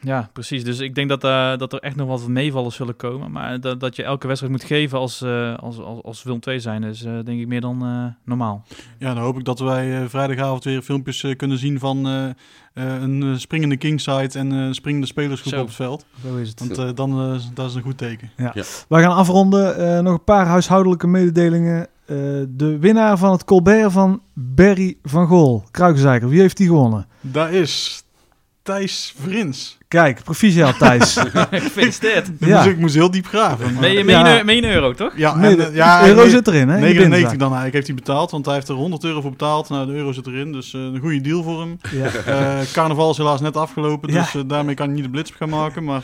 [0.07, 0.65] Ja, precies.
[0.65, 3.31] Dus ik denk dat, eh, dat er echt nog wat meevallen zullen komen.
[3.31, 6.59] Maar dat, dat je elke wedstrijd moet geven als, eh als, als, als Willem 2
[6.61, 8.65] zijn, is eh, denk ik meer dan eh, normaal.
[8.99, 12.25] Ja, dan hoop ik dat wij eh, vrijdagavond weer filmpjes eh, kunnen zien van eh,
[12.73, 15.61] eh, een springende kingside en een springende spelersgroep Zo.
[15.61, 16.07] op het veld.
[16.27, 16.59] Zo is het.
[16.59, 18.31] Want eh, dan eh, dat is een goed teken.
[18.37, 18.55] Ja.
[18.89, 19.77] Wij gaan afronden.
[19.77, 21.81] Eh, nog een paar huishoudelijke mededelingen.
[22.07, 22.17] Eh,
[22.49, 26.29] de winnaar van het Colbert van Berry van Gool, Kruikenzeiker.
[26.29, 27.07] Wie heeft die gewonnen?
[27.21, 28.05] Daar is
[28.67, 29.79] Thijs Vrins.
[29.89, 31.17] Kijk, proficiat Thijs.
[31.51, 32.29] Gefeliciteerd.
[32.41, 33.73] Ik moest, ik moest heel diep graven.
[33.73, 34.41] maar- Ben je, je, Ja.
[34.41, 35.13] een- je euro, toch?
[35.17, 37.39] Ja, en, ja, euro zit erin, hè, in de 99 binnenzak.
[37.39, 39.69] dan eigenlijk heeft hij betaald, want hij heeft er 100 euro voor betaald.
[39.69, 41.79] Nou, de euro zit erin, dus eh, een goede deal voor hem.
[41.93, 42.07] Ja.
[42.27, 44.21] Eh, carnaval is helaas net afgelopen, Ja.
[44.21, 45.85] dus eh, daarmee kan hij niet de blitz gaan maken.
[45.85, 46.03] Maar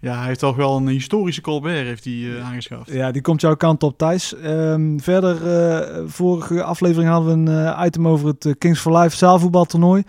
[0.00, 2.92] ja, hij heeft toch wel een historische Colbert heeft hij, aangeschaft.
[2.92, 4.34] Ja, die komt jouw kant op, Thijs.
[4.36, 10.02] Ehm, verder, eh, vorige aflevering hadden we een item over het Kings for Life zaalvoetbaltoernooi.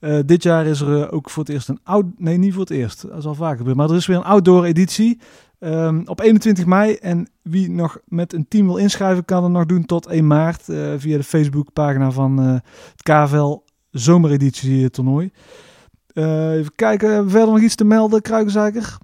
[0.00, 2.04] Eh, dit jaar is er eh, ook voor het eerst een out...
[2.16, 3.08] Nee, niet voor het eerst.
[3.08, 3.76] Dat is al vaker gebeurd.
[3.76, 5.18] Maar er is weer een outdoor editie.
[5.58, 6.94] Ehm, op 21 mei.
[6.94, 10.68] En wie nog met een team wil inschrijven, kan het nog doen tot 1 maart.
[10.68, 13.56] eh, via de Facebookpagina van het KVL
[13.90, 15.30] zomereditie toernooi.
[16.12, 18.98] Even kijken, verder nog iets te melden, Kruikenzeiker?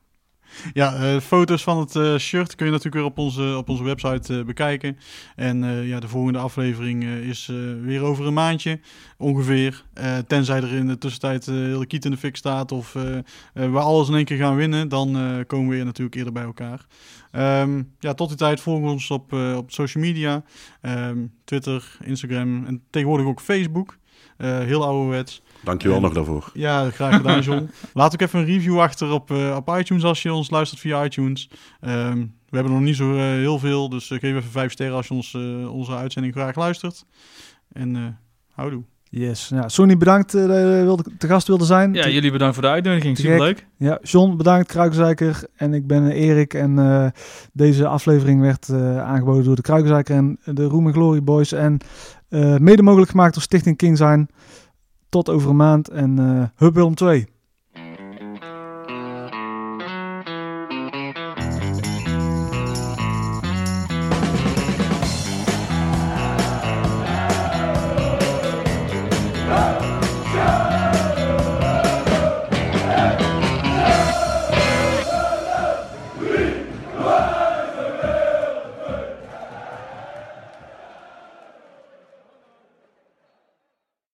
[0.72, 3.84] Ja, eh, foto's van het eh, shirt kun je natuurlijk weer op onze, op onze
[3.84, 4.98] website eh, bekijken.
[5.36, 7.50] En ja, de volgende aflevering is
[7.82, 8.80] weer over een maandje
[9.18, 9.84] ongeveer.
[10.26, 12.92] Tenzij er in de tussentijd heel de kiet in de fik staat of
[13.52, 15.12] we alles in één keer gaan winnen, dan
[15.46, 16.86] komen we weer natuurlijk eerder bij elkaar.
[17.30, 20.42] Ehm, ja, tot die tijd volgen we ons op, op social media.
[20.80, 23.96] Ehm, Twitter, Instagram en tegenwoordig ook Facebook.
[24.36, 25.42] Eh, heel ouderwets.
[25.64, 26.50] Dankjewel En- nog daarvoor.
[26.54, 27.70] Ja, graag gedaan, John.
[27.94, 31.04] Laat ook even een review achter op, eh, op iTunes als je ons luistert via
[31.04, 31.50] iTunes.
[31.80, 34.96] Ehm, we hebben nog niet zo eh, heel veel, dus eh, geef even vijf sterren
[34.96, 37.04] als je ons, eh, onze uitzending graag luistert.
[37.72, 38.02] En eh
[38.54, 38.82] houdoe.
[39.10, 39.48] Yes.
[39.48, 41.94] Ja, Sonny, bedankt dat je wilde, te gast wilde zijn.
[41.94, 43.16] Ja, Te- jullie bedankt voor de uitnodiging.
[43.16, 43.30] te gek.
[43.30, 43.66] Superleuk.
[43.76, 45.42] Ja, John, bedankt, Kruikenzeiker.
[45.56, 46.54] En ik ben Erik.
[46.54, 47.06] En eh,
[47.52, 51.52] deze aflevering werd eh, aangeboden door de Kruikenzeiker en de Roem en Glory Boys.
[51.52, 51.78] En
[52.28, 54.28] eh, mede mogelijk gemaakt door Stichting King zijn.
[55.14, 55.88] Tot over een maand.
[55.88, 57.33] En eh Hup Willem 2.